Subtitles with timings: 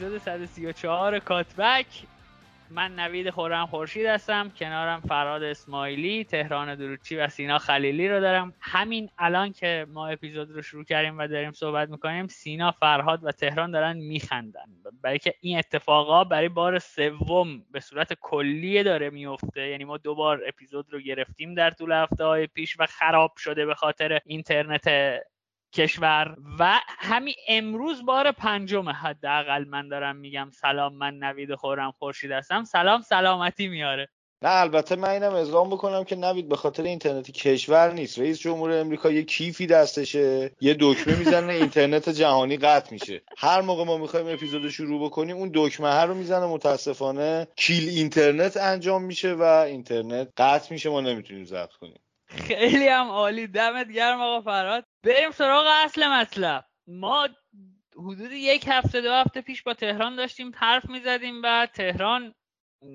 [0.00, 1.86] اپیزود 134 کاتبک.
[2.70, 4.50] من نوید خورم خورشید هستم.
[4.56, 8.54] کنارم فراد اسماعیلی تهران دروچی و سینا خلیلی رو دارم.
[8.60, 13.32] همین الان که ما اپیزود رو شروع کردیم و داریم صحبت می‌کنیم سینا فرهاد و
[13.32, 14.66] تهران دارن میخندن.
[15.02, 20.42] برای که این اتفاقا برای بار سوم به صورت کلی داره میفته یعنی ما دوبار
[20.46, 24.88] اپیزود رو گرفتیم در طول هفته های پیش و خراب شده به خاطر اینترنت
[25.72, 32.30] کشور و همین امروز بار پنجم حداقل من دارم میگم سلام من نوید خورم خورشید
[32.30, 32.64] هستم.
[32.64, 34.08] سلام سلامتی میاره.
[34.42, 38.18] نه البته من اینم اعلام بکنم که نوید به خاطر اینترنت کشور نیست.
[38.18, 43.22] رئیس جمهور امریکا یه کیفی دستشه یه دکمه می‌زنه اینترنت جهانی قطع میشه.
[43.38, 48.56] هر موقع ما می‌خوایم اپیزود شروع بکنیم اون دکمه ها رو می‌زنه متاسفانه کیل اینترنت
[48.56, 52.00] انجام میشه و اینترنت قطع میشه ما نمی‌تونیم ضبط کنیم.
[52.30, 53.46] خیلی هم عالی.
[53.46, 56.64] دمت گرم آقا فراد بریم سراغ اصل مطلب.
[56.86, 57.28] ما
[57.96, 62.34] حدود یک هفته دو هفته پیش با تهران داشتیم حرف می‌زدیم و تهران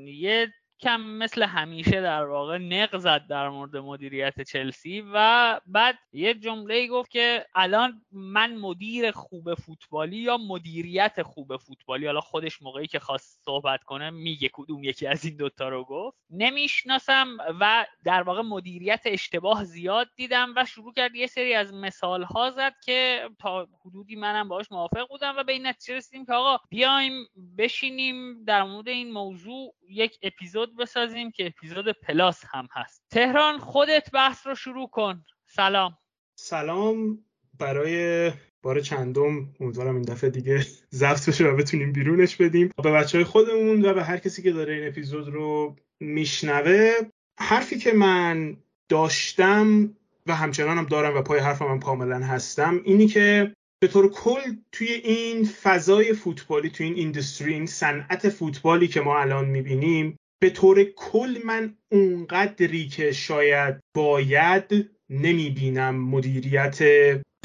[0.06, 6.34] یه کم مثل همیشه در واقع نق زد در مورد مدیریت چلسی و بعد یه
[6.34, 12.88] جمله گفت که الان من مدیر خوب فوتبالی یا مدیریت خوب فوتبالی؟ حالا خودش موقعی
[12.88, 16.18] که خواست صحبت کنه میگه کدوم یکی از این دوتا رو گفت.
[16.30, 22.24] نمی‌شناسم و در واقع مدیریت اشتباه زیاد دیدم و شروع کرد یه سری از مثال
[22.24, 26.34] ها زد که تا حدودی منم باش موافق بودم و به این نتیجه رسیدیم که
[26.34, 27.12] آقا بیایم
[27.58, 33.04] بشینیم در مورد این موضوع یک اپیزود بسازیم که اپیزود پلاس هم هست.
[33.10, 35.24] تهران خودت بحث رو شروع کن.
[35.46, 35.98] سلام.
[36.36, 37.20] سلام.
[37.60, 38.32] برای
[38.62, 42.72] بار چندم امیدوارم این دفعه دیگه ضبط بشه و بتونیم بیرونش بدیم.
[42.84, 46.92] به بچه های خودمون و به هر کسی که داره این اپیزود رو میشنوه
[47.40, 48.58] حرفی که من
[48.90, 54.12] داشتم و همچنان هم دارم و پای حرفم هم کاملا هستم اینی که به طور
[54.12, 60.18] کل توی این فضای فوتبالی توی این ایندستری این صنعت فوتبالی که ما الان می‌بینیم
[60.42, 66.80] به طور کل من اونقدری که شاید باید نمی‌بینم مدیریت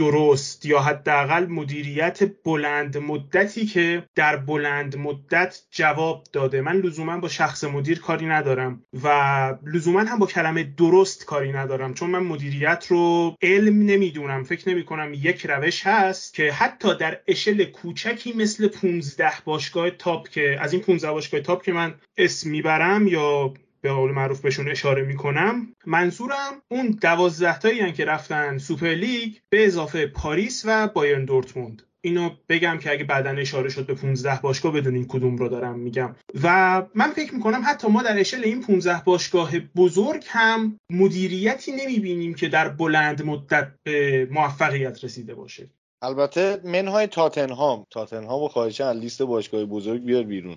[0.00, 6.60] درست یا حداقل مدیریت بلند مدتی که در بلند مدت جواب داده.
[6.60, 9.08] من لزوما با شخص مدیر کاری ندارم و
[9.66, 14.44] لزوما هم با کلمه درست کاری ندارم چون من مدیریت رو علم نمی‌دونم.
[14.44, 20.28] فکر نمی کنم یک روش هست که حتی در اشل کوچکی مثل 15 باشگاه تاپ
[20.28, 24.70] که از این 15 باشگاه تاپ که من اسم می‌برم یا به قول معروف بهشون
[24.70, 25.74] اشاره می‌کنم.
[25.86, 31.82] منظورم اون دوازده تایی که رفتن سوپر لیگ به اضافه پاریس و بایرن دورتموند.
[32.02, 36.16] اینو بگم که اگه بعدا اشاره شد به 15 باشگاه بدونین کدوم رو دارم میگم.
[36.42, 42.34] و من فکر می‌کنم حتی ما در اشل این 15 باشگاه بزرگ هم مدیریتی نمی‌بینیم
[42.34, 45.70] که در بلند مدت به موفقیت رسیده باشه.
[46.02, 50.56] البته منهای تاتنهام تاتنهام و خواهشان لیست باشگاه بزرگ بیار بیرون.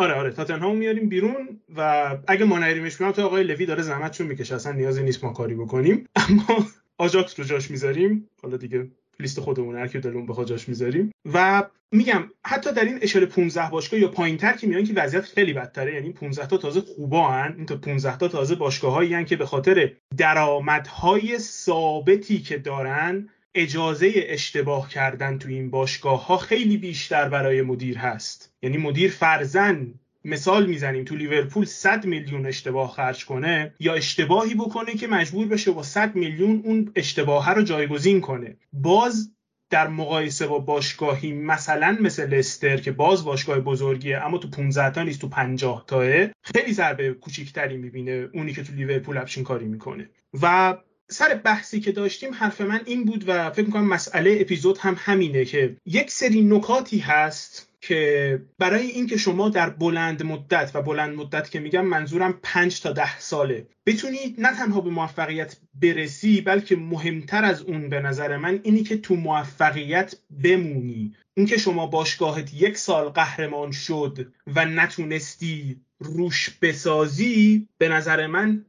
[0.00, 4.26] آره آره تاتنهام میاریم بیرون و اگه ما نریمش بیرون تو آقای لوی داره زحمتشون
[4.26, 6.06] می‌کشه اصلا نیازی نیست ما کاری بکنیم.
[6.16, 6.66] اما
[6.98, 8.28] آجاکس رو جاش می‌ذاریم.
[8.42, 8.86] حالا دیگه
[9.20, 11.10] لیست خودمون هر کی دلمون بخواد جاش می‌ذاریم.
[11.34, 15.52] و میگم حتی در این اشاره 15 باشگاه یا پایینتر که میان که وضعیت خیلی
[15.52, 15.94] بدتره.
[15.94, 19.92] یعنی 15 تا تازه خوبا هن این تا 15 تا تازه باشگاهایی که به خاطر
[20.16, 27.98] درآمدهای ثابتی که دارن اجازه اشتباه کردن تو این باشگاه ها خیلی بیشتر برای مدیر
[27.98, 28.52] هست.
[28.62, 29.94] یعنی مدیر فرزن
[30.24, 35.70] مثال می‌زنیم تو لیورپول 100 میلیون اشتباه خرج کنه یا اشتباهی بکنه که مجبور بشه
[35.70, 38.56] با 100 میلیون اون اشتباه رو جایگزین کنه.
[38.72, 39.32] باز
[39.70, 45.02] در مقایسه با باشگاهی مثلا مثل لستر که باز باشگاه بزرگیه اما تو 15 تا
[45.02, 50.08] نیست تو 50 تاه خیلی ضربه کوچیکتری می‌بینه اونی که تو لیورپول افشین کاری می‌کنه.
[50.42, 50.76] و
[51.10, 55.44] سر بحثی که داشتیم حرف من این بود و فکر می‌کنم مسئله اپیزود هم همینه
[55.44, 61.50] که یک سری نکاتی هست که برای اینکه شما در بلند مدت و بلند مدت
[61.50, 67.44] که میگم منظورم 5 تا ده ساله بتونید نه تنها به موفقیت برسی بلکه مهمتر
[67.44, 70.14] از اون به نظر من اینی که تو موفقیت
[70.44, 71.14] بمونی.
[71.34, 78.64] اینکه شما باشگاهت یک سال قهرمان شد و نتونستی روش بسازی به نظر من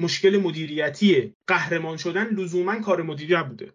[0.00, 3.72] مشکل مدیریتیه قهرمان شدن لزوما کار مدیری بوده.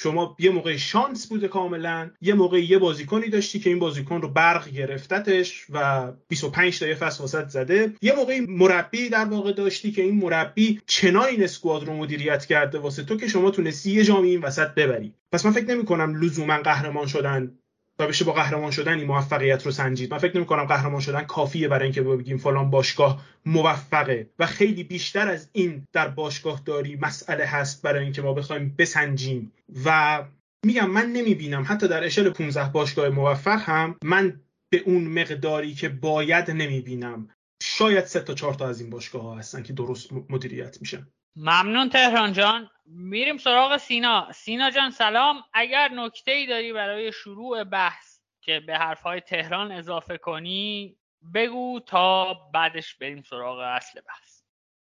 [0.00, 4.28] شما یه موقع شانس بوده کاملا یه موقع یه بازیکنی داشتی که این بازیکن رو
[4.28, 7.94] برق گرفتتش و 25 تا یه فصل زده.
[8.02, 12.78] یه موقع مربی در واقع داشتی که این مربی چنان این اسکواد رو مدیریت کرده
[12.78, 15.14] واسه تو که شما تونستی یه جامی این وسط ببری.
[15.32, 17.58] پس من فکر نمی کنم لزوما قهرمان شدن
[18.00, 20.12] و بشه با قهرمان شدن این موفقیت رو سنجید.
[20.12, 24.30] من فکر نمی کنم قهرمان شدن کافیه برای اینکه بگیم فلان باشگاه موفقه.
[24.38, 29.52] و خیلی بیشتر از این در باشگاه داری مسئله هست برای اینکه ما بخوایم بسنجیم.
[29.84, 30.22] و
[30.66, 34.40] میگم من نمی‌بینم حتی در اشل 15 باشگاه موفق هم من
[34.70, 37.28] به اون مقداری که باید نمی‌بینم.
[37.62, 41.06] شاید سه تا چهار تا از این باشگاه ها هستن که درست مدیریت میشن.
[41.36, 42.70] ممنون تهران جان.
[42.86, 44.32] میریم سراغ سینا.
[44.32, 45.36] سینا جان سلام.
[45.52, 50.96] اگر نکته ای داری برای شروع بحث که به حرفهای تهران اضافه کنی
[51.34, 54.38] بگو تا بعدش بریم سراغ اصل بحث.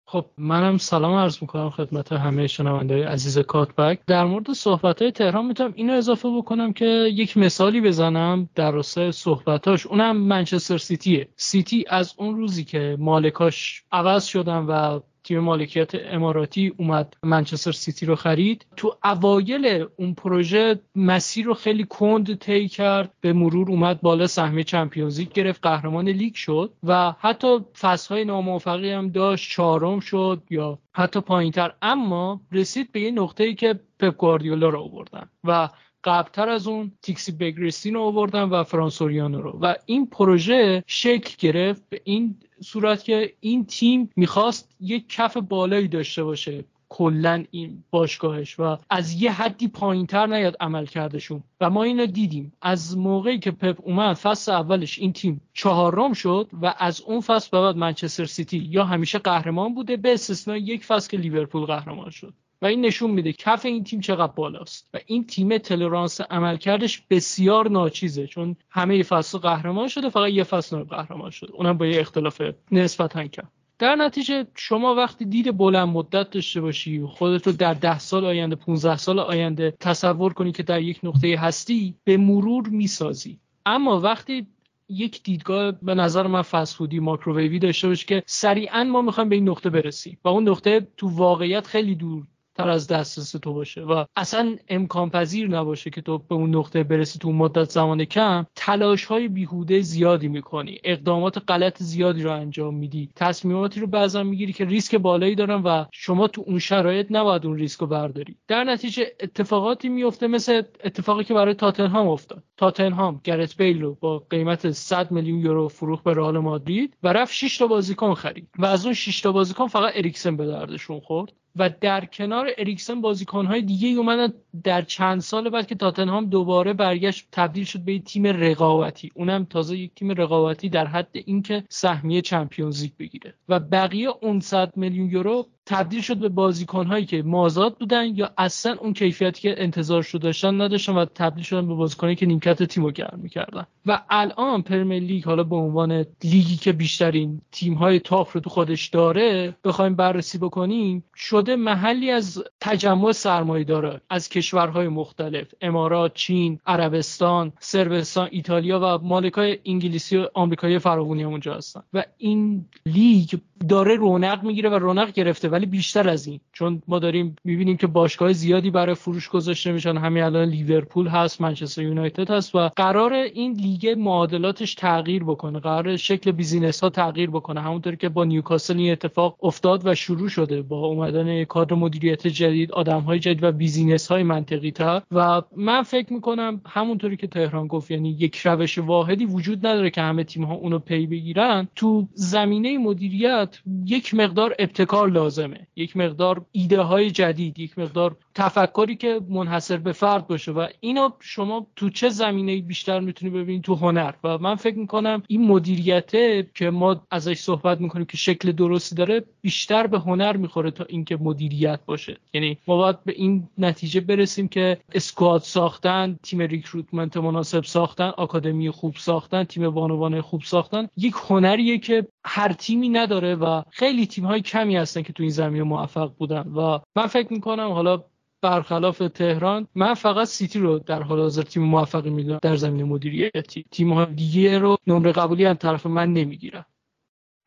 [0.10, 4.00] خب منم سلام عرض می‌کنم خدمت همه شنوندهای عزیز کاتبک.
[4.08, 9.12] در مورد صحبت های تهران می‌تونم اینو اضافه بکنم که یک مثالی بزنم در راستای
[9.12, 9.86] صحبتاش.
[9.86, 11.30] اونم منچستر سیتیه.
[11.36, 18.06] سیتی از اون روزی که مالکاش عوض شدن و تیم مالکیت اماراتی اومد منچستر سیتی
[18.06, 18.66] رو خرید.
[18.76, 24.64] تو اوایل اون پروژه مسیر رو خیلی کند طی کرد به مرور اومد بالا سهمیه
[24.64, 30.80] Champions League گرفت قهرمان لیگ شد و حتی فصلهای ناموفقی هم داشت چهارم شد یا
[30.94, 31.74] حتی پایینتر.
[31.82, 35.70] اما رسید به یه نقطه‌ای که پپ گواردیولا رو آوردن و
[36.08, 39.60] قبلتر از اون تیکسی بگریستین رو آوردن و فرانسوریانو رو.
[39.62, 45.88] و این پروژه شکل گرفت به این صورت که این تیم می‌خواست یک کف بالایی
[45.88, 48.60] داشته باشه کلا این باشگاهش.
[48.60, 51.44] و از یه حدی پایینتر نیاد عمل کردشون.
[51.62, 52.54] و ما اینو دیدیم.
[52.62, 57.50] از موقعی که پپ اومد فصل اولش این تیم چهارم شد و از اون فصل
[57.52, 62.10] به بعد منچستر سیتی یا همیشه قهرمان بوده به استثنای یک فصل که لیورپول قهرمان
[62.10, 62.34] شد.
[62.62, 64.90] و این نشون میده کف این تیم چقدر بالاست.
[64.94, 70.84] و این تیم تلرانس عملکردش بسیار ناچیزه چون همه فصل قهرمان شده فقط یه فصل
[70.84, 71.54] قهرمان شده.
[71.54, 73.48] اونم با یه اختلاف نسبتا کم.
[73.80, 78.56] در نتیجه شما وقتی دید بلند مدت داشته باشی خودت رو در ده سال آینده
[78.56, 83.40] 15 سال آینده تصور کنی که در یک نقطه هستی به مرور می‌سازی.
[83.66, 84.48] اما وقتی
[84.90, 89.50] یک دیدگاه به نظر من فسفودی ماکروویوی داشته باشه که سریعا ما می‌خوایم به این
[89.50, 90.18] نقطه برسیم.
[90.24, 92.24] و اون نقطه تو واقعیت خیلی دور
[92.58, 96.84] تر از دسترس تو باشه و اصلا امکان پذیر نباشه که تو به اون نقطه
[96.84, 100.80] برسی تو مدت زمان کم تلاش های بیهوده زیادی می‌کنی.
[100.84, 103.10] اقدامات غلط زیادی رو انجام میدی.
[103.16, 107.58] تصمیماتی رو بعضا می‌گیری که ریسک بالایی دارن و شما تو اون شرایط نباید اون
[107.58, 108.36] ریسک رو برداری.
[108.48, 112.44] در نتیجه اتفاقاتی میفته مثل اتفاقی که برای تاتنهام افتاد.
[112.58, 117.34] تاتنهام گرت بیل رو با قیمت 100 میلیون یورو فروخت به رئال مادرید و رفت
[117.34, 118.50] 6 تا بازیکن خرید.
[118.60, 121.34] و از اون 6 تا بازیکن فقط اریکسن به دردشون خورد.
[121.58, 124.34] و در کنار اریکسن بازیکنهای دیگه اومدن
[124.64, 129.12] در چند سال بعد که تاتنهام دوباره برگشت تبدیل شد به تیم رقابتی.
[129.16, 133.34] اونم تازه یک تیم رقابتی در حد اینکه سهمیه Champions League بگیره.
[133.50, 138.76] و بقیه اون 100 میلیون یورو تبدیل شد به بازیکنهایی که مازاد بودن یا اصلا
[138.82, 142.92] اون کیفیتی که انتظار شده داشتن نداشتن و تبدیل شدن به بازیکنهایی که نیمکت تیمو
[142.92, 143.68] گرم می‌کردن.
[143.86, 148.88] و الان Premier League حالا به عنوان لیگی که بیشترین تیم‌های تاپ رو تو خودش
[148.88, 155.48] داره بخوایم بررسی بکنیم شده محلی از تجمع سرمایه‌دارا از کشورهای مختلف.
[155.62, 161.84] امارات چین عربستان سربستان ایتالیا و مالکای انگلیسی و آمریکایی فراوانی اونجا هستن.
[161.94, 163.34] و این لیگ
[163.70, 166.40] داره رونق می‌گیره و رونق گرفته ولی بیشتر از این.
[166.54, 169.98] چون ما داریم می‌بینیم که باشگاه زیادی برای فروش گذاشته میشن.
[169.98, 175.60] همین الان لیورپول هست منچستر یونایتد هست و قراره این لیگ معادلاتش تغییر بکنه.
[175.60, 177.62] قراره شکل business ها تغییر بکنه.
[177.62, 182.72] همونطوری که با نیوکاسل این اتفاق افتاد و شروع شده با اومدن کادر مدیریت جدید
[182.72, 187.68] آدم های جدید و business های منطقی تر و من فکر می‌کنم همونطوری که تهران
[187.68, 191.68] گفت یعنی یک روش واحدی وجود نداره که همه تیم ها اونو پی بگیرن.
[191.76, 195.08] تو زمینه مدیریت یک مقدار ابتکار
[195.48, 195.68] لازمه.
[195.76, 200.52] یک مقدار ایده های جدید یک مقدار تفکری که منحصر به فرد باشه.
[200.52, 204.14] و اینو شما تو چه زمینه بیشتر می‌تونی ببینید تو هنر.
[204.24, 209.24] و من فکر می‌کنم این مدیریته که ما ازش صحبت می‌کنیم که شکل درستی داره
[209.42, 212.18] بیشتر به هنر می‌خوره تا اینکه مدیریت باشه.
[212.34, 218.70] یعنی ما باید به این نتیجه برسیم که اسکواد ساختن تیم ریکروتمنت مناسب ساختن آکادمی
[218.70, 220.88] خوب ساختن تیم بانوان خوب ساختن.
[220.98, 225.32] یک هنریه که هر تیمی نداره و خیلی تیم های کمی هستن که تو این
[225.38, 226.42] زمینه موفق بودن.
[226.42, 228.04] و من فکر می‌کنم حالا
[228.42, 233.66] برخلاف تهران من فقط سیتی رو در حال حاضر تیم موفقی می‌دونم در زمینه مدیریتی
[233.72, 236.66] تیم های دیگه رو نمره قبولی از طرف من نمی‌گیرن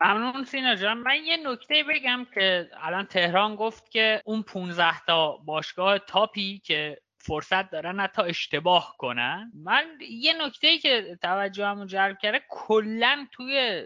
[0.01, 0.97] ممنون سینا جان.
[0.97, 6.97] من یه نکته بگم که الان تهران گفت که اون 15 تا باشگاه تاپی که
[7.17, 9.51] فرصت دارن حتی اشتباه کنن.
[9.55, 13.83] من یه نکته که توجهمو جلب کرده کلا توی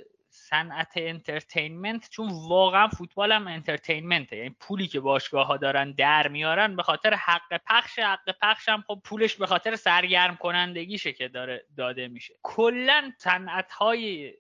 [0.56, 4.38] صنعت entertainment چون واقعا فوتبال هم entertainment ه.
[4.38, 8.84] یعنی پولی که باشگاه ها دارن در میارن به خاطر حق پخش حق پخش هم
[8.88, 12.34] خب پولش به خاطر سرگرم کنندگیشه که داره داده میشه.
[12.44, 14.34] کلا صنعت های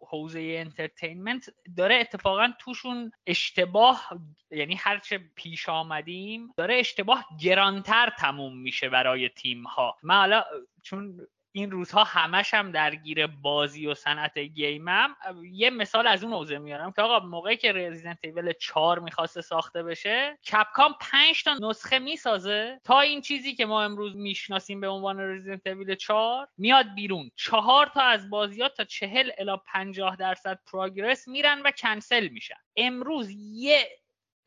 [0.00, 4.08] حوزه entertainment داره اتفاقا توشون اشتباه
[4.50, 10.44] یعنی هرچه پیش اومدیم داره اشتباه گرانتر تموم میشه برای تیم ها من حالا
[10.82, 15.16] چون این روزها همش هم درگیر بازی و صنعت game م
[15.52, 19.82] یه مثال از اون حوزه میارم که آقا موقعی که Resident Evil 4 می‌خواسته ساخته
[19.82, 22.80] بشه Capcom 5 تا نسخه می‌سازه.
[22.84, 27.30] تا این چیزی که ما امروز می‌شناسیم به عنوان Resident Evil 4 میاد بیرون.
[27.36, 32.54] چهار تا از بازیا تا 40 الی 50 درصد progress میرن و کنسل میشن.
[32.76, 33.88] امروز یه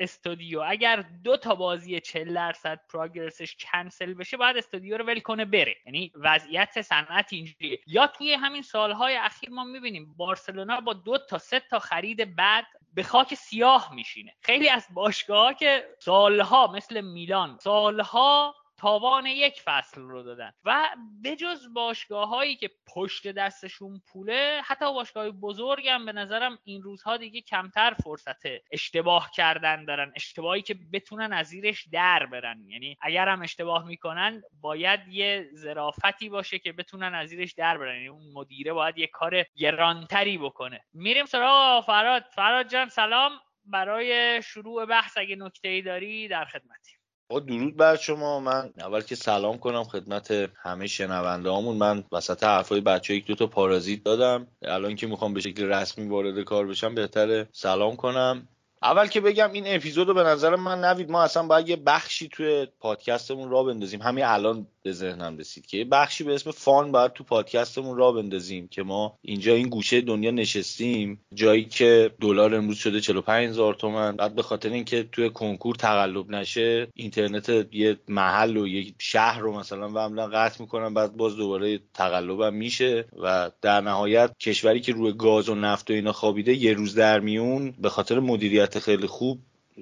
[0.01, 0.61] استودیو.
[0.67, 5.75] اگر دو تا بازی 40 درصد پروگرسش کنسل بشه باید استودیو رو ول کنه بره.
[5.85, 7.79] یعنی وضعیت صنعت اینجوریه.
[7.87, 12.65] یا توی همین سالهای اخیر ما می‌بینیم بارسلونا با دو تا سه تا خرید بعد
[12.93, 14.33] به خاک سیاه میشینه.
[14.41, 20.51] خیلی از باشگاه که سالها مثل میلان سالها تاوان یک فصل رو دادن.
[20.65, 20.89] و
[21.23, 27.17] بجز باشگاه هایی که پشت دستشون پوله حتی باشگاه بزرگ هم به نظرم این روزها
[27.17, 30.11] دیگه کمتر فرصت اشتباه کردن دارن.
[30.15, 32.65] اشتباهی که بتونن از زیرش در برن.
[32.67, 37.95] یعنی اگر هم اشتباه می‌کنن باید یه ظرافتی باشه که بتونن از زیرش در برن.
[37.95, 40.81] یعنی اون مدیره باید یه کار گرانتری بکنه.
[40.93, 42.23] میریم سراغ فراد.
[42.23, 43.31] فراد جان سلام.
[43.65, 47.00] برای شروع بحث اگه نکته ای داری در خدمتی
[47.31, 48.39] با درود بر شما.
[48.39, 53.35] من اول که سلام کنم خدمت همه شنونده هامون من وسط حرفای بچه یک دو
[53.35, 58.47] تا پارازیت دادم الان که می‌خوام به شکل رسمی وارد کار بشم بهتره سلام کنم.
[58.83, 62.29] اول که بگم این اپیزود رو به نظر من نوید ما اصلا باید یه بخشی
[62.29, 64.01] توی پادکستمون را بندازیم.
[64.01, 68.67] همین الان به ذهنم رسید که بخشی به اسم فان باید تو پادکستمون را بندازیم
[68.67, 74.15] که ما اینجا این گوشه دنیا نشستیم جایی که دلار امروز شده 45 هزار تومن.
[74.15, 79.59] بعد به خاطر اینکه توی کنکور تقلب نشه اینترنت یه محل و یه شهر رو
[79.59, 85.13] مثلا عملا قطع می‌کنن بعد باز دوباره تقلبم میشه و در نهایت کشوری که روی
[85.13, 87.71] گاز و نفت و اینا خوابیده یه روز در میون.
[87.71, 89.39] به خاطر مدیریت خیلی خوب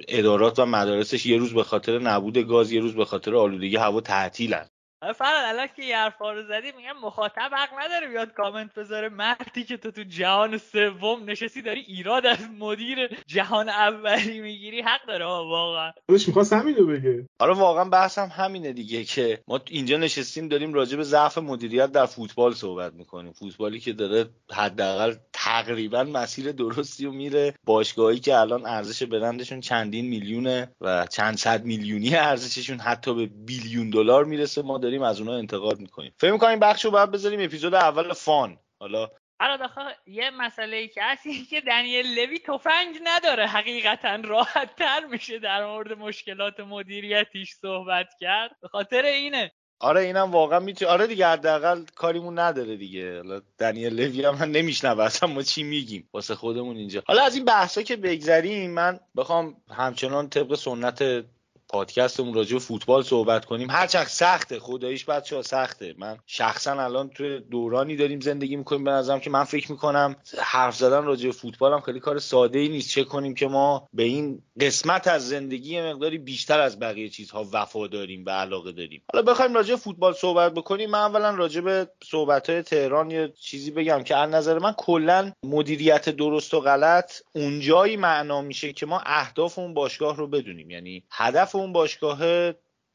[0.07, 4.01] ادارات و مدارسش یه روز به خاطر نبود گاز یه روز به خاطر آلودگی هوا
[4.01, 4.65] تعطیلن.
[5.01, 9.09] فراد الان که یه حرفا رو زدی میگم مخاطب حق نداره بیاد کامنت بذاره.
[9.09, 14.81] مردی که تو تو جهان سوم نشستی داری ایراد از مدیر جهان اولی می‌گیری.
[14.81, 15.91] حق داره واقعا.
[16.09, 17.25] خودش می‌خواست همینو بگه.
[17.39, 22.05] آره واقعا بحثم همینه دیگه که ما اینجا نشستیم داریم راجع به ضعف مدیریت در
[22.05, 23.33] فوتبال صحبت می‌کنیم.
[23.33, 27.53] فوتبالی که داره حداقل تقریبا مسیر درستی و میره.
[27.63, 33.89] باشگاهی که الان ارزش برندشون چندین میلیونه و چند صد میلیونی ارزششون حتی به بیلیون
[33.89, 34.61] دلار می‌رسه.
[34.61, 36.13] ما داریم از اونها انتقاد می‌کنیم.
[36.17, 38.57] فکر می‌کنم این بخش رو باید بذاریم اپیزود اول فان.
[38.79, 43.47] حالا حالا یه مسئله ای که هست که دنیل لوی تفنگ نداره.
[43.47, 48.51] حقیقتا راحت تر میشه در مورد مشکلات مدیریتیش صحبت کرد.
[48.61, 49.51] به خاطر اینه.
[49.79, 53.15] آره اینم واقعا می‌تونه آره دیگه حداقل کاریمون نداره دیگه.
[53.15, 56.09] حالا دنیل لوی هم من نمیشنوه اصلا ما چی میگیم.
[56.13, 57.03] واسه خودمون اینجا.
[57.07, 61.25] حالا از این بحثا که بگذریم من بخوام همچنان طبق سنت
[61.69, 63.69] پادکستمون راجع به فوتبال صحبت کنیم.
[63.69, 65.95] هرچند سخته خداییش بچه سخته.
[65.97, 70.75] من شخصا الان توی دورانی داریم زندگی می‌کنیم به نظرم که من فکر می‌کنم حرف
[70.75, 72.89] زدن راجع به فوتبال هم خیلی کار ساده ای نیست.
[72.89, 77.87] چه کنیم که ما به این قسمت از زندگی مقداری بیشتر از بقیه چیزها وفا
[77.87, 79.03] داریم و علاقه داریم.
[79.13, 80.89] حالا بخوایم راجع به فوتبال صحبت بکنیم.
[80.89, 85.31] من اولا راجع به صحبت های تهران یه چیزی بگم که از نظر من کلا
[85.43, 90.71] مدیریت درست و غلط اونجایی معنا میشه که ما اهداف اون باشگاه رو بدونیم.
[90.71, 92.19] یعنی هدف اون باشگاه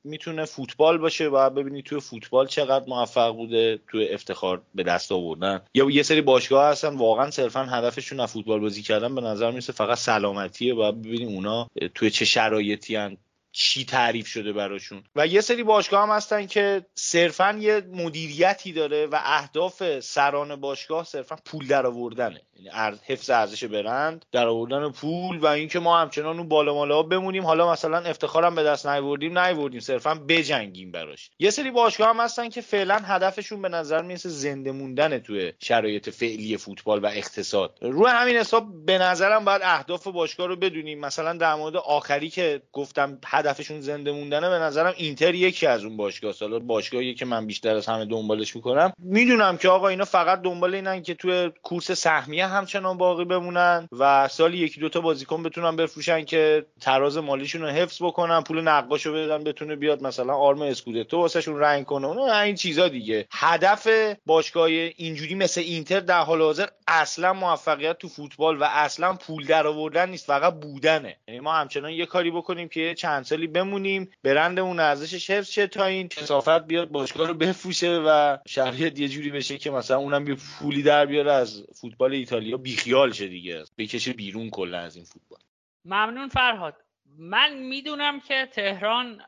[0.05, 5.61] می‌تونه فوتبال باشه و ببینی توی فوتبال چقدر موفق بوده توی افتخار به دست آوردن
[5.75, 9.73] یا یه سری باشگاه هستن واقعا صرفا هدفشون از فوتبال بازی کردن به نظر می‌رسه
[9.73, 13.17] فقط سلامتیه و ببینیم اونا توی چه شرایطی هن.
[13.57, 15.03] چی تعریف شده براشون.
[15.17, 21.05] و یه سری باشگاه هم هستن که صرفا یه مدیریتی داره و اهداف سران باشگاه
[21.05, 26.39] صرفا پول در آوردنه یعنی حفظ ارزش برند در آوردن پول و اینکه ما همچنان
[26.39, 27.47] اون بالا مالا بمونیم.
[27.47, 29.81] حالا مثلا افتخارم به دست نیوردیم نیوردیم.
[29.81, 31.31] صرفا بجنگیم براش.
[31.39, 36.11] یه سری باشگاه هم هستن که فعلا هدفشون به نظر می‌رسه زنده موندن توی شرایط
[36.11, 37.79] فعلی فوتبال و اقتصاد.
[37.83, 41.01] روی همین حساب به نظرم باید اهداف باشگاه رو بدونیم.
[41.01, 45.97] مثلا در مورد آخری که گفتم هدفشون زنده موندنه به نظرم اینتر یکی از اون
[45.97, 48.93] باشگاه سالا باشگاهی که من بیشتر از همه دنبالش می‌کنم.
[48.99, 54.29] می‌دونم که آقا اینا فقط دنبال اینن که توی کورس سهمیه همچنان باقی بمونن و
[54.29, 59.45] سالی یکی دوتا بازیکن بتونن بفروشن که تراز مالیشون رو حفظ بکنن پول نقاشو بدن
[59.45, 62.07] بتونه بیاد مثلا آرم اسکودتو واسهشون رنگ کنه.
[62.07, 63.27] اون این چیزا دیگه.
[63.31, 63.89] هدف
[64.27, 69.67] باشگاه اینجوری مثل اینتر در حال حاضر اصلا موفقیت تو فوتبال و اصلا پول در
[69.67, 71.17] آوردن نیست فقط بودنه.
[71.29, 75.85] یعنی ما همچنان یه کاری بکنیم که چند سالی بمونیم برندمون ارزشش حفظ شه تا
[75.85, 80.37] این کسافت بیاد باشگاه رو بفروشه و شرایط یه جوری بشه که مثلا اونم یه
[80.59, 82.57] پولی در بیاره از فوتبال ایتالیا.
[82.57, 83.65] بیخیال شه دیگه.
[83.79, 85.39] بکشه بیرون کلا از این فوتبال.
[85.85, 86.75] ممنون فرهاد.
[87.19, 89.21] من می‌دونم که تهران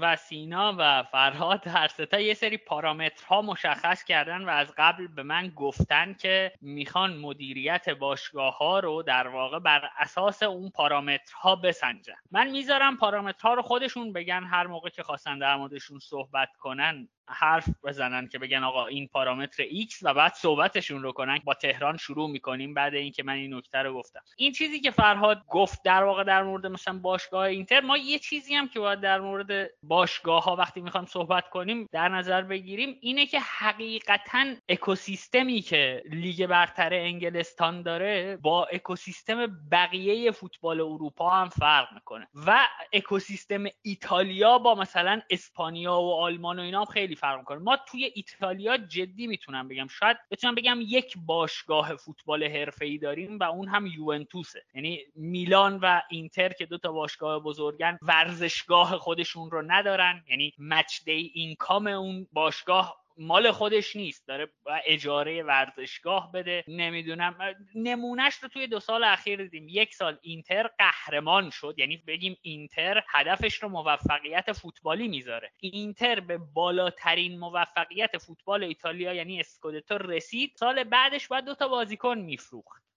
[0.00, 5.22] و سینا و فرهاد هر ستا یه سری پارامترها مشخص کردن و از قبل به
[5.22, 12.14] من گفتن که می‌خوان مدیریت باشگاه ها رو در واقع بر اساس اون پارامترها بسنجن.
[12.30, 17.08] من می‌ذارم پارامترها رو خودشون بگن هر موقع که خواستن در موردشون صحبت کنن.
[17.30, 21.96] حرف بزنن که بگن آقا این پارامتر X و بعد صحبتشون رو کنن با تهران
[21.96, 24.20] شروع می‌کنیم بعد اینکه من این نکته رو گفتم.
[24.36, 28.54] این چیزی که فرهاد گفت در واقع در مورد مثلا باشگاه اینتر ما یه چیزی
[28.54, 33.26] هم که باید در مورد باشگاه ها وقتی می‌خوام صحبت کنیم در نظر بگیریم اینه
[33.26, 41.88] که حقیقتا اکوسیستمی که لیگ برتر انگلستان داره با اکوسیستم بقیه فوتبال اروپا هم فرق
[41.94, 42.28] می‌کنه.
[42.46, 42.58] و
[42.92, 47.58] اکوسیستم ایتالیا با مثلا اسپانیا و آلمان و اینا خیلی فرق می‌کنه.
[47.58, 49.86] ما توی ایتالیا جدی می‌تونم بگم.
[49.86, 52.42] شاید بتونم بگم یک باشگاه فوتبال
[52.80, 54.64] ای داریم و اون هم یوونتوسه.
[54.74, 60.24] یعنی میلان و اینتر که دو تا باشگاه بزرگن ورزشگاه خودشون رو ندارن.
[60.30, 64.28] یعنی مچ دی اینکام اون باشگاه مال خودش نیست.
[64.28, 64.48] داره
[64.86, 66.64] اجاره ورزشگاه بده.
[66.68, 67.36] نمی‌دونم.
[67.74, 69.66] نمونهش رو توی دو سال اخیر دیدیم.
[69.68, 71.74] یک سال اینتر قهرمان شد.
[71.78, 75.52] یعنی بگیم اینتر هدفش رو موفقیت فوتبالی می‌ذاره.
[75.60, 80.52] اینتر به بالاترین موفقیت فوتبال ایتالیا یعنی اسکودتو رسید.
[80.56, 82.87] سال بعدش باید دو تا بازیکن میفروخت.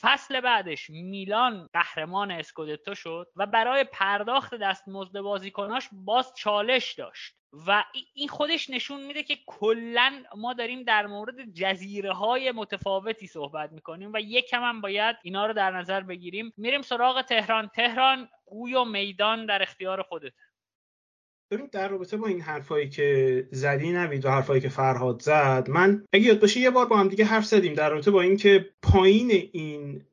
[0.00, 7.34] فصل بعدش میلان قهرمان اسکودتو شد و برای پرداخت دستمزد بازیکناش باز چالش داشت
[7.66, 7.84] و
[8.14, 14.12] این خودش نشون میده که کلا ما داریم در مورد جزیره های متفاوتی صحبت می‌کنیم
[14.14, 16.52] و یکم هم باید اینا رو در نظر بگیریم.
[16.56, 17.68] میریم سراغ تهران.
[17.68, 20.32] تهران گوی و میدان در اختیار خودت.
[21.50, 26.04] ببین در رابطه با این حرفایی که زدی نوید و حرفایی که فرهاد زد من
[26.12, 29.30] اگه یاد باشه یه بار با هم دیگه حرف زدیم در رابطه با اینکه پایین
[29.30, 30.04] این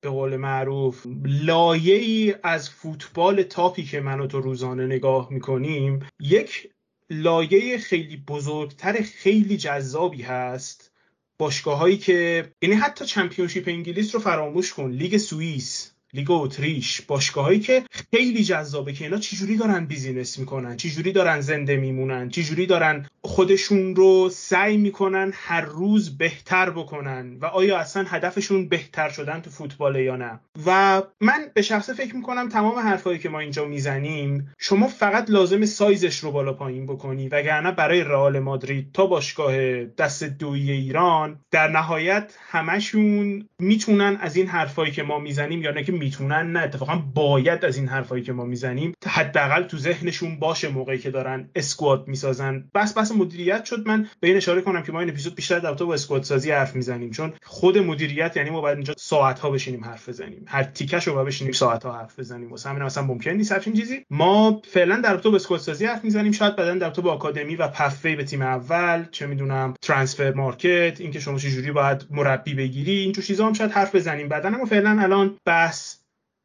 [0.00, 6.06] به قول معروف لایه ای از فوتبال تاپی که من و تو روزانه نگاه می‌کنیم
[6.20, 6.70] یک
[7.10, 10.92] لایه خیلی بزرگتر خیلی جذابی هست
[11.38, 15.93] باشگاه هایی که یعنی حتی Championship انگلیس رو فراموش کن لیگ سوئیس.
[16.14, 17.00] لیگ اتریش.
[17.00, 17.82] باشگاهایی که
[18.14, 23.96] خیلی جذابه که اینا چجوری دارن business می‌کنن چجوری دارن زنده میمونن چجوری دارن خودشون
[23.96, 29.96] رو سعی می‌کنن هر روز بهتر بکنن و آیا اصلا هدفشون بهتر شدن تو فوتبال
[29.96, 34.88] یا نه؟ و من به شخصه فکر می‌کنم تمام حرفایی که ما اینجا می‌زنیم شما
[34.88, 40.70] فقط لازم سایزش رو بالا پایین بکنی وگرنه برای رئال مادرید تا باشگاه دسته دوی
[40.70, 46.52] ایران در نهایت همشون می‌تونن از این حرفایی که ما می‌زنیم یا نه که می‌تونن
[46.52, 51.10] نه اتفاقا باید از این حرفایی که ما می‌زنیم حداقل تو ذهنشون باشه موقعی که
[51.10, 52.64] دارن اسکواد می‌سازن.
[52.74, 53.88] بس بس مدیریت شد.
[53.88, 56.76] من به این اشاره کنم که ما این اپیزود بیشتر در با اسکواد سازی حرف
[56.76, 57.10] می‌زنیم.
[57.10, 60.44] چون خود مدیریت یعنی ما باید اینجا ساعت ها بشینیم حرف بزنیم.
[60.48, 62.50] هر تیکش رو بشینیم ساعت ها حرف بزنیم.
[62.50, 64.04] واسه همین مثلا ممکن نیست همچین چیزی.
[64.10, 66.32] ما فعلا در با اسکواد سازی حرف می‌زنیم.
[66.32, 71.20] شاید بعدا در با آکادمی و پفوی به تیم اول چه می‌دونم ترانسفر مارکت اینکه
[71.20, 74.28] شما چجوری باید مربی بگیری این چیزا هم شاید حرف بزنیم.
[74.28, 76.00] بعدا اما فعلا الان بس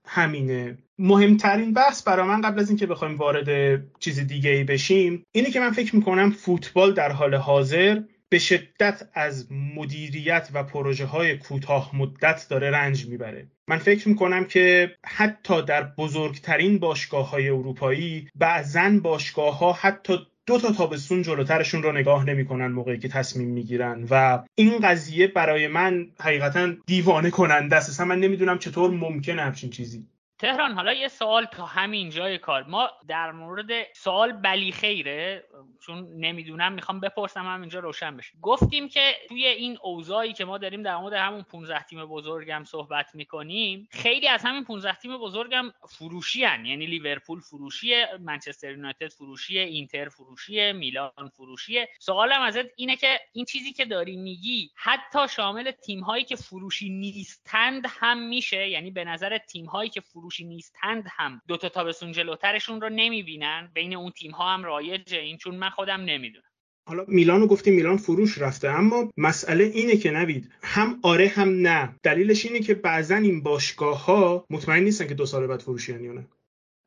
[0.07, 0.77] همینه.
[0.99, 5.59] مهمترین بحث برای من قبل از اینکه بخوایم وارد چیز دیگه ای بشیم اینه که
[5.59, 11.95] من فکر می‌کنم فوتبال در حال حاضر به شدت از مدیریت و پروژه های کوتاه
[11.95, 13.47] مدت داره رنج می‌بره.
[13.67, 20.59] من فکر می‌کنم که حتی در بزرگترین باشگاه های اروپایی بعضا باشگاه ها حتی دو
[20.59, 26.07] تا تابستون جلوترشون رو نگاه نمی‌کنن موقعی که تصمیم می‌گیرن و این قضیه برای من
[26.19, 30.07] حقیقتا دیوانه کننده است من نمی‌دونم چطور ممکنه همچین چیزی
[30.39, 32.63] تهران حالا یه سوال تا همین جای کار.
[32.63, 35.43] ما در مورد سوال بلی خیره
[35.85, 38.33] چون نمی‌دونم می‌خوام بپرسم هم اینجا روشن بشه.
[38.41, 43.15] گفتیم که توی این اوضاعی که ما داریم در مورد همون 15 تیم بزرگم صحبت
[43.15, 46.65] می‌کنیم خیلی از همین 15 تیم بزرگم فروشی هن.
[46.65, 51.89] یعنی لیورپول فروشیه منچستر یونایتد فروشیه اینتر فروشیه میلان فروشیه.
[51.99, 56.89] سوالم ازت اینه که این چیزی که داری میگی حتی شامل تیم هایی که فروشی
[56.89, 61.41] نیستند هم میشه؟ یعنی به نظر تیم هایی که فروشی نیستند هم.
[61.47, 63.71] دو تا تابستون جلوترشون رو نمی‌بینن.
[63.73, 65.19] بین اون تیم ها هم رایجه.
[65.19, 66.43] این چون من خودم نمی‌دونم.
[66.87, 71.95] حالا میلانو گفتیم میلان فروش رفته اما مسئله اینه که نوید هم آره هم نه.
[72.03, 76.11] دلیلش اینه که بعضا این باشگاه ها مطمئن نیستن که دو سال بعد فروشی یا
[76.11, 76.27] نه.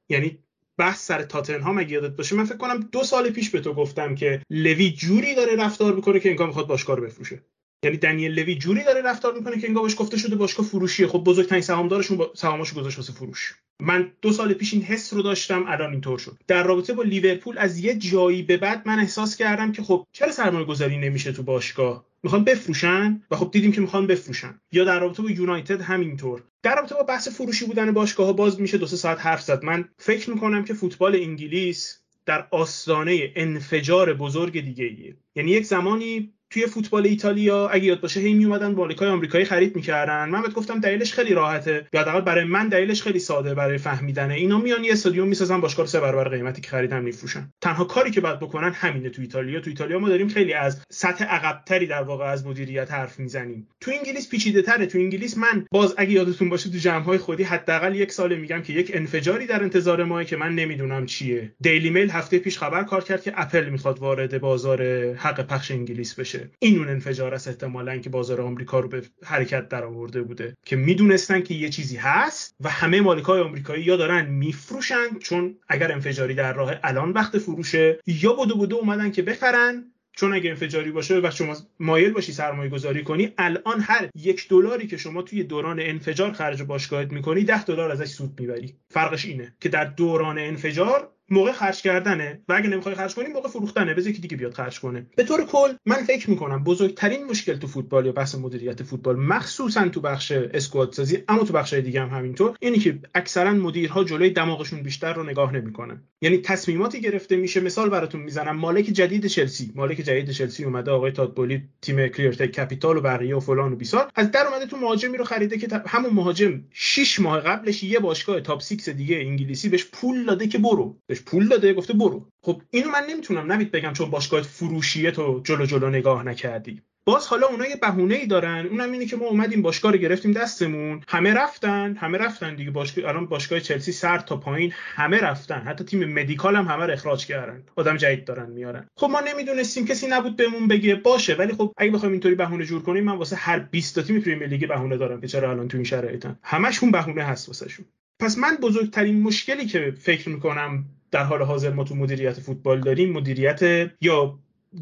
[0.09, 0.39] یعنی
[0.79, 4.15] بحث سر تاتنهام اگه یادت باشه من فکر کنم دو سال پیش به تو گفتم
[4.15, 7.43] که لوی جوری داره رفتار می‌کنه که انگار می‌خواد باشگاه رو بفروشه.
[7.85, 11.07] یعنی دنیل لوی جوری داره رفتار می‌کنه که انگار گفته شده باشگاه فروشیه.
[11.07, 13.55] خب بزرگترین سهامدارشون با سهاماشو گذاشت واسه فروش.
[13.81, 16.39] من دو سال پیش این حس رو داشتم الان اینطور شد.
[16.47, 20.33] در رابطه با لیورپول از یه جایی به بعد من احساس کردم که خب چرا
[20.33, 24.61] سرمایه گذاری نمیشه تو باشگاه؟ می‌خوان بفروشن؟ و خب دیدیم که می‌خوان بفروشن.
[24.73, 26.43] یا در رابطه با یونایتد همینطور.
[26.63, 29.65] در رابطه با بحث فروشی بودن باشگاه ها باز میشه دو سه ساعت حرف زد.
[29.65, 35.17] من فکر می‌کنم که فوتبال انگلیس در آستانه انفجار بزرگ دیگه ایه.
[35.35, 39.77] یعنی یک زمانی توی فوتبال ایتالیا اگه یاد باشه هی می اومدن بالکای آمریکایی خرید
[39.77, 40.29] می‌کردن.
[40.29, 41.87] من بهت گفتم دلیلش خیلی راحته.
[41.93, 44.35] یا حداقل برای من دلیلش خیلی ساده برای فهمیدنه.
[44.35, 47.51] اینا میان یه استادیوم می‌سازن باشگاه سه برابر قیمتی که خریدن میفروشن.
[47.61, 49.61] تنها کاری که باید بکنن همینه تو ایتالیا.
[49.61, 53.69] تو ایتالیا ما داریم خیلی از سطح عقبتری در واقع از مدیریت حرف می‌زنیم.
[53.81, 57.43] تو انگلیس پیچیده تره تو انگلیس من باز اگه یادتون باشه تو جمع های خودی
[57.43, 61.53] حداقل یک سال میگم که یک انفجاری در انتظار ماه که من نمی‌دونم چیه.
[61.61, 64.83] دیلی میل هفته پیش خبر کار کرد که اپل می‌خواد وارد بازار
[65.15, 66.42] حق پخش انگلیس بشه.
[66.59, 70.77] این اون انفجار است احتمالا که بازار آمریکا رو به حرکت در آورده بوده که
[70.77, 76.35] می‌دونستن که یه چیزی هست و همه مالکای آمریکایی یا دارن میفروشن چون اگر انفجاری
[76.35, 79.85] در راه الان وقت فروشه یا بودو بودو اومدن که بخرن
[80.17, 84.87] چون اگه انفجاری باشه و شما مایل باشی سرمایه گذاری کنی الان هر یک دلاری
[84.87, 88.77] که شما توی دوران انفجار خرج باشگاهت می‌کنی ده دلار ازش سود می‌بری.
[88.91, 93.49] فرقش اینه که در دوران انفجار موقع خرج کردنه و اگه نمی‌خوای خرج کنی موقع
[93.49, 93.95] فروختنه.
[93.95, 95.07] بذار دیگه بیاد خرج کنه.
[95.17, 99.89] به طور کل من فکر می‌کنم بزرگترین مشکل تو فوتبال یا بحث مدیریت فوتبال مخصوصا
[99.89, 104.31] تو بخش اسکواد سازی اما تو بخش دیگه هم همینطور اینی که اکثرا مدیرها جلوی
[104.31, 106.03] دماغشون بیشتر رو نگاه نمی‌کنن.
[106.21, 107.61] یعنی تصمیماتی گرفته میشه.
[107.61, 108.57] مثال براتون می‌زنم.
[108.57, 109.73] مالک جدید چلسی.
[109.75, 113.77] مالک جدید چلسی اومده آقای تاد بولی تیم Clearlake Capital و بقیه و فلان و
[113.77, 114.11] بیسار.
[114.15, 118.41] از در اومده تو مهاجمی رو خریده که همون مهاجم 6 ماه قبلش یه باشگاه
[118.41, 120.99] top 6 دیگه انگلیسی بهش پول داده که برو.
[121.25, 122.29] پول داده گفته برو.
[122.45, 126.83] خب اینو من نمی‌تونم نوید بگم چون باشگاه فروشیه تو جلو جلو نگاه نکردی.
[127.05, 128.67] باز حالا اونا یه بهونه ای دارن.
[128.67, 131.03] اونم اینه که ما اومدیم باشگاه رو گرفتیم دستمون.
[131.09, 132.71] همه رفتن همه رفتن دیگه.
[132.71, 135.61] باشگاه الان باشگاه چلسی سر تا پایین همه رفتن.
[135.61, 137.63] حتی تیم medical هم همه رو اخراج کردن.
[137.77, 138.87] آدم جدید دارن میارن.
[138.97, 140.95] خب ما نمی‌دونستیم کسی نبود بهمون بگه.
[140.95, 144.21] باشه ولی خب اگه بخوایم اینطوری بهونه جور کنیم من واسه هر 20 تا تیم
[144.21, 146.39] Premier League بهونه دارم که چرا الان تو این شرایطن.
[146.43, 147.87] همشون بهونه هست واسهشون.
[148.21, 153.13] پس من بزرگترین مشکلی که فکر می‌کنم در حال حاضر ما تو مدیریت فوتبال داریم
[153.13, 154.39] مدیریت یا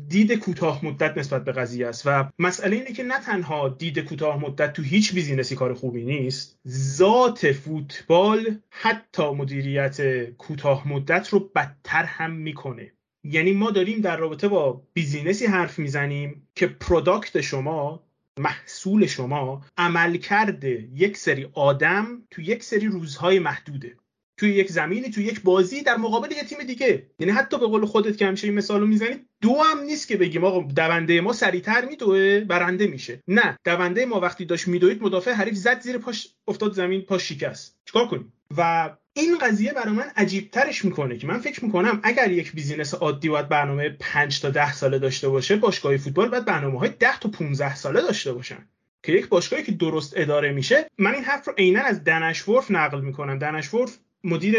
[0.09, 2.03] دید کوتاه مدت نسبت به قضیه است.
[2.07, 6.05] و مسئله اینه که نه تنها دید کوتاه مدت تو هیچ business ی کار خوبی
[6.05, 12.93] نیست ذات فوتبال حتی مدیریت کوتاه مدت رو بدتر هم می‌کنه.
[13.25, 18.03] یعنی ما داریم در رابطه با business ی حرف می‌زنیم که product شما
[18.39, 23.97] محصول شما عمل کرده یک سری آدم تو یک سری روزهای محدوده.
[24.41, 27.07] توی یک زمینی توی یک بازی در مقابل یه تیم دیگه.
[27.19, 30.45] یعنی حتی به قول خودت که همیشه این مثالو می‌زنید دو هم نیست که بگیم
[30.45, 33.23] آقا دونده ما سریعتر میدوه برنده میشه.
[33.29, 37.77] نه دونده ما وقتی داشت میدوید مدافع حریف زد زیر پاش افتاد زمین پاش شکست.
[37.85, 42.31] چیکار کنیم؟ و این قضیه برای من عجیب ترش می‌کنه که من فکر می‌کنم اگر
[42.31, 46.79] یک بیزینس عادی باید برنامه 5 تا 10 ساله داشته باشه باشگاه فوتبال باید برنامه
[46.79, 48.69] های 10 تا 15 ساله داشته باشن.
[49.03, 52.71] که یک باشگاهی که درست اداره میشه من این حرف رو عینا از دن اشورث
[52.71, 53.39] نقل می‌کنم.
[53.39, 54.57] دن اشورث مدیر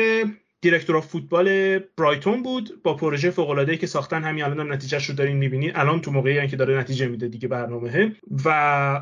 [0.62, 5.38] director فوتبال برایتون بود با پروژه فوق العاده که ساختن همین الان نتیجهش رو دارین
[5.38, 8.16] می‌بینید الان تو موقعی که داره نتیجه میده دیگه برنامه.
[8.46, 8.50] و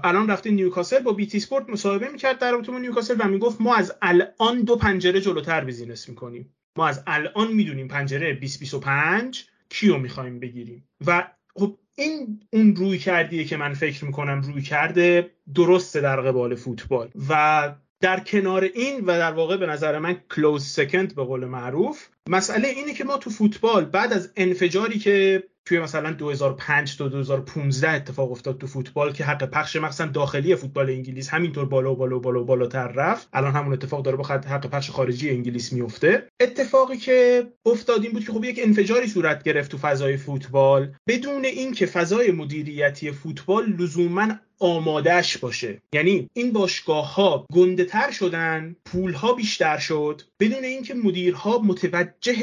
[0.04, 3.94] الان رفته نیوکاسل با BT Sport مصاحبه می‌کرد در رابطه نیوکاسل و می‌گفت ما از
[4.02, 6.54] الان دو پنجره جلوتر business می‌کنیم.
[6.78, 10.88] ما از الان می‌دونیم پنجره 2025 کیو می‌خوایم بگیریم.
[11.06, 16.56] و خب این اون روی کردیه که من فکر می‌کنم روی کرده درسته در قبال
[16.56, 17.10] فوتبال.
[17.30, 22.08] و در کنار این و در واقع به نظر من کلوز سکند به قول معروف
[22.30, 27.90] مسئله اینه که ما تو فوتبال بعد از انفجاری که توی مثلا 2005 تا 2015
[27.90, 32.18] اتفاق افتاد تو فوتبال که حق پخش مثلا داخلی فوتبال انگلیس همینطور بالا و بالا
[32.18, 33.30] و بالا و بالاتر رفت.
[33.34, 36.28] الان همون اتفاق داره با حق پخش خارجی انگلیس میفته.
[36.40, 40.94] اتفاقی که افتاد این بود که خب یک انفجاری صورت گرفت تو فضای فوتبال.
[41.08, 44.28] بدون اینکه فضای مدیریتی فوتبال لزوما
[44.60, 45.82] آمادهش باشه.
[45.94, 50.22] یعنی این باشگاه ها گنده تر شدن پول ها بیشتر شد.
[50.40, 52.36] بدون اینکه مدیرها متوجه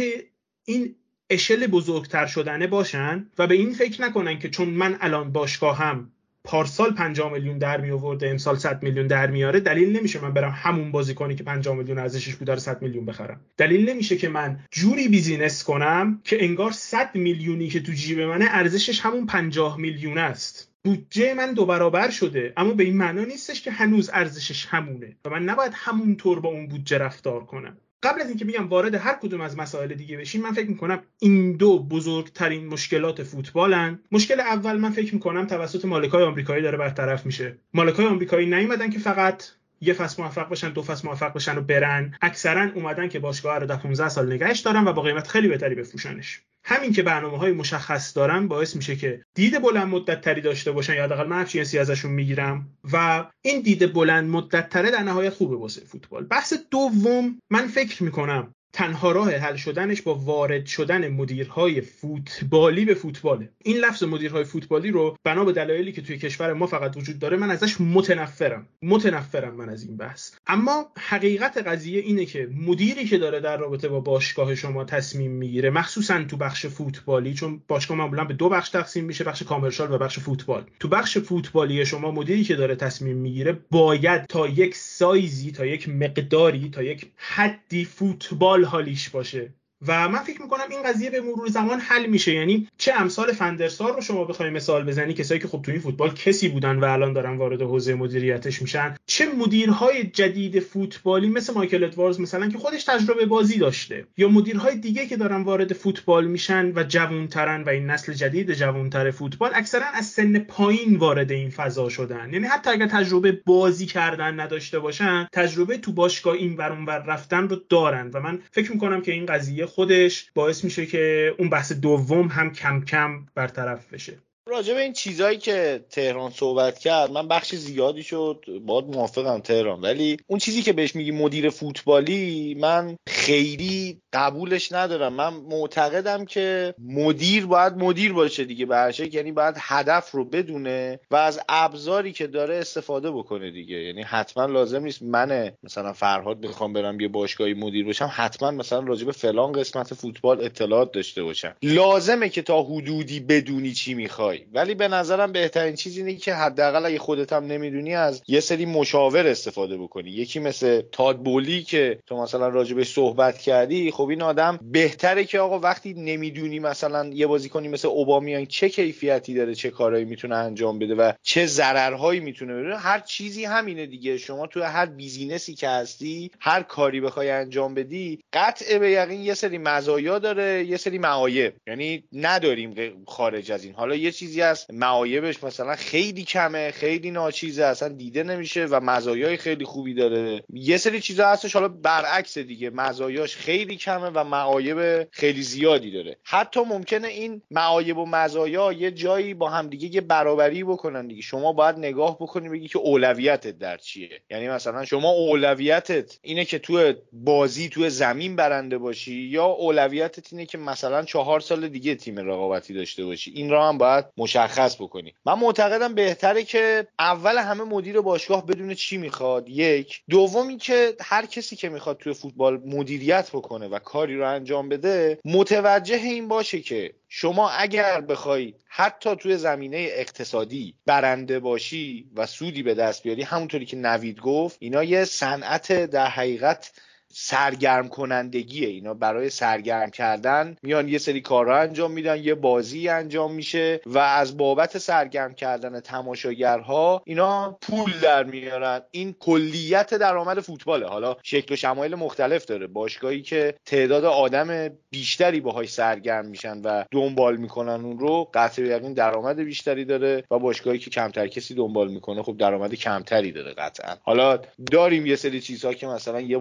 [0.64, 0.94] این
[1.30, 6.10] اشل بزرگتر شدنه باشن و به این فکر نکنن که چون من الان باشگاه هم
[6.46, 10.54] پارسال 50 میلیون در می آورده امسال 100 میلیون در میاره دلیل نمیشه من برم
[10.56, 13.40] همون بازی کنی که 50 میلیون ارزشش بود داره 100 میلیون بخرم.
[13.56, 18.46] دلیل نمیشه که من جوری بیزینس کنم که انگار 100 میلیونی که تو جیب منه
[18.48, 20.75] ارزشش همون 50 میلیون است.
[20.86, 22.52] بودجه من دو برابر شده.
[22.56, 26.68] اما به این معنا نیستش که هنوز ارزشش همونه و من نباید همونطور با اون
[26.68, 27.76] بودجه رفتار کنم.
[28.02, 31.52] قبل از اینکه بگم وارد هر کدوم از مسائل دیگه بشیم من فکر می‌کنم این
[31.52, 33.98] دو بزرگترین مشکلات فوتبالن.
[34.12, 37.58] مشکل اول من فکر می‌کنم توسط مالکای آمریکایی داره برطرف میشه.
[37.74, 39.44] مالکای آمریکایی نیومدن که فقط
[39.80, 42.14] یه فصل موفق بشن دو فصل موفق بشن و برن.
[42.22, 45.74] اکثرا اومدن که باشگاه رو در 15 سال نگهش دارن و با قیمت خیلی بهتری
[45.74, 46.40] بفروشنش.
[46.64, 50.94] همین که برنامه های مشخص دارن باعث میشه که دید بلند مدت تری داشته باشن
[50.94, 55.56] یا حداقل من همچین ازشون می‌گیرم و این دید بلند مدت تره در نهایت خوبه
[55.56, 56.24] واسه فوتبال.
[56.24, 62.94] بحث دوم من فکر می‌کنم تنها راه حل شدنش با وارد شدن مدیرهای فوتبالی به
[62.94, 63.48] فوتباله.
[63.64, 67.36] این لفظ مدیرهای فوتبالی رو بنا به دلایلی که توی کشور ما فقط وجود داره
[67.36, 68.66] من ازش متنفرم.
[68.82, 70.32] متنفرم من از این بحث.
[70.46, 75.70] اما حقیقت قضیه اینه که مدیری که داره در رابطه با باشگاه شما تصمیم می‌گیره
[75.70, 79.98] مخصوصا تو بخش فوتبالی چون باشگاه معمولا به دو بخش تقسیم میشه بخش کامرشال و
[79.98, 80.64] بخش فوتبال.
[80.80, 85.88] تو بخش فوتبالی شما مدیری که داره تصمیم می‌گیره باید تا یک سایزی تا یک
[85.88, 89.54] مقداری تا یک حدی فوتبال حالیش باشه.
[89.88, 92.32] و من فکر می‌کنم این قضیه به مرور زمان حل میشه.
[92.32, 96.10] یعنی چه امثال فندرسار رو شما بخوای مثال بزنی کسایی که خب تو این فوتبال
[96.10, 101.84] کسی بودن و الان دارن وارد حوزه مدیریتش میشن چه مدیرهای جدید فوتبالی مثل مایکل
[101.84, 106.72] ادوارز مثلا که خودش تجربه بازی داشته یا مدیرهای دیگه که دارن وارد فوتبال میشن
[106.74, 111.88] و جوونترن و این نسل جدید جوونتر فوتبال اکثرا از سن پایین وارد این فضا
[111.88, 112.32] شدن.
[112.32, 117.56] یعنی حتی اگر تجربه بازی کردن نداشته باشن تجربه تو باشگاه این ور رفتن رو
[117.68, 118.10] دارن.
[118.14, 122.52] و من فکر می‌کنم که این قضیه خودش باعث میشه که اون بحث دوم هم
[122.52, 124.18] کم کم برطرف بشه.
[124.48, 128.44] راجع به این چیزهایی که تهران صحبت کرد من بخش زیادی شد.
[128.66, 129.80] باید موافقم تهران.
[129.80, 135.12] ولی اون چیزی که بهش میگی مدیر فوتبالی من خیلی قبولش ندارم.
[135.12, 141.16] من معتقدم که مدیر باید مدیر باشه دیگه برشه یعنی باید هدف رو بدونه و
[141.16, 143.76] از ابزاری که داره استفاده بکنه دیگه.
[143.76, 148.80] یعنی حتما لازم نیست من مثلا فرهاد بخوام برم یه باشگاهی مدیر باشم حتما مثلا
[148.80, 151.56] راجع به فلان قسمت فوتبال اطلاعات داشته باشم.
[151.62, 154.35] لازمه که تا حدودی بدونی چی می‌خوای.
[154.52, 158.66] ولی به نظرم بهترین چیز اینه که حداقل اگه خودت هم نمی‌دونی از یه سری
[158.66, 160.10] مشاور استفاده بکنی.
[160.10, 165.38] یکی مثل تاد بولی که تو مثلا راجبش صحبت کردی خب این آدم بهتره که
[165.38, 170.78] آقا وقتی نمی‌دونی مثلا یه بازیکنی مثل اوبامیان چه کیفیتی داره چه کارهایی می‌تونه انجام
[170.78, 174.18] بده و چه ضررهایی می‌تونه بده هر چیزی همینه دیگه.
[174.18, 179.34] شما تو هر بیزینسی که هستی هر کاری بخوای انجام بدی قطع به یقین یه
[179.34, 181.54] سری مزایا داره یه سری معایب.
[181.66, 182.74] یعنی نداریم
[183.06, 183.74] خارج از این.
[183.74, 184.70] حالا یه چیزی هست.
[184.70, 190.42] معایبش مثلا خیلی کمه خیلی ناچیزه اصلا دیده نمیشه و مزایای خیلی خوبی داره.
[190.52, 196.16] یه سری چیزا هستش حالا برعکس دیگه مزایاش خیلی کمه و معایب خیلی زیادی داره.
[196.24, 201.22] حتی ممکنه این معایب و مزایا یه جایی با هم دیگه یه برابری بکنن دیگه.
[201.22, 204.10] شما باید نگاه بکنی بگی که اولویتت در چیه.
[204.30, 210.46] یعنی مثلا شما اولویتت اینه که تو بازی تو زمین برنده باشی یا اولویتت اینه
[210.46, 213.32] که مثلا چهار سال دیگه تیم رقابتی داشته باشی.
[213.34, 215.14] این را هم باید مشخص بکنی.
[215.26, 219.48] من معتقدم بهتره که اول همه مدیر باشگاه بدونه چی می‌خواد.
[219.48, 220.02] یک.
[220.10, 225.18] دومی که هر کسی که می‌خواد توی فوتبال مدیریت بکنه و کاری رو انجام بده
[225.24, 232.62] متوجه این باشه که شما اگر بخوای حتی توی زمینه اقتصادی برنده باشی و سودی
[232.62, 236.72] به دست بیاری همونطوری که نوید گفت اینا یه صنعت در حقیقت
[237.18, 243.34] سرگرم کنندگیه اینا برای سرگرم کردن میان یه سری کارها انجام میدن یه بازی انجام
[243.34, 248.80] میشه و از بابت سرگرم کردن تماشاگرها اینا پول در میارن.
[248.90, 250.86] این کلیت درآمد فوتباله.
[250.86, 252.66] حالا شکل و شمایل مختلف داره.
[252.66, 258.92] باشگاهی که تعداد آدم بیشتری باهاش سرگرم میشن و دنبال می‌کنن اون رو قطع یقین
[258.92, 263.96] درآمد بیشتری داره و باشگاهی که کمتر کسی دنبال می‌کنه خب درآمد کمتری داره قطعا.
[264.02, 264.38] حالا
[264.72, 266.38] داریم یه سری چیزها که مثلا یه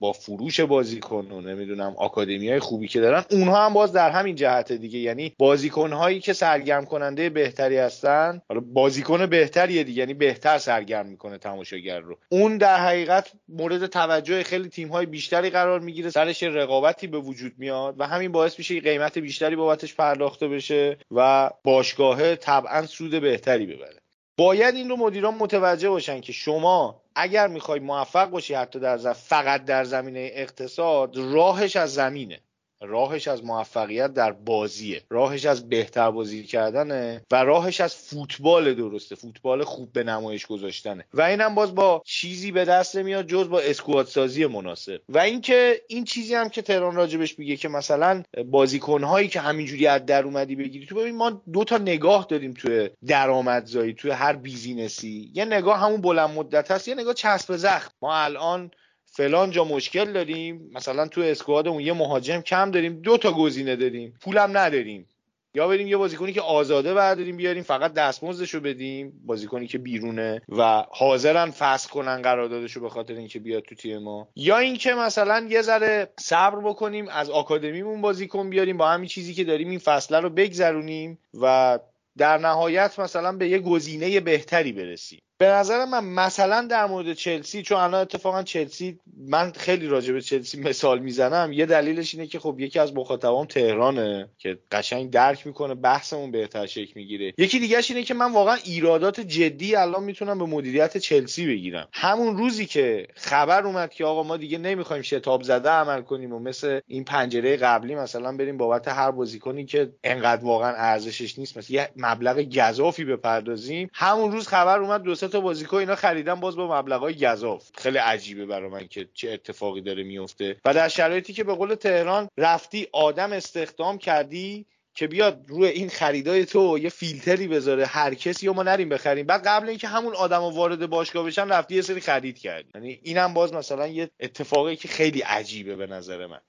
[0.00, 4.34] با فروش بازیکن و نمی‌دونم آکادمی های خوبی که دارن اونها هم باز در همین
[4.34, 4.98] جهت دیگه.
[4.98, 11.06] یعنی بازیکن هایی که سرگرم کننده بهتری هستن حالا بازیکن بهتریه دیگه یعنی بهتر سرگرم
[11.06, 12.18] می‌کنه تماشاگر رو.
[12.28, 17.52] اون در حقیقت مورد توجه خیلی تیم های بیشتری قرار می‌گیره سرش رقابتی به وجود
[17.58, 23.66] میاد و همین باعث میشه قیمت بیشتری بابتش پرداخته بشه و باشگاهه طبعا سود بهتری
[23.66, 24.05] ببره.
[24.38, 29.12] باید این رو مدیران متوجه باشن که شما اگر می‌خوای موفق باشی حتی در زم...
[29.12, 32.40] فقط در زمینه اقتصاد راهش از زمینه.
[32.80, 35.02] راهش از موفقیت در بازیه.
[35.10, 39.14] راهش از بهتر بازی کردنه و راهش از فوتبال درسته.
[39.14, 41.04] فوتبال خوب به نمایش گذاشتنه.
[41.14, 45.00] و اینم باز با چیزی به دست نمیاد جز با اسکواد سازی مناسب.
[45.08, 50.06] و اینکه این چیزی هم که تهران راجبش میگه که مثلا بازیکنهایی که همینجوری از
[50.06, 50.86] در اومدی بگیری.
[50.86, 55.30] تو ببین ما دو تا نگاه داریم توی درآمدزایی توی هر بیزینسی.
[55.34, 57.90] یه نگاه همون بلند مدت هست یه نگاه چسب زخم.
[58.02, 58.70] ما الان
[59.16, 64.14] فلان جا مشکل داریم مثلا تو اسکوادمون یه مهاجم کم داریم دو تا گزینه داریم
[64.20, 65.08] پولم نداریم.
[65.54, 70.42] یا بریم یه بازیکنی که آزاده برداریم بیاریم فقط دستمزدش رو بدیم بازیکنی که بیرونه
[70.48, 74.28] و حاضرن فسخ کنن قراردادش رو به خاطر اینکه بیاد تو تیم ما.
[74.36, 79.44] یا اینکه مثلا یه ذره صبر بکنیم از آکادمیمون بازیکن بیاریم با همین چیزی که
[79.44, 81.78] داریم این فصله رو بگذرونیم و
[82.18, 85.20] در نهایت مثلا به یه گزینه بهتری برسیم.
[85.38, 90.20] به نظر من مثلا در مورد چلسی چون الان اتفاقا چلسی من خیلی راجع به
[90.20, 95.46] چلسی مثال می‌زنم یه دلیلش اینه که خب یکی از مخاطبام تهرانه که قشنگ درک
[95.46, 97.34] می‌کنه بحثمون بهتر شکل می‌گیره.
[97.38, 101.88] یکی دیگهش اینه که من واقعا ایرادات جدی الان می‌تونم به مدیریت چلسی بگیرم.
[101.92, 106.38] همون روزی که خبر اومد که آقا ما دیگه نمی‌خوایم شتاب زده عمل کنیم و
[106.38, 111.76] مثل این پنجره قبلی مثلا بریم بابت هر بازیکنی که انقدر واقعا ارزشش نیست مثلا
[111.76, 116.78] یه مبلغ گزافی بپردازیم همون روز خبر اومد دو تا بازیکن اینا خریدن باز با
[116.78, 117.70] مبلغای گزاف.
[117.74, 120.56] خیلی عجیبه برای من که چه اتفاقی داره میفته.
[120.64, 125.88] و در شرایطی که به قول تهران رفتی آدم استخدام کردی که بیاد روی این
[125.88, 127.86] خریدای تو یه فیلتری بذاره.
[127.86, 129.26] هر کسی رو ما نریم بخریم.
[129.26, 132.68] بعد قبل اینکه همون آدم وارد باشگاه بشن رفتی یه سری خرید کردی.
[132.74, 136.40] یعنی اینم باز مثلا یه اتفاقی که خیلی عجیبه به نظر من.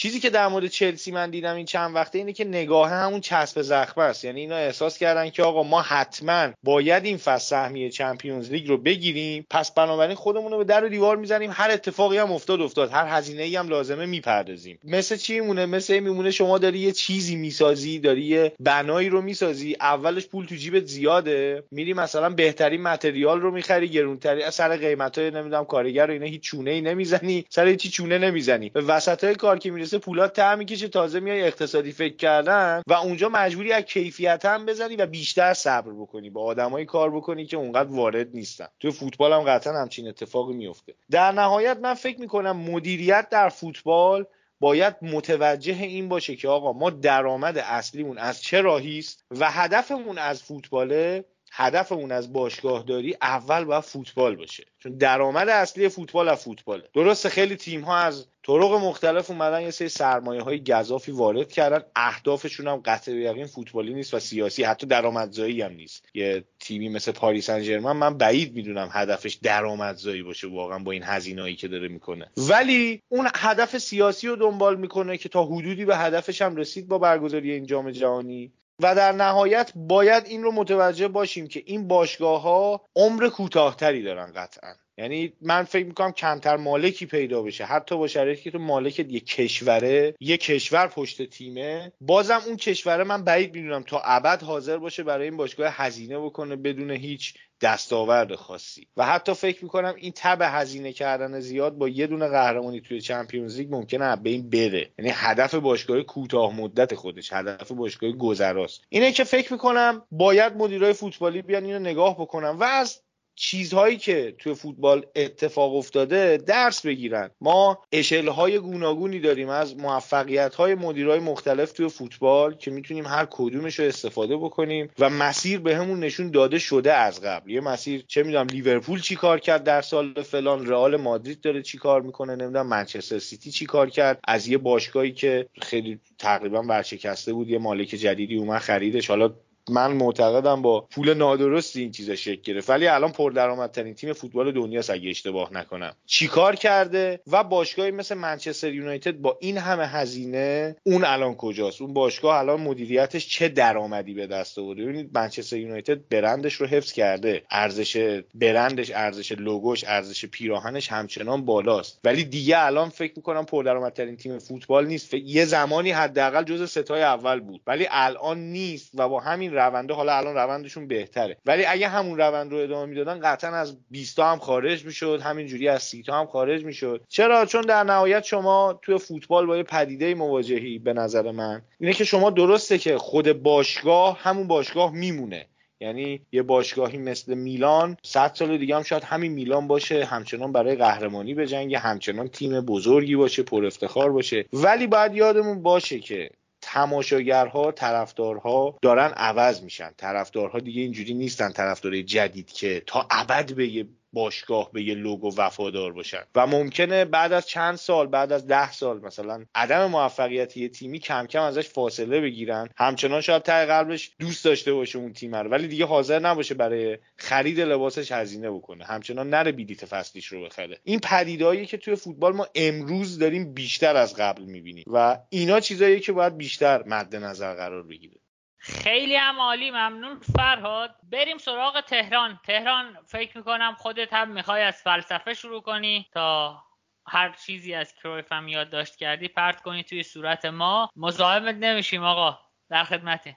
[0.00, 3.62] چیزی که در مورد چلسی من دیدم این چند وقته اینه که نگاه همون چسب
[3.62, 4.24] زخمه است.
[4.24, 8.76] یعنی اینا احساس کردن که آقا ما حتما باید این فصل سهمیه چمپیونز لیگ رو
[8.76, 9.46] بگیریم.
[9.50, 11.50] پس بنابراین خودمون رو به در و دیوار می‌زنیم.
[11.54, 12.90] هر اتفاقی هم افتاد افتاد.
[12.92, 14.78] هر هزینه ای هم لازمه می‌پردازیم.
[14.84, 19.76] مثل چی میمونه؟ مثل میمونه شما داری یه چیزی می‌سازی داری یه بنایی رو می‌سازی.
[19.80, 21.62] اولش پول تو جیبت زیاده.
[21.70, 26.70] میری مثلا بهترین متریال رو می‌خری گرونتری سر قیمتای نمی‌دونم کارگر رو اینا هیچ چونه
[26.70, 27.44] ای نمی‌زنی.
[27.48, 28.70] سر هیچ چونه نمی‌زنی.
[28.70, 33.28] به وسطای کار که می‌رسه پولات ته می‌کشه تازه میای اقتصادی فکر کردن و اونجا
[33.28, 36.30] مجبوری از کیفیت هم بزنی و بیشتر صبر بکنی.
[36.30, 38.66] با آدمایی کار بکنی که اونقدر وارد نیستن.
[38.80, 44.26] تو فوتبال هم قطعا همچین اتفاقی میفته در نهایت من فکر می‌کنم مدیریت در فوتبال
[44.60, 50.18] باید متوجه این باشه که آقا ما درآمد اصلیمون از چه راهی است و هدفمون
[50.18, 54.64] از فوتباله هدفمون از باشگاهداری اول باید فوتبال باشه.
[54.78, 56.84] چون درآمد اصلی فوتبال از فوتباله.
[56.94, 61.82] درسته خیلی تیم ها از طرق مختلف اومدن یه سری سرمایه های گذافی وارد کردن.
[61.96, 66.06] اهدافشون هم قطع یقین فوتبالی نیست و سیاسی حتی درآمدزایی هم نیست.
[66.14, 71.54] یه تیمی مثل پاریس انجرمن من بعید می‌دونم هدفش درآمدزایی باشه واقعا با این هزینه‌ای
[71.54, 72.30] که داره می‌کنه.
[72.36, 76.98] ولی اون هدف سیاسی رو دنبال می‌کنه که تا حدودی به هدفش هم رسید با
[76.98, 78.52] برگزاری این جام جهانی.
[78.82, 84.32] و در نهایت باید این رو متوجه باشیم که این باشگاه ها عمر کوتاهتری دارن
[84.32, 84.74] قطعا.
[84.98, 87.64] یعنی من فکر می‌کنم کمتر مالکی پیدا بشه.
[87.64, 91.92] حتی با شرایطی که تو مالک یه کشوره یه کشور پشت تیمه.
[92.00, 96.56] بازم اون کشوره من بعید می‌دونم تا ابد حاضر باشه برای این باشگاه هزینه بکنه
[96.56, 98.86] بدون هیچ دستاورد خاصی.
[98.96, 103.58] و حتی فکر می‌کنم این تب هزینه کردن زیاد با یه دونه قهرمانی توی چمپیونز
[103.58, 104.90] لیگ ممکنه به این بره.
[104.98, 108.84] یعنی هدف باشگاه کوتاه مدت خودش هدف باشگاه گذراست.
[108.88, 113.02] اینه که فکر می‌کنم باید مدیرای فوتبالی بیان اینو نگاه بکنن و از
[113.42, 117.30] چیزهایی که توی فوتبال اتفاق افتاده درس بگیرن.
[117.40, 123.78] ما اشلهای گوناگونی داریم از موفقیت های مدیرهای مختلف توی فوتبال که می‌تونیم هر کدومش
[123.78, 127.50] رو استفاده بکنیم و مسیر به همون نشون داده شده از قبل.
[127.50, 131.78] یه مسیر چه می‌دونم لیورپول چی کار کرد در سال فلان رئال مادرید داره چی
[131.78, 134.20] کار می‌کنه نمی‌دونم منچستر سیتی چی کار کرد.
[134.24, 139.10] از یه باشگاهی که خیلی تقریبا ورشکسته بود یه مالک جدیدی اومد خریدش.
[139.10, 139.34] حالا
[139.68, 142.70] من معتقدم با پول نادرست این چیزا شکل گرفت.
[142.70, 145.96] ولی الان پردرآمدترین تیم فوتبال دنیاست اگه اشتباه نکنم.
[146.06, 151.92] چیکار کرده؟ و باشگاهی مثل منچستر یونایتد با این همه هزینه اون الان کجاست؟ اون
[151.92, 157.42] باشگاه الان مدیریتش چه درآمدی به دست آورده؟ ببینید منچستر یونایتد برندش رو حفظ کرده.
[157.50, 162.00] ارزش برندش ارزش لوگوش ارزش پیراهنش همچنان بالاست.
[162.04, 165.14] ولی دیگه الان فکر می‌کنم پردرآمدترین تیم فوتبال نیست.
[165.14, 167.60] یه زمانی حداقل جز ستای اول بود.
[167.66, 171.36] ولی الان نیست و با همین رونده حالا الان روندشون بهتره.
[171.46, 175.68] ولی اگه همون روند رو ادامه می‌دادن قطعا از 20 تا هم خارج می‌شد همینجوری
[175.68, 177.00] از 30 تا هم خارج می‌شد.
[177.08, 181.62] چرا؟ چون در نهایت شما توی فوتبال با یه پدیده مواجهی به نظر من.
[181.80, 185.46] اینه که شما درسته که خود باشگاه همون باشگاه میمونه.
[185.82, 190.76] یعنی یه باشگاهی مثل میلان صد سال دیگه هم شاید همین میلان باشه همچنان برای
[190.76, 194.44] قهرمانی به جنگ همچنان تیم بزرگی باشه پر افتخار باشه.
[194.52, 196.30] ولی باید یادمون باشه که
[196.72, 199.90] تماشاگرها طرفدارها دارن عوض میشن.
[199.96, 205.92] طرفدارها دیگه اینجوری نیستن طرفدارای جدید که تا ابد به باشگاه به یه لوگو وفادار
[205.92, 206.22] باشن.
[206.34, 210.98] و ممکنه بعد از چند سال بعد از ده سال مثلا عدم موفقیت یه تیمی
[210.98, 212.68] کم کم ازش فاصله بگیرن.
[212.76, 216.98] همچنان شاید ته قلبش دوست داشته باشه اون تیم رو ولی دیگه حاضر نباشه برای
[217.16, 218.84] خرید لباسش هزینه بکنه.
[218.84, 220.78] همچنان نره بیلیت فصلیش رو بخره.
[220.84, 224.84] این پدیدهایی که توی فوتبال ما امروز داریم بیشتر از قبل می‌بینیم.
[224.86, 228.19] و اینا چیزایی که باید بیشتر مد نظر قرار بگیره.
[228.62, 230.18] خیلی هم عالی ممنون.
[230.36, 232.40] فرهاد بریم سراغ تهران.
[232.46, 236.58] تهران فکر می‌کنم خودت هم می‌خوای از فلسفه شروع کنی تا
[237.06, 239.28] هر چیزی از کرویف هم یادداشت کردی.
[239.28, 240.90] پرت کنی توی صورت ما.
[240.96, 242.38] مزاحمت نمیشیم آقا.
[242.70, 243.36] در خدمتی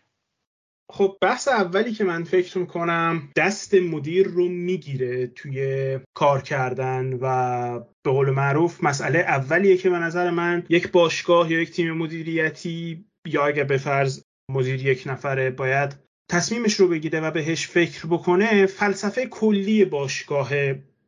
[0.92, 7.80] خب بحث اولی که من فکر می‌کنم دست مدیر رو می‌گیره توی کار کردن و
[8.04, 13.06] به قول معروف مسئله اولیه که به نظر من یک باشگاه یا یک تیم مدیریتی
[13.28, 15.96] یا اگر به فرض مدیر یک نفره باید
[16.30, 20.50] تصمیمش رو بگیره و بهش فکر بکنه فلسفه کلی باشگاه.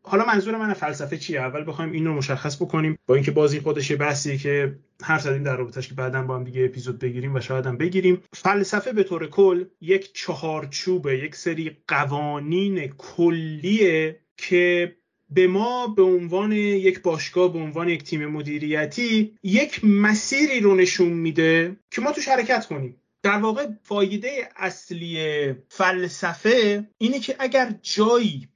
[0.02, 2.98] حالا منظور من فلسفه چیه؟ اول بخوایم این رو مشخص بکنیم.
[3.08, 6.66] با اینکه بازی خودش بحثیه که حرف زدیم در رابطش که بعدا با هم دیگه
[6.66, 8.22] اپیزود بگیریم و شاید هم بگیریم.
[8.34, 14.96] فلسفه به طور کل یک چهارچوبه یک سری قوانین کلیه که
[15.30, 21.10] به ما به عنوان یک باشگاه به عنوان یک تیم مدیریتی یک مسیری رو نشون
[21.10, 22.96] میده که ما توش حرکت کنیم.
[23.26, 28.48] در واقع فایده اصلی فلسفه اینه که اگر جایی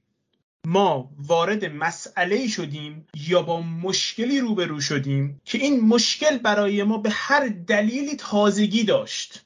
[0.67, 7.09] ما وارد مسئله شدیم یا با مشکلی روبرو شدیم که این مشکل برای ما به
[7.09, 9.45] هر دلیلی تازگی داشت.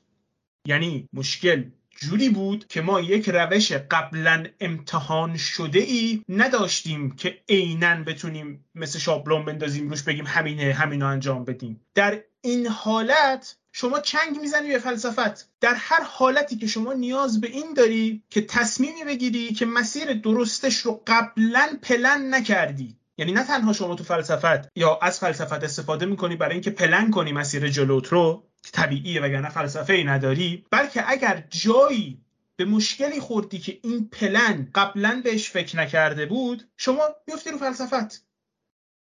[0.68, 8.04] یعنی مشکل جوری بود که ما یک روش قبلا امتحان شده ای نداشتیم که عینا
[8.04, 11.82] بتونیم مثل شابلون بندازیم روش بگیم همینه همینو انجام بدیم.
[11.96, 15.50] در این حالت شما چنگ می‌زنی به فلسفت.
[15.62, 20.78] در هر حالتی که شما نیاز به این داری که تصمیمی بگیری که مسیر درستش
[20.78, 22.98] رو قبلا پلن نکردی.
[23.18, 27.32] یعنی نه تنها شما تو فلسفت یا از فلسفت استفاده می‌کنی برای اینکه پلن کنی
[27.32, 32.22] مسیر جلوت رو که طبیعیه وگرنه فلسفه ای نداری بلکه اگر جایی
[32.56, 38.26] به مشکلی خوردی که این پلن قبلا بهش فکر نکرده بود شما میفتی رو فلسفت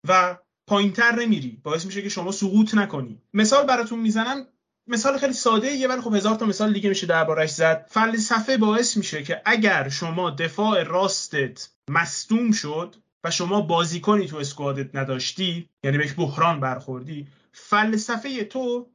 [0.09, 1.61] و پایینتر نمیری.
[1.63, 3.23] باعث میشه که شما سقوط نکنی.
[3.35, 4.47] مثال براتون می‌زنم
[4.93, 7.87] مثال خیلی ساده یه ولی خب هزار تا مثال دیگه میشه دربارش زد.
[7.91, 14.97] فلسفه باعث میشه که اگر شما دفاع راستت مصدوم شد و شما بازیکنی تو اسکوادت
[14.97, 18.92] نداشتی یعنی به یک بحران برخوردی فلسفه تو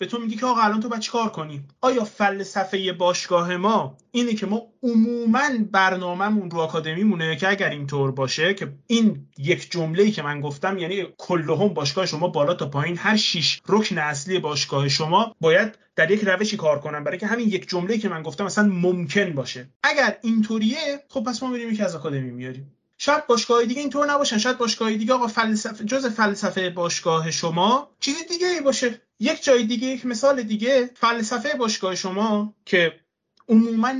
[0.00, 4.34] به تو میگی که آقا الان تو باید کار کنی؟ آیا فلسفه باشگاه ما اینه
[4.34, 10.10] که ما عموما برنامهمون رو آکادمی مونه که اگر اینطور باشه که این یک جمله
[10.10, 14.88] که من گفتم یعنی کلهم باشگاه شما بالا تا پایین هر شیش رکن اصلی باشگاه
[14.88, 18.44] شما باید در یک روشی کار کنن برای که همین یک جمله که من گفتم
[18.44, 19.68] مثلا ممکن باشه.
[19.82, 20.78] اگر اینطوریه
[21.08, 22.79] خب پس ما میریم یکی از آکادمی میاریم.
[23.02, 24.38] شاید باشگاه دیگه اینطور نباشن.
[24.38, 29.02] شاید باشگاه دیگه آقا فلسفه جز فلسفه باشگاه شما چیز دیگه ای باشه.
[29.20, 30.90] یک جای دیگه یک مثال دیگه.
[30.94, 33.00] فلسفه باشگاه شما که
[33.48, 33.94] عموما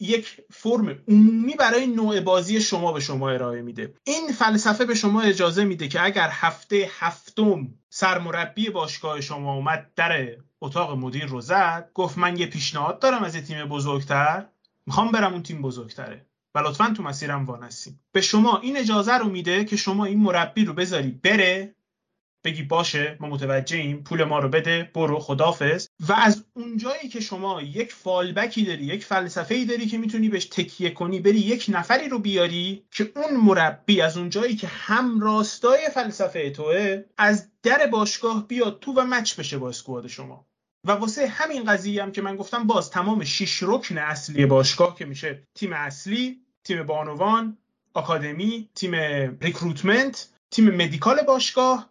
[0.00, 3.94] یک فرم عمومی برای نوع بازی شما به شما ارائه میده.
[4.04, 10.36] این فلسفه به شما اجازه میده که اگر هفته هفتم سرمربی باشگاه شما اومد در
[10.60, 14.46] اتاق مدیر رو زد گفت من یه پیشنهاد دارم از یه تیم بزرگتر.
[14.86, 16.27] می‌خوام برم اون تیم بزرگتره.
[16.54, 20.64] و لطفا تو مسیرم وانستیم به شما این اجازه رو میده که شما این مربی
[20.64, 21.74] رو بذاری بره
[22.44, 27.62] بگی باشه ما متوجهیم پول ما رو بده برو خدافز و از اونجایی که شما
[27.62, 32.08] یک فالبکی داری یک فلسفه ای داری که می‌تونی بهش تکیه کنی بری یک نفری
[32.08, 38.46] رو بیاری که اون مربی از اونجایی که هم راستای فلسفه توه از در باشگاه
[38.46, 40.46] بیاد تو و match بشه با squad شما.
[40.88, 45.04] و واسه همین قضیه هم که من گفتم باز تمام شش رکن اصلی باشگاه که
[45.04, 47.58] میشه تیم اصلی تیم بانوان
[47.94, 48.94] آکادمی تیم
[49.40, 51.90] recruitment تیم medical باشگاه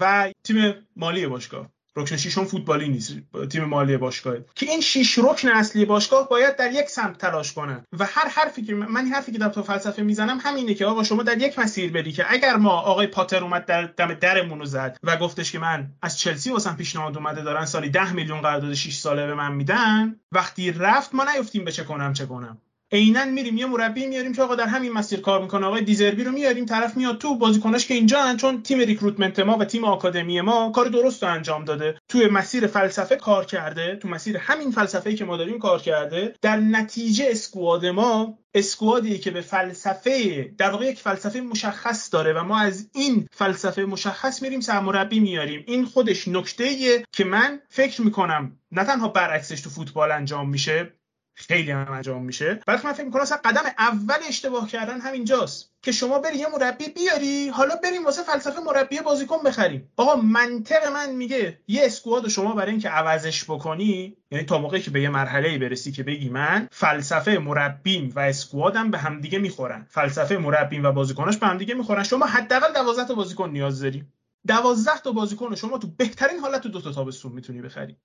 [0.00, 1.73] و تیم مالی باشگاه.
[1.96, 3.16] رکن ششم فوتبالی نیست
[3.50, 7.84] تیم مالی باشگاه که این شش رکن اصلی باشگاه باید در یک سمت تلاش کنن.
[7.98, 11.22] و هر حرفی که من حرفی که در تو فلسفه می‌زنم همینه که آقا شما
[11.22, 14.96] در یک مسیر بری که اگر ما آقای پاتر اومد در دم درمون رو زد
[15.02, 18.94] و گفتش که من از چلسی واسم پیشنهاد اومده دارن سالی 10 میلیون قرارداد 6
[18.94, 22.58] ساله به من میدن وقتی رفت ما نیفتیم به چه کنم چه کنم.
[22.94, 25.66] عینا میریم یه مربی میاریم که آقا در همین مسیر کار می‌کنه.
[25.66, 29.64] آقای دیزربی رو میاریم طرف میاد تو بازیکناش که اینجا چون تیم ریکروتمنت ما و
[29.64, 31.98] تیم آکادمی ما کار درست رو انجام داده.
[32.08, 36.34] توی مسیر فلسفه کار کرده تو مسیر همین فلسفه که ما داریم کار کرده.
[36.42, 42.44] در نتیجه اسکواد ما اسکوادی که به فلسفه در واقع یک فلسفه مشخص داره و
[42.44, 45.64] ما از این فلسفه مشخص میریم سرمربی میاریم.
[45.66, 50.92] این خودش نکته که من فکر می‌کنم نه تنها برعکسش تو فوتبال انجام میشه
[51.34, 52.60] خیلی هم انجام میشه.
[52.66, 56.88] بعد من فکر می‌کنم اصلا قدم اول اشتباه کردن همینجاست که شما بری یه مربی
[56.88, 59.88] بیاری حالا بریم واسه فلسفه مربی بازیکن بخریم.
[59.96, 64.90] آقا منطق من میگه یه اسکواد شما برای اینکه عوضش بکنی یعنی تا موقعی که
[64.90, 69.86] به یه مرحله برسی که بگی من فلسفه مربیم و اسکوادم به همدیگه می‌خورن.
[69.90, 72.02] فلسفه مربیم و بازیکناش به همدیگه می‌خورن.
[72.02, 74.04] شما حداقل 12 تا بازیکن نیاز داری.
[74.46, 77.96] 12 تا بازیکن شما تو بهترین حالت تو دو تا تابستون می‌تونی بخری.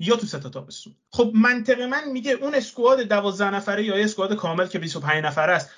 [0.00, 0.94] یا تو سه تا تابستون.
[1.12, 5.70] خب منطق من میگه اون اسکواد 12 نفره یا اسکواد کامل که 25 نفره است.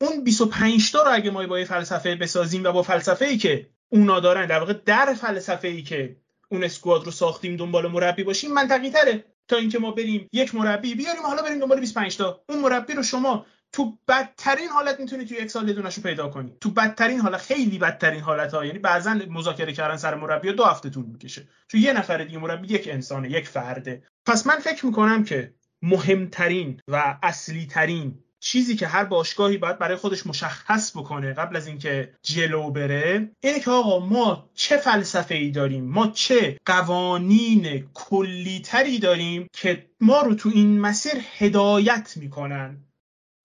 [0.00, 3.70] اون 25 تا رو اگه ما با یه فلسفه بسازیم و با فلسفه ای که
[3.88, 6.16] اونا دارن در واقع در فلسفه ای که
[6.48, 9.24] اون اسکواد رو ساختیم دنبال مربی باشیم منطقی تره.
[9.48, 12.44] تا اینکه ما بریم یک مربی بیاریم حالا بریم دنبال 25 تا.
[12.48, 16.52] اون مربی رو شما تو بدترین حالت می‌تونی توی یک سال یه پیدا کنی.
[16.60, 20.90] تو بدترین حالت خیلی بدترین حالت ها یعنی بعضا مذاکره کردن سر مربی دو هفته
[20.90, 21.48] طول می‌کشه.
[21.68, 24.02] چون یه نفر دیگه مربی یک انسانه یک فرده.
[24.26, 29.96] پس من فکر می‌کنم که مهمترین و اصلی ترین چیزی که هر باشگاهی باید برای
[29.96, 35.50] خودش مشخص بکنه قبل از اینکه جلو بره اینه که آقا ما چه فلسفه ای
[35.50, 42.84] داریم؟ ما چه قوانین کلیتری داریم که ما رو تو این مسیر هدایت می‌کنن؟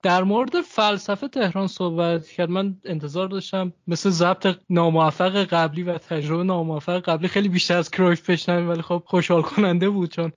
[0.04, 2.50] در مورد فلسفه تهران صحبت کرد.
[2.50, 8.30] من انتظار داشتم مثل ضبط ناموفق قبلی و تجربه ناموفق قبلی خیلی بیشتر از کرویف
[8.30, 10.32] بشنویم ولی خب خوشحال کننده بود چون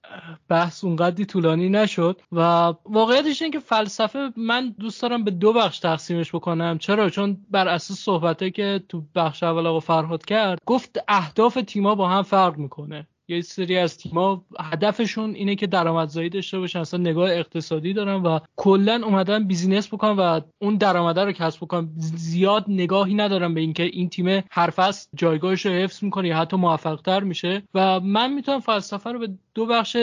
[0.49, 2.21] بحث اونقدری طولانی نشد.
[2.33, 2.41] و
[2.85, 6.79] واقعیتش اینه که فلسفه من دوست دارم به دو بخش تقسیمش بکنم.
[6.79, 11.95] چرا؟ چون بر اساس صحبته که تو بخش اول آقا فرهاد کرد گفت اهداف تیما
[11.95, 13.07] با هم فرق می‌کنه.
[13.35, 18.39] یه سری از تیما هدفشون اینه که درآمدزایی داشته باشن اصلا نگاه اقتصادی دارن و
[18.57, 21.89] کلا اومدن بیزینس بکنن و اون درآمده رو کسب بکنن.
[21.97, 26.57] زیاد نگاهی ندارن به اینکه این تیم هر فصل جایگاهش رو حفظ می‌کنه یا حتی
[26.57, 27.63] موفقتر میشه.
[27.75, 29.97] و من می‌تونم فلسفه رو به دو بخش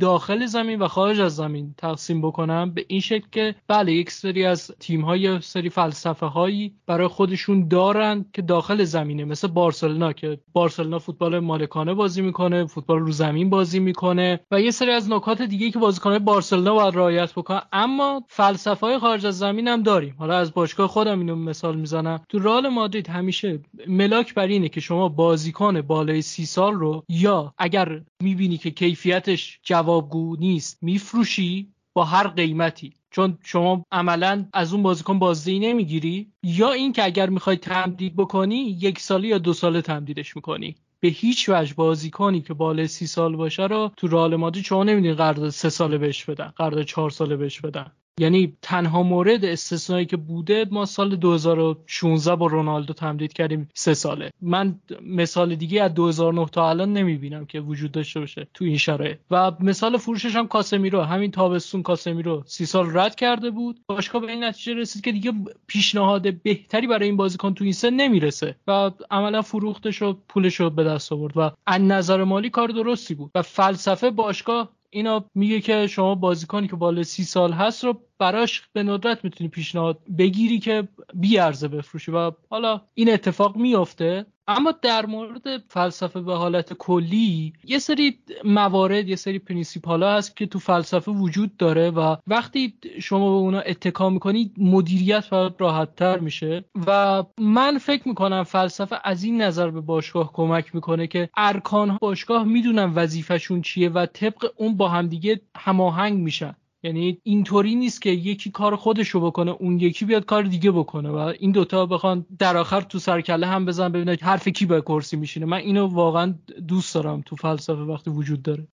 [0.00, 4.44] داخل زمین و خارج از زمین تقسیم بکنم به این شکل که بله یک سری
[4.44, 10.38] از تیم های سری فلسفه هایی برای خودشون دارن که داخل زمینه مثل بارسلونا که
[10.52, 15.42] بارسلونا فوتبال مالکانه بازی می‌کنه فوتبال رو زمین بازی می‌کنه و یه سری از نکات
[15.42, 17.62] دیگه که بازیکنهای بارسلونا باید رعایت بکنن.
[17.72, 20.14] اما فلسفه های خارج از زمین هم داریم.
[20.18, 22.20] حالا از باشگاه خودم اینو مثال می‌زنم.
[22.28, 27.54] تو رئال مادرید همیشه ملاک بر اینه که شما بازیکن بالای سی سال رو یا
[27.58, 32.92] اگر می‌بینی که کیفیتش جوابگو نیست میفروشی با هر قیمتی.
[33.10, 36.32] چون شما عملا از اون بازیکن بازدهی نمی‌گیری.
[36.42, 40.76] یا اینکه اگر می‌خوای تمدید بکنی یک ساله یا دو ساله تمدیدش می‌کنی.
[41.06, 45.14] به هیچ وجه بازیکنی که بالای سی سال باشه رو تو رئال مادرید شما نمی‌دونی
[45.14, 47.92] قرارداد سه ساله بهش بدن قرارداد چهار ساله بهش بدن.
[48.20, 54.30] یعنی تنها مورد استثنایی که بوده ما سال 2016 با رونالدو تمدید کردیم سه ساله.
[54.42, 59.18] من مثال دیگه از 2009 تا الان نمی‌بینم که وجود داشته باشه تو این شرایط.
[59.30, 61.02] و مثال فروشش هم کاسمیرو.
[61.02, 63.80] همین تابستون کاسمیرو سی سال رد کرده بود.
[63.86, 65.32] باشگاه به این نتیجه رسید که دیگه
[65.66, 68.56] پیشنهاد بهتری برای این بازیکن تو این سن نمی‌رسه.
[68.66, 71.36] و عملا فروختش و پولش رو به دست آورد.
[71.36, 73.30] و از نظر مالی کار درستی بود.
[73.34, 78.62] و فلسفه باشگاه اینا میگه که شما بازیکنی که بالا سی سال هست رو براش
[78.72, 84.26] به ندرت می‌تونی پیشنهاد بگیری که بیارزه بفروشی و حالا این اتفاق میافته.
[84.48, 90.36] اما در مورد فلسفه به حالت کلی یه سری موارد یه سری principle ها هست
[90.36, 95.94] که تو فلسفه وجود داره و وقتی شما به اونا اتکا می‌کنی مدیریت باید راحت
[95.94, 96.64] تر میشه.
[96.86, 102.44] و من فکر می‌کنم فلسفه از این نظر به باشگاه کمک می‌کنه که ارکان باشگاه
[102.44, 106.54] می‌دونن وظیفشون چیه و طبق اون با همدیگه هماهنگ میشن.
[106.82, 111.10] یعنی اینطوری نیست که یکی کار خودش رو بکنه اون یکی بیاد کار دیگه بکنه
[111.10, 115.16] و این دوتا بخوان در آخر تو سرکله هم بزن ببینه حرف کی به کرسی
[115.16, 115.46] میشینه.
[115.46, 116.34] من اینو واقعا
[116.68, 118.68] دوست دارم تو فلسفه وقتی وجود داره.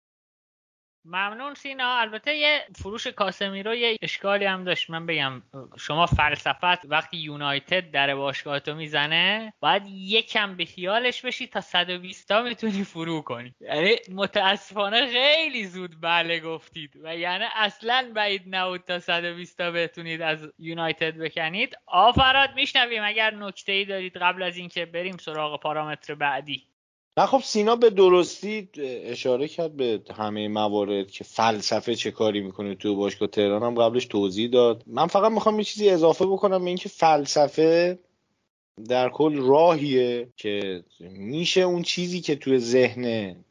[1.04, 1.98] ممنون سینا.
[1.98, 4.90] البته یه فروش کاسمیرو یه اشکالی هم داشت.
[4.90, 5.42] من بگم
[5.78, 12.42] شما فلسفت وقتی یونایتد در باشگاهتو می‌زنه باید یکم به خیالش بشی تا 120 تا
[12.42, 13.54] می‌تونی فرو کنی.
[13.60, 16.90] یعنی متاسفانه خیلی زود بله گفتید.
[17.02, 21.76] و یعنی اصلا بعید نبود تا 120 تا بتونید از یونایتد بکنید.
[21.86, 23.02] آفراد میشنویم.
[23.04, 26.64] اگر نکته ای دارید قبل از اینکه بریم سراغ پارامتر بعدی.
[27.18, 28.68] نه خب سینا به درستی
[29.04, 34.06] اشاره کرد به همه موارد که فلسفه چه کاری می‌کنه تو باشگاه تهران هم قبلش
[34.06, 34.82] توضیح داد.
[34.86, 37.98] من فقط می‌خوام یه چیزی اضافه بکنم به اینکه فلسفه
[38.88, 43.02] در کل راهیه که میشه اون چیزی که توی ذهن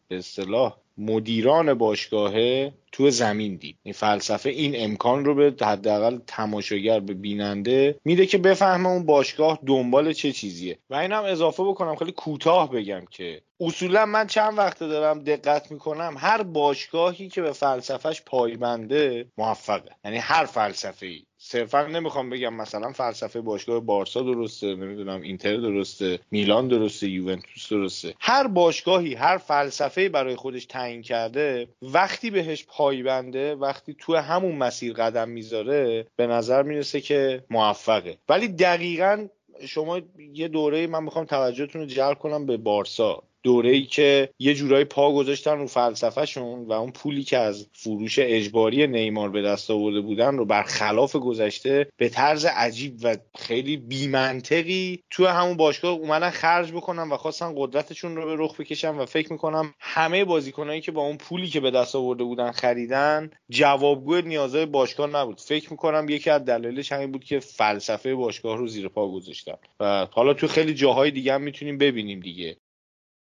[0.07, 3.77] به اصطلاح مدیران باشگاهه تو زمین دید.
[3.83, 9.59] این فلسفه این امکان رو به حداقل تماشاگر به بیننده میده که بفهمه اون باشگاه
[9.65, 10.77] دنبال چه چیزیه.
[10.89, 16.15] و اینم اضافه بکنم خیلی کوتاه بگم که اصولا من چند وقته دارم دقت می‌کنم
[16.17, 19.91] هر باشگاهی که به فلسفهش پایبنده موفقه.
[20.05, 26.67] یعنی هر فلسفه صرفا نمی‌خوام بگم مثلا فلسفه باشگاه بارسا درسته نمی‌دونم اینتر درسته میلان
[26.67, 28.13] درسته یوونتوس درسته.
[28.19, 34.93] هر باشگاهی هر فلسفه برای خودش تعیین کرده وقتی بهش پایبنده وقتی تو همون مسیر
[34.93, 38.17] قدم می‌ذاره به نظر می‌رسه که موفقه.
[38.29, 39.27] ولی دقیقا
[39.67, 40.01] شما
[40.33, 43.23] یه دوره من می‌خوام توجهتون رو جلب کنم به بارسا.
[43.47, 48.19] دوره ای که یه جورایی پا گذاشتن رو فلسفهشون و اون پولی که از فروش
[48.19, 55.03] اجباری نیمار به دست آورده بودن رو برخلاف گذشته به طرز عجیب و خیلی بیمنطقی
[55.09, 59.31] تو همون باشگاه اومدن خرج بکنن و خواستن قدرتشون رو به رخ بکشن و فکر
[59.31, 64.65] می‌کنم همه بازیکنایی که با اون پولی که به دست آورده بودن خریدن جوابگو نیازهای
[64.65, 65.39] باشگاه نبود.
[65.39, 69.57] فکر می‌کنم یکی از دلایلش همین بود که فلسفه باشگاه رو زیر پا گذاشتن.
[69.79, 72.57] و حالا تو خیلی جاهای دیگه هم می‌تونیم ببینیم دیگه.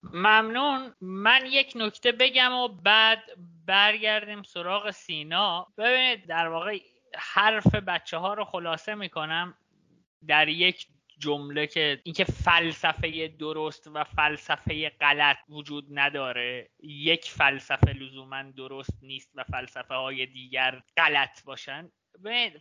[0.04, 0.96] ممنون.
[1.02, 3.24] من یک نکته بگم و بعد
[3.66, 5.68] برگردیم سراغ سینا.
[5.78, 6.80] ببینید در واقع
[7.16, 9.58] حرف بچه ها رو خلاصه می‌کنم.
[10.28, 10.88] در یک
[11.20, 19.32] جمله که اینکه فلسفه درست و فلسفه غلط وجود نداره یک فلسفه لزوما درست نیست
[19.36, 21.92] و فلسفه های دیگر غلط باشن.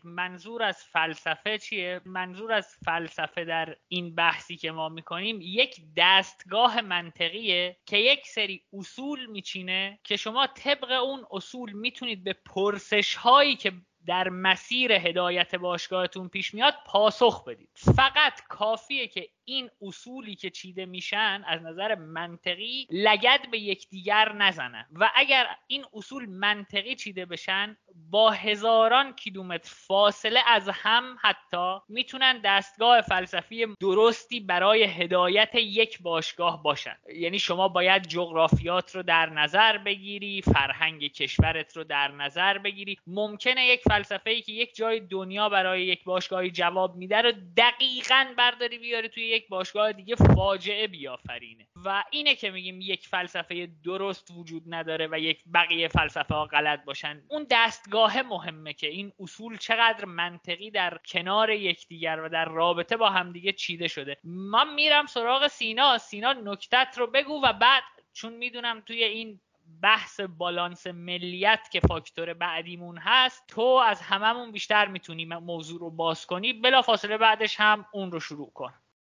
[0.05, 6.81] منظور از فلسفه چیه؟ منظور از فلسفه در این بحثی که ما می‌کنیم یک دستگاه
[6.81, 13.57] منطقیه که یک سری اصول میچینه که شما طبق اون اصول می‌تونید به پرسش هایی
[13.57, 13.73] که
[14.09, 17.69] در مسیر هدایت باشگاهتون پیش میاد پاسخ بدید.
[17.75, 24.87] فقط کافیه که این اصولی که چیده میشن از نظر منطقی لگد به یکدیگر نزنن.
[24.93, 27.77] و اگر این اصول منطقی چیده بشن
[28.11, 36.63] با هزاران کیلومتر فاصله از هم حتی می‌تونن دستگاه فلسفی درستی برای هدایت یک باشگاه
[36.63, 36.97] باشن.
[37.15, 42.99] یعنی شما باید جغرافیات رو در نظر بگیری فرهنگ کشورت رو در نظر بگیری.
[43.07, 48.35] ممکنه یک فلسفه ای که یک جای دنیا برای یک باشگاهی جواب میده رو دقیقا
[48.39, 51.69] برداری بیاری توی یک باشگاه دیگه فاجعه بیافرینه.
[51.85, 56.85] و اینه که میگیم یک فلسفه درست وجود نداره و یک بقیه فلسفه ها غلط
[56.85, 57.23] باشن.
[57.29, 63.11] اون دستگاه مهمه که این اصول چقدر منطقی در کنار یکدیگر و در رابطه با
[63.11, 64.17] همدیگه چیده شده.
[64.25, 65.99] من میرم سراغ سینا.
[65.99, 67.83] سینا نکتت رو بگو و بعد
[68.13, 69.41] چون می‌دونم توی این
[69.83, 76.27] بحث بالانس ملیت که فاکتور بعدیمون هست تو از هممون بیشتر می‌تونی موضوع رو باز
[76.27, 76.53] کنی.
[76.53, 78.73] بلا فاصله بعدش هم اون رو شروع کن.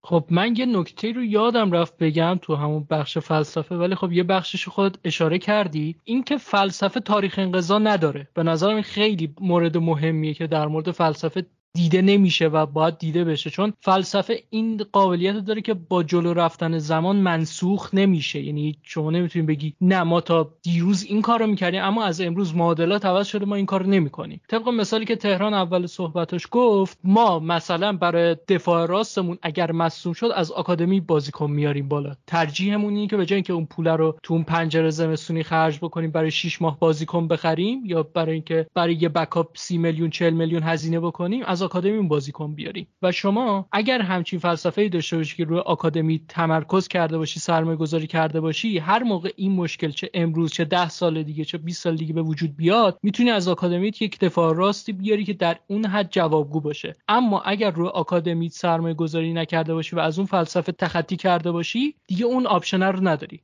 [0.03, 4.23] خب من یه نکته رو یادم رفت بگم تو همون بخش فلسفه ولی خب یه
[4.23, 5.97] بخشش خود اشاره کردی.
[6.05, 8.29] اینکه فلسفه تاریخ انقضا نداره.
[8.35, 13.51] به نظرم خیلی مورد مهمیه که در مورد فلسفه دیده نمیشه و باید دیده بشه
[13.51, 18.43] چون فلسفه این قابلیت رو داره که با جلو رفتن زمان منسوخ نمیشه.
[18.43, 22.57] یعنی شما نمی‌تونید بگی نه ما تا دیروز این کار رو می‌کردیم اما از امروز
[22.57, 24.41] معادلات عوض شده ما این کار رو نمی‌کنیم.
[24.49, 30.31] طبق مثالی که تهران اول صحبتش گفت ما مثلا برای دفاع راستمون اگر مصدوم شد
[30.35, 32.15] از آکادمی بازیکن میاریم بالا.
[32.27, 36.11] ترجیحمون اینه که به جای اینکه اون پول رو تو اون پنجره زمستونی خرج بکنیم
[36.11, 40.63] برای 6 ماه بازیکن بخریم یا برای اینکه برای یه backup 30 میلیون 40 میلیون
[40.63, 42.87] هزینه بکنیم از آکادمی بازیکن بیاری.
[43.03, 48.07] و شما اگر همچین فلسفه داشته باشی که روی آکادمی تمرکز کرده باشی سرمایه گذاری
[48.07, 51.97] کرده باشی هر موقع این مشکل چه امروز چه ده سال دیگه چه 20 سال
[51.97, 56.11] دیگه به وجود بیاد می‌تونی از آکادمی یک دفاع راستی بیاری که در اون حد
[56.11, 56.97] جوابگو باشه.
[57.09, 61.95] اما اگر روی آکادمی سرمایه گذاری نکرده باشی و از اون فلسفه تخطی کرده باشی
[62.07, 63.41] دیگه اون option رو نداری.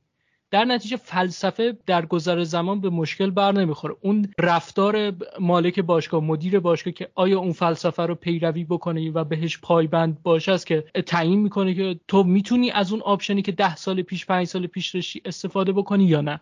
[0.51, 3.95] در نتیجه فلسفه در گذر زمان به مشکل بر نمی‌خوره.
[4.01, 9.57] اون رفتار مالک باشگاه مدیر باشگاه که آیا اون فلسفه رو پیروی بکنه و بهش
[9.57, 14.01] پایبند باشه است که تعیین می‌کنه که تو می‌تونی از اون آپشنی که ده سال
[14.01, 16.41] پیش پنج سال پیش داشتی استفاده بکنی یا نه؟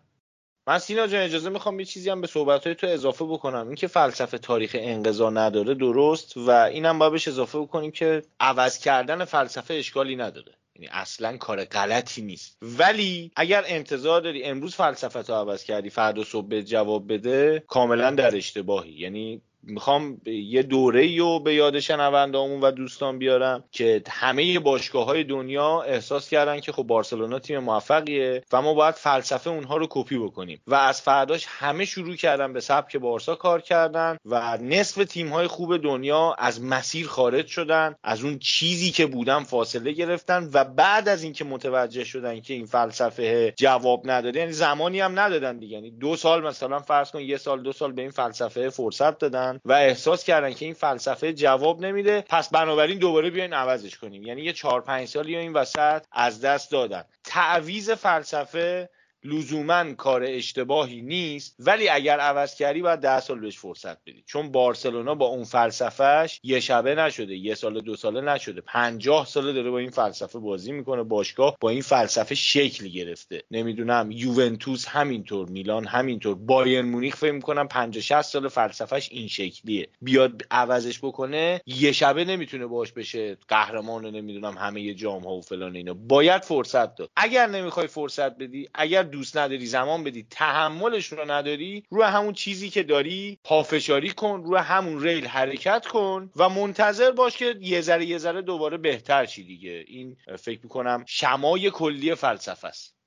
[0.68, 3.68] من سینا جان اجازه می‌خوام یه چیزی هم به صحبت تو اضافه بکنم.
[3.68, 6.38] اینکه فلسفه تاریخ انقضا نداره درست.
[6.38, 10.52] و اینم باید بهش اضافه بکنیم که عوض کردن فلسفه اشکالی نداره.
[10.76, 12.58] یعنی اصلا کار غلطی نیست.
[12.62, 18.12] ولی اگر انتظار داری امروز فلسفه تو عوض کردی فردا صبح به جواب بده کاملا
[18.12, 18.92] در اشتباهی.
[18.92, 25.24] یعنی می‌خوام یه دوره رو به یاد شنوندهامون و دوستان بیارم که همه باشگاه های
[25.24, 30.18] دنیا احساس کردن که خب بارسلونا تیم موفقیه و ما باید فلسفه اونها رو کپی
[30.18, 30.62] بکنیم.
[30.68, 35.48] و از فرداش همه شروع کردن به سبک بارسا کار کردن و نصف تیم های
[35.48, 41.10] خوب دنیا از مسیر خارج شدن از اون چیزی که بودن فاصله گرفتن و بعد
[41.10, 45.76] از اینکه متوجه شدن که این فلسفه جواب نداده یعنی زمانی هم ندادن دیگه.
[45.76, 49.53] یعنی دو سال مثلا فرض کن یه سال دو سال به این فلسفه فرصت دادن.
[49.66, 54.24] و احساس کردن که این فلسفه جواب نمیده پس بنابراین دوباره بیاین عوضش کنیم.
[54.24, 57.04] یعنی یه چهار پنج سالی این وسط از دست دادن.
[57.24, 58.90] تعویز فلسفه
[59.24, 64.24] لزوما کار اشتباهی نیست ولی اگر عوض کردی باید ده سال بهش فرصت بدی.
[64.28, 68.62] چون بارسلونا با اون فلسفهش یه شبه نشده یه سال دو ساله نشده.
[68.62, 73.44] پنجاه ساله داره با این فلسفه بازی می‌کنه باشگاه با این فلسفه شکل گرفته.
[73.52, 79.88] نمی‌دونم یوونتوس همینطور میلان همینطور بایر مونیخ فکر می‌کنم 50 60 سال فلسفهش این شکلیه.
[80.02, 83.38] بیاد عوضش بکنه یه شبه نمی‌تونه باش بشه.
[83.48, 85.94] قهرمان نمی‌دونم همه جام ها و فلان اینا.
[85.94, 87.10] باید فرصت داد.
[87.16, 92.70] اگر نمی‌خوای فرصت بدی اگر دوست نداری زمان بدی تحملش رو نداری روی همون چیزی
[92.70, 98.06] که داری پافشاری کن روی همون ریل حرکت کن و منتظر باش که یه ذره
[98.06, 99.84] یه ذره دوباره بهتر چی دیگه.
[99.88, 103.03] این فکر می‌کنم شمای کلی فلسفه است.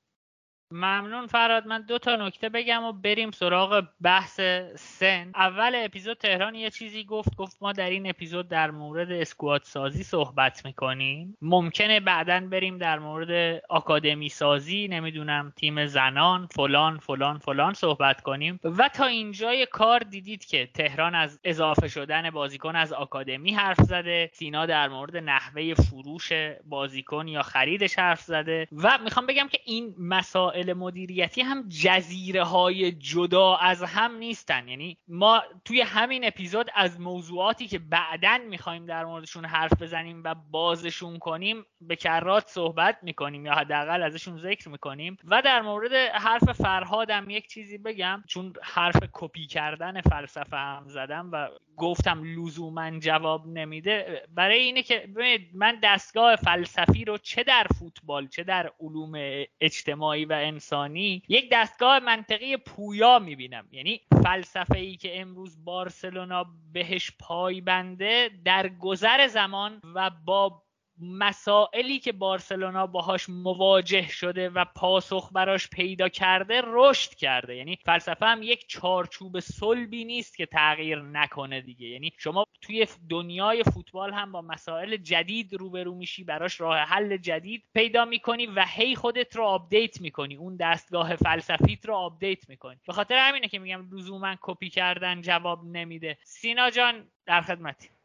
[0.71, 1.67] ممنون فراد.
[1.67, 4.41] من دو تا نکته بگم و بریم سراغ بحث
[4.77, 5.33] سن.
[5.35, 10.03] اول اپیزود تهران یه چیزی گفت گفت ما در این اپیزود در مورد اسکوات سازی
[10.03, 11.37] صحبت می‌کنیم.
[11.43, 18.61] ممکنه بعدا بریم در مورد آکادمی سازی نمی‌دونم تیم زنان فلان فلان فلان صحبت کنیم.
[18.65, 24.31] و تا اینجای کار دیدید که تهران از اضافه شدن بازیکن از آکادمی حرف زده.
[24.33, 26.33] سینا در مورد نحوه فروش
[26.65, 28.69] بازیکن یا خریدش حرف زده.
[28.73, 34.69] و می‌خوام بگم که این مسائل مسائل مدیریتی هم جزیره های جدا از هم نیستن.
[34.69, 40.35] یعنی ما توی همین اپیزود از موضوعاتی که بعدا می‌خوایم در موردشون حرف بزنیم و
[40.51, 45.17] بازشون کنیم به کرات صحبت می‌کنیم یا حداقل ازشون ذکر می‌کنیم.
[45.25, 48.23] و در مورد حرف فرهادم یک چیزی بگم.
[48.29, 54.23] چون حرف کپی کردن فلسفه هم زدم و گفتم لزوما جواب نمیده.
[54.35, 55.09] برای اینه که
[55.55, 61.99] من دستگاه فلسفی رو چه در فوتبال چه در علوم اجتماعی و انسانی یک دستگاه
[61.99, 63.69] منطقی پویا می‌بینم.
[63.73, 70.63] یعنی فلسفه ای که امروز بارسلونا بهش پایبنده در گذر زمان و با
[71.01, 77.57] مسائلی که بارسلونا باهاش مواجه شده و پاسخ براش پیدا کرده رشد کرده.
[77.57, 81.87] یعنی فلسفه هم یک چارچوب صلبی نیست که تغییر نکنه دیگه.
[81.89, 87.63] یعنی شما توی دنیای فوتبال هم با مسائل جدید روبرو میشی براش راه حل جدید
[87.75, 90.37] پیدا می‌کنی و هی خودت رو update می‌کنی.
[90.37, 92.81] اون دستگاه فلسفیت رو update می‌کنی.
[92.87, 96.19] به خاطر همینه که میگم لزوما کپی کردن جواب نمیده.
[96.25, 97.96] سینا جان در خدمتی.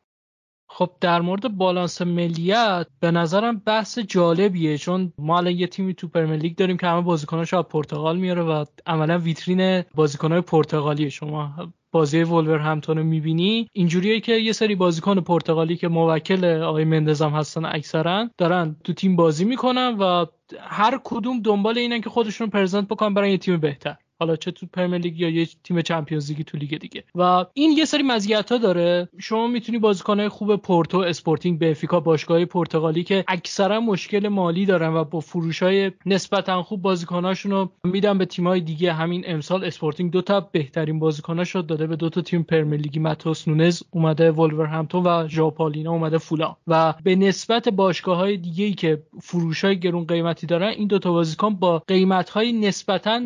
[0.73, 6.07] خب در مورد بالانس ملیت به نظرم بحث جالبیه چون ما الان یه تیمی تو
[6.07, 11.09] Premier League داریم که همه بازیکناش از پرتغال میاره و عملا ویترین بازیکنهای پرتغالیه.
[11.09, 11.53] شما
[11.91, 17.31] بازی ولورهمپتون رو می‌بینی؟ اینجوریه که یه سری بازیکن پرتغالی که موکل آقای مندز هم
[17.31, 20.25] هستن اکثرا دارن تو تیم بازی می‌کنن و
[20.59, 23.95] هر کدوم دنبال اینن که خودشون present بکنن برای یه تیم بهتر.
[24.21, 27.03] حالا چه تو Premier League یا یه تیم Champions League تو لیگ دیگه.
[27.15, 29.09] و این یه سری مزیت ها داره.
[29.19, 35.03] شما می‌تونی بازیکنهای خوب پورتو اسپورتینگ بنفیکا باشگاه پرتغالی که اکثرا مشکل مالی دارن و
[35.03, 38.93] با فروش های نسبتا خوب بازیکناشون رو میدن به تیمای دیگه.
[38.93, 42.99] همین امسال اسپورتینگ دو تا بهترین بازیکناش رو داده به دو تا تیم Premier League
[42.99, 44.31] ماتئوس نونز اومده
[44.65, 49.65] همپتون و ژائو پالینیا اومده فولام و به نسبت باشگاه های دیگه ای که فروش
[49.65, 53.19] های گرون قیمتی دارن این دو تا بازیکن با قیمت های نسبتا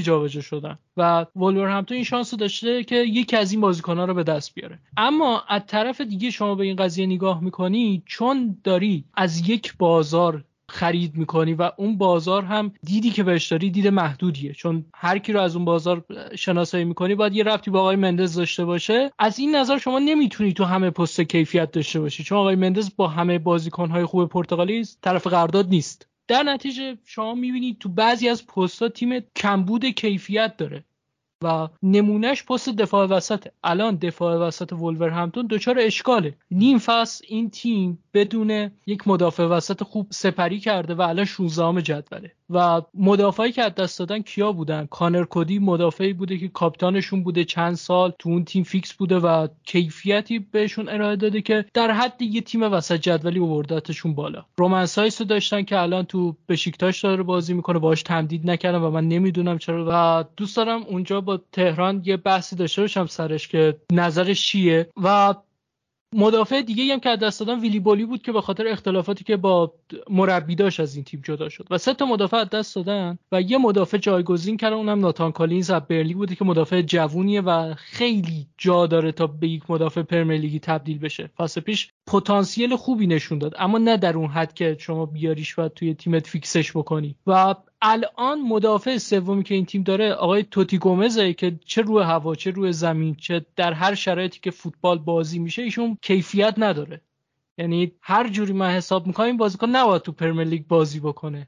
[0.00, 1.26] معقول جابجا شدن و
[1.66, 4.78] همتون این شانس داشته که یکی از این ها رو به دست بیاره.
[4.96, 10.44] اما از طرف دیگه شما به این قضیه نگاه می‌کنی چون داری از یک بازار
[10.68, 14.52] خرید می‌کنی و اون بازار هم دیدی که بهش داری دید محدودیه.
[14.52, 16.04] چون هر کی رو از اون بازار
[16.38, 19.10] شناسایی می‌کنی باید یه رفتی با آقای مندز داشته باشه.
[19.18, 22.24] از این نظر شما نمی‌تونی تو همه پست کیفیت داشته باشی.
[22.24, 26.09] چون آقای مندز با همه بازیکنهای خوب پرتغالی طرف قرارداد نیست.
[26.30, 30.84] در نتیجه شما می‌بینید تو بعضی از پستها تیم کمبود کیفیت داره.
[31.44, 33.46] و نمونهش پست دفاع وسط.
[33.64, 36.34] الان دفاع وسط همپتون دچار اشکاله.
[36.50, 42.32] نیم فصل این تیم بدون یک مدافع وسط خوب سپری کرده و الان 16 جدوله.
[42.50, 47.44] و مدافعی که از دست دادن کیا بودن؟ کانر کودی مدافعی بوده که کاپیتانشون بوده
[47.44, 52.22] چند سال تو اون تیم فیکس بوده و کیفیتی بهشون ارائه داده که در حد
[52.22, 54.44] یه تیم وسط جدولی آوردتشون بالا.
[54.56, 58.90] رومن سایس رو داشتن که الان تو بشیکتاش داره بازی می‌کنه باش تمدید نکردن و
[58.90, 59.86] من نمی‌دونم چرا.
[59.88, 64.90] و دوست دارم اونجا با فرهاد یه بحثی داشته باشم سرش که نظرش چیه.
[65.02, 65.34] و
[66.14, 69.74] مدافع دیگه هم که دست دادن ویلی بولی بود که به خاطر اختلافاتی که با
[70.10, 71.66] مربی داشت از این تیم جدا شد.
[71.70, 75.82] و سه تا مدافع دست دادن و یه مدافع جایگزین کردن اونم ناتان کالینز از
[75.82, 80.98] برنلی بوده که مدافع جوونیه و خیلی جا داره تا به یک مدافع پریمیر تبدیل
[80.98, 81.30] بشه.
[81.36, 85.68] فصل پیش پتانسیل خوبی نشون داد اما نه در اون حد که شما بیاریش و
[85.68, 87.16] توی تیمت فیکسش بکنی.
[87.26, 92.34] و الان مدافع سومی که این تیم داره آقای توتی گومزه که چه روی هوا
[92.34, 97.00] چه روی زمین چه در هر شرایطی که فوتبال بازی میشه ایشون کیفیت نداره.
[97.58, 101.46] یعنی هر جوری من حساب می‌کنم این بازیکن نباید تو پریمیر لیگ بازی بکنه.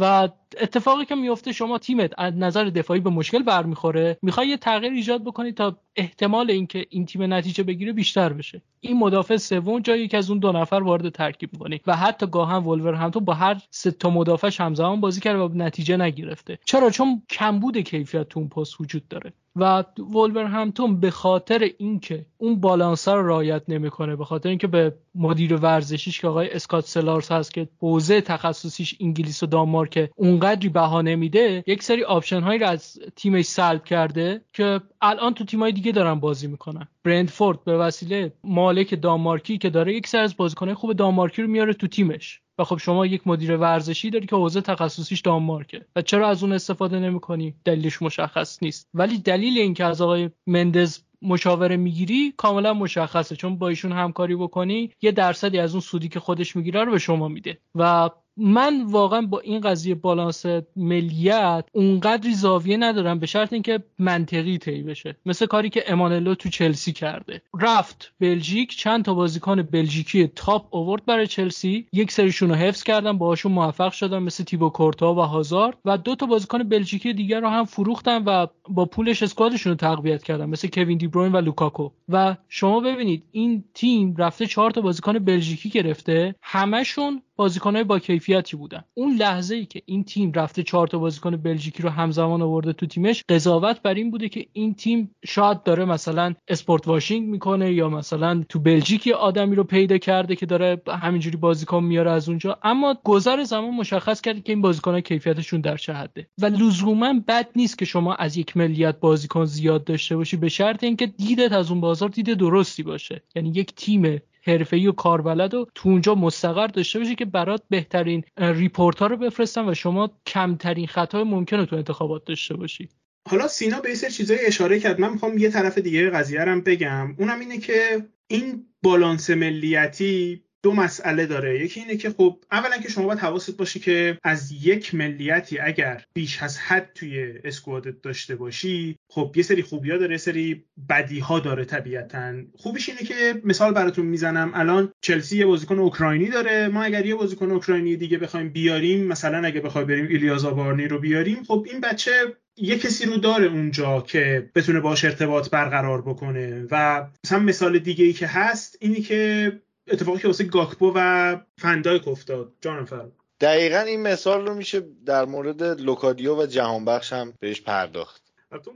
[0.00, 0.28] و
[0.60, 5.24] اتفاقی که میفته شما تیمت از نظر دفاعی به مشکل برمیخوره می‌خوای یه تغییر ایجاد
[5.24, 8.62] بکنی تا احتمال اینکه این تیم نتیجه بگیره بیشتر بشه.
[8.80, 12.64] این مدافع سوم جای یکی از اون دو نفر وارد ترکیب می‌کنی و حتی گاهاً
[12.64, 16.58] ولور تو با هر سه تا مدافعش همزمان بازی کرده و نتیجه نگرفته.
[16.64, 19.32] چرا؟ چون کمبود کیفیت تو اون پست وجود داره.
[19.56, 25.56] و ولورهمپتون به خاطر اینکه اون بالانسر رو رعایت نمی‌کنه به خاطر اینکه به مدیر
[25.56, 31.64] ورزشیش که آقای اسکات سلارز هست که حوزه تخصصیش انگلیس و دانمارک اونقدری بها نمیده
[31.66, 36.14] یک سری option هایی رو از تیمش سلب کرده که الان تو تیمای دیگه دارن
[36.14, 36.88] بازی می‌کنن.
[37.04, 41.72] برندفورد به وسیله مالک دانمارکی که داره یک سری از بازیکنهای خوب دانمارکی رو میاره
[41.72, 42.40] تو تیمش.
[42.60, 45.84] و خب شما یک مدیر ورزشی داری که حوزه تخصصیش دانمارکه.
[45.96, 48.88] و چرا از اون استفاده نمی‌کنی؟ دلیلش مشخص نیست.
[48.94, 53.36] ولی دلیل اینکه از آقای مندز مشاوره می‌گیری کاملا مشخصه.
[53.36, 56.98] چون با ایشون همکاری بکنی یه درصدی از اون سودی که خودش می‌گیره رو به
[56.98, 57.58] شما میده.
[57.74, 64.58] و من واقعا با این قضیه بالانس ملیت اونقدری زاویه ندارم به شرط اینکه منطقی
[64.58, 65.16] طی بشه.
[65.26, 67.42] مثل کاری که امنالو تو چلسی کرده.
[67.60, 71.86] رفت بلژیک چند تا بازیکن بلژیکی top اوورد برای چلسی.
[71.92, 75.76] یک سریشون رو حفظ کردن باهاشون موفق شدن مثل تیبو کورتوا و هازارد.
[75.84, 79.76] و دو تا بازیکن بلژیکی دیگر رو هم فروختن و با پولش squad شون رو
[79.76, 81.90] تقویت کردن مثل کوین دی و لوکاکو.
[82.08, 86.34] و شما ببینید این تیم رفته چهار تا بازیکن بلژیکی گرفته.
[86.42, 91.36] همشون بازیکنهای با کیفیتی بودن؟ اون لحظه ای که این تیم رفته چهار تا بازیکن
[91.36, 95.84] بلژیکی رو همزمان آورده تو تیمش قضاوت بر این بوده که این تیم شاید داره
[95.84, 101.36] مثلا sport washing می‌کنه یا مثلا تو بلژیک آدمی رو پیدا کرده که داره همینجوری
[101.36, 102.58] بازیکن میاره از اونجا.
[102.62, 106.28] اما گذر زمان مشخص کرده که این بازیکنها کیفیتشون در چه حده.
[106.38, 110.84] و لزوما بد نیست که شما از یک ملیت بازیکن زیاد داشته باشی به شرط
[110.84, 113.22] اینکه دیدت از اون بازار دید درستی باشه.
[113.34, 118.24] یعنی یک تیم حرفه‌ای و کاربلد و تو اونجا مستقر داشته باشی که برات بهترین
[118.38, 122.88] ریپورت ها رو بفرستن و شما کمترین خطای ممکن رو تو انتخابات داشته باشی.
[123.28, 125.00] حالا سینا به سر چیزای اشاره کرد.
[125.00, 127.14] من می‌خوام یه طرف دیگه قضیه رو بگم.
[127.18, 131.64] اونم اینه که این بالانس ملیتی دو مسئله داره.
[131.64, 136.04] یکی اینه که خب اولا که شما باید حواست باشه که از یک ملیتی اگر
[136.12, 140.64] بیش از حد توی اسکوادت داشته باشی خب یه سری خوبی ها داره یه سری
[140.88, 142.34] بدی ها داره طبیعتا.
[142.56, 144.50] خوبیش اینه که مثال براتون می‌زنم.
[144.54, 146.68] الان چلسی یه بازیکن اوکراینی داره.
[146.68, 150.98] ما اگر یه بازیکن اوکراینی دیگه بخوایم بیاریم مثلا اگه بخوایم بریم ایلیازا بارنی رو
[150.98, 152.10] بیاریم خب این بچه
[152.56, 156.66] یه کسی رو داره اونجا که بتونه باش ارتباط برقرار بکنه.
[156.70, 159.52] و مثلا مثال دیگه ای که هست اینی که
[159.86, 162.52] اتفاقی که واسه گاکپو و فندایک افتاد.
[162.60, 168.22] جان فرد دقیقا این مثال رو میشه در مورد لوکادیو و جهانبخش هم بهش پرداخت.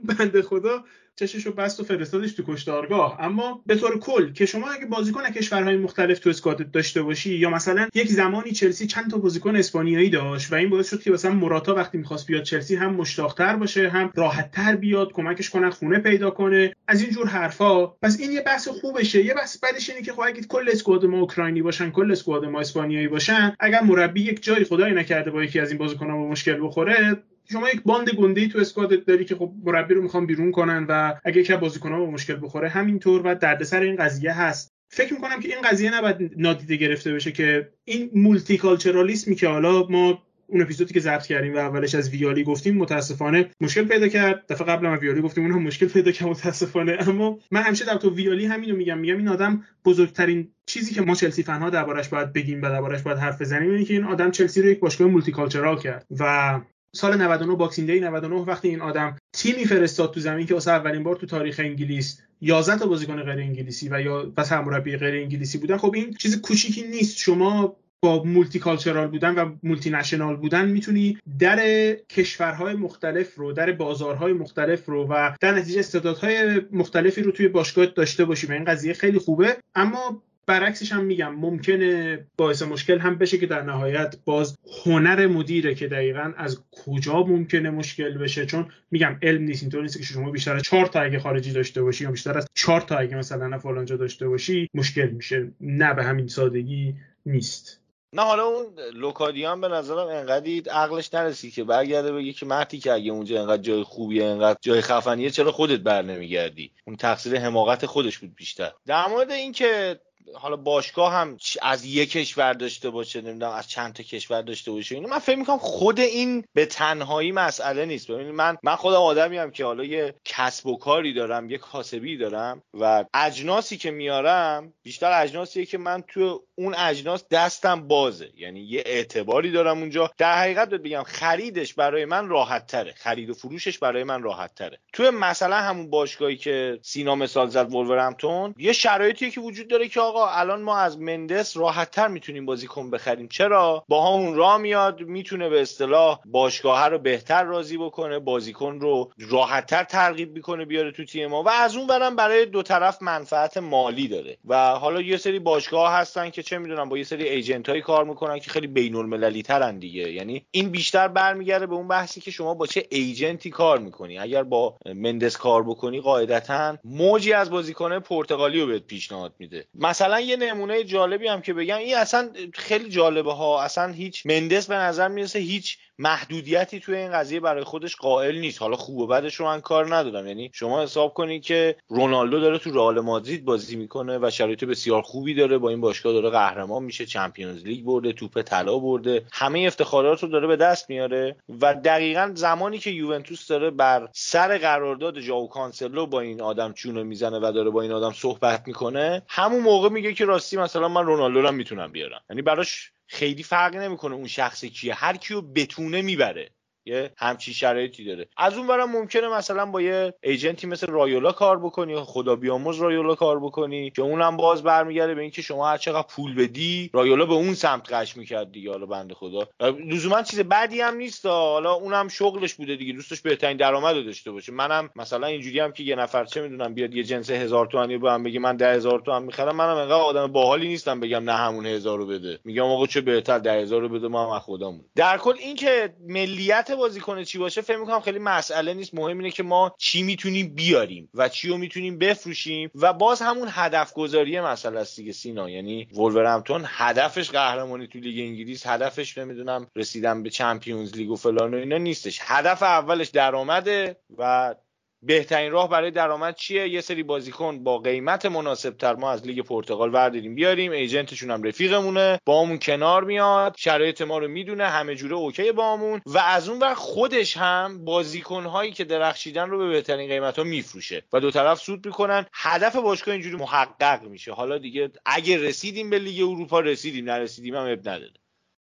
[0.03, 0.83] بنده خدا
[1.15, 3.17] چشش رو بست و فرستادش تو کشتارگاه.
[3.19, 7.49] اما به طور کل که شما اگه بازیکن کشورهای مختلف تو اسکوادت داشته باشی یا
[7.49, 11.31] مثلا یک زمانی چلسی چند تا بازیکن اسپانیایی داشت و این باعث شد که مثلا
[11.31, 16.29] موراتا وقتی می‌خواست بیاد چلسی هم مشتاقتر باشه هم راحتتر بیاد کمکش کنن خونه پیدا
[16.31, 19.25] کنه از این جور حرفا پس این یه بحث خوبشه.
[19.25, 22.59] یه بحث بعدش اینه که خب اگه کل اسکواد ما اوکراینی باشن کل اسکواد ما
[22.59, 27.23] اسپانیایی باشن اگر مربی یک جایی خدای نکرده با یکی از این بازیکن‌ها مشکل بخوره
[27.51, 30.51] شما یک باند گنده ای تو squad ت داری که خب مربی رو می‌خوان بیرون
[30.51, 34.71] کنن و اگه یک بازیکن‌ها با مشکل بخوره همینطور و دردسر این قضیه هست.
[34.89, 39.87] فکر می‌کنم که این قضیه نباید نادیده گرفته بشه که این multiculturalism ی که حالا
[39.87, 44.45] ما اون اپیزودی که ضبط کردیم و اولش از ویالی گفتیم متاسفانه مشکل پیدا کرد.
[44.49, 46.97] دفعه قبل ما ویالی گفتیم اونها مشکل پیدا کرد متاسفانه.
[47.07, 48.97] اما من همیشه در تو ویالی همینو میگم.
[48.97, 53.17] میگم این آدم بزرگترین چیزی که ما چلسی فنها دربارش باید بگیم و دربارش باید
[53.17, 56.59] حرف بزنیم اینه که این آدم چلسی رو یک باشگاه multicultural کرد و
[56.95, 61.03] سال 99 Boxing Day 99 وقتی این آدم تیمی فرستاد تو زمین که واسه اولین
[61.03, 65.57] بار تو تاریخ انگلیس 11 تا بازیکن غیر انگلیسی و یا پس مربی غیر انگلیسی
[65.57, 67.17] بودن خب این چیز کوچیکی نیست.
[67.17, 74.85] شما با multicultural بودن و multinational بودن می‌تونی در کشورهای مختلف رو در بازارهای مختلف
[74.85, 79.19] رو و در نتیجه استعدادهای مختلفی رو توی باشگاه داشته باشی و این قضیه خیلی
[79.19, 79.57] خوبه.
[79.75, 85.75] اما برعکسش هم میگم ممکنه باعث مشکل هم بشه که در نهایت باز هنر مدیره
[85.75, 88.45] که دقیقا از کجا ممکنه مشکل بشه.
[88.45, 91.83] چون میگم علم نیست اینطور نیست که شما بیشتر از چهار تا اگه خارجی داشته
[91.83, 95.51] باشی یا بیشتر از چهار تا اگه مثلا فلانجا داشته باشی مشکل میشه.
[95.61, 97.85] نه به همین سادگی نیست.
[98.15, 102.91] نه حالا اون لوکادیان به نظرم انقدی عقلش نرسید که برگرده بگه که مردی که
[102.91, 107.85] اگه اونجا انقدر جای خوبیه انقدر جای خفنیه چرا خودت بر نمیگردی؟ اون تقصیر حماقت
[107.85, 108.71] خودش بود بیشتر.
[108.85, 109.99] در مورد اینکه
[110.33, 114.95] حالا باشگاه هم از یک کشور داشته باشه نمی‌دونم از چند تا کشور داشته باشه
[114.95, 118.11] اینو من فکر می‌کنم خود این به تنهایی مسئله نیست.
[118.11, 122.17] ببینید من من خودم آدمی هم که حالا یه کسب و کاری دارم یه کاسبی
[122.17, 128.29] دارم و اجناسی که میارم بیشتر اجناسیه که من تو اون اجناس دستم بازه.
[128.37, 130.11] یعنی یه اعتباری دارم اونجا.
[130.17, 134.79] در حقیقت بگم خریدش برای من راحت تره خرید و فروشش برای من راحت تره
[134.93, 140.01] تو مثلا همون باشگاهی که سینا مثال زد ولورهمپتون یه شرایطی که وجود داره که
[140.19, 143.27] الان ما از مندس راحت تر می‌تونیم بازیکن بخریم.
[143.27, 149.11] چرا؟ با همون راه میاد می‌تونه به اصطلاح باشگاه رو بهتر راضی بکنه بازیکن رو
[149.17, 153.01] راحت تر ترغیب می‌کنه بیاره تو تیم ما و از اون برم برای دو طرف
[153.01, 154.37] منفعت مالی داره.
[154.45, 158.05] و حالا یه سری باشگاه هستن که چه می‌دونم با یه سری ایجنت هایی کار
[158.05, 160.11] می‌کنن که خیلی بین المللی ترن دیگه.
[160.11, 164.17] یعنی این بیشتر برمیگرده به اون بحثی که شما با چه ایجنتی کار می‌کنی.
[164.17, 169.65] اگر با مندس کار بکنی قاعدتا موجی از بازیکن پرتغالی رو بهت پیشنهاد میده.
[169.75, 173.63] مثلا یه نمونه جالبی هم که بگم این اصلا خیلی جالبه ها.
[173.63, 178.61] اصلا هیچ مندس به نظر می‌رسه هیچ محدودیتی توی این قضیه برای خودش قائل نیست.
[178.61, 180.27] حالا خوب و بدش رو من کار ندارم.
[180.27, 185.01] یعنی شما حساب کنید که رونالدو داره تو رئال مادرید بازی می‌کنه و شرایط بسیار
[185.01, 185.57] خوبی داره.
[185.57, 189.25] با این باشگاه داره قهرمان میشه چمپیونز لیگ برده توپ طلا برده.
[189.33, 191.35] همه افتخارات رو داره به دست میاره.
[191.61, 197.03] و دقیقا زمانی که یوونتوس داره بر سر قرارداد ژائو کانسلو با این آدم چونه
[197.03, 201.05] می‌زنه و داره با این آدم صحبت می‌کنه همون موقع میگه که راستی مثلا من
[201.05, 202.21] رونالدو رو می‌تونم بیارم.
[202.29, 204.95] یعنی براش خیلی فرقی نمی‌کنه اون شخص کیه.
[204.95, 206.54] هر کیو بتونه می‌بره.
[206.85, 208.27] یه همچی شرایطی داره.
[208.37, 212.81] از اون ورم ممکنه مثلا با یه agent ی مثل رایولا کار بکنی خدا بیاموز
[212.81, 217.25] رایولا کار بکنی که اونم باز برمیگرده به اینکه شما هر چقدر پول بدی رایولا
[217.25, 219.47] به اون سمت غش می‌کرد دیگه حالا بنده خدا.
[219.89, 221.25] لزوما چیز بدی هم نیست.
[221.25, 222.93] حالا اونم شغلش بوده دیگه.
[222.93, 224.51] دوستش بهترین درآمد داشته باشه.
[224.51, 228.07] منم مثلا اینجوری هم که یه نفر چه می‌دونم بیاد یه جنس هزار تومانی به
[228.07, 231.65] من بگه من ده هزار تومن می‌خرم منم انقدر آدم باحالی نیستم بگم نه همون
[231.65, 232.39] هزار رو بده.
[232.43, 234.85] میگم آقا چه بهتر ده رو بده ما هم خودمون.
[234.95, 236.71] در کل اینکه ملیت
[237.01, 238.93] کنه چی باشه فکر می‌کنم خیلی مسئله نیست.
[238.93, 242.71] مهم اینه که ما چی می‌تونیم بیاریم و چی رو می‌تونیم بفروشیم.
[242.75, 245.49] و باز همون هدف گذاری مسئله است دیگه سینا.
[245.49, 251.53] یعنی ولورهمپتون هدفش قهرمانی تو لیگ انگلیس هدفش نمی‌دونم رسیدن به Champions League و فلان
[251.53, 252.19] و اینا نیستش.
[252.21, 254.55] هدف اولش درآمده و
[255.01, 259.39] بهترین راه برای درآمد چیه؟ یه سری بازیکن با قیمت مناسب تر ما از لیگ
[259.39, 260.35] پرتغال ورداریم.
[260.35, 265.15] بیاریم agent شون هم رفیقمونه با همون کنار میاد شرایط ما رو می‌دونه همه جوره
[265.15, 266.01] OK با همون.
[266.05, 270.43] و از اون وقت خودش هم بازیکن هایی که درخشیدن رو به بهترین قیمت ها
[270.43, 272.25] میفروشه و دو طرف سود می‌کنن.
[272.33, 274.33] هدف باشگاه اینجوری محقق میشه.
[274.33, 278.13] حالا دیگه اگه رسیدیم به لیگ اروپا رسیدیم نرسیدیم هم عیب نداره.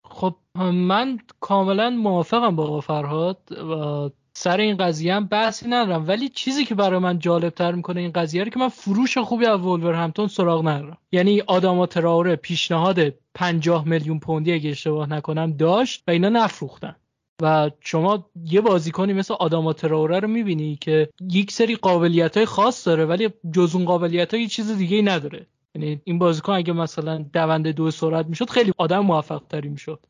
[0.05, 0.35] خب
[0.73, 6.09] من کاملا موافقم با فرهاد و سر این قضیه هم بحثی ندارم.
[6.09, 9.47] ولی چیزی که برای من جالب تر می‌کنه این قضیه رو که من فروش خوبی
[9.47, 10.99] از همپتون سراغ ندارم.
[11.13, 16.97] یعنی آداما تراوره پیشنهاد 50 میلیون پوندی اگه اشتباه نکنم داشت و اینا نفروختن.
[17.43, 22.87] و شما یه بازیکنی مثل آداما تراوره رو می‌بینی که یک سری قابلیت های خاص
[22.87, 25.47] داره ولی جز اون قابلیت های چیز دیگه نداره.
[25.75, 30.07] یعنی این بازیکن اگه مثلا دونده دو سرعت می‌شد خیلی آدم موفق تری می‌شد.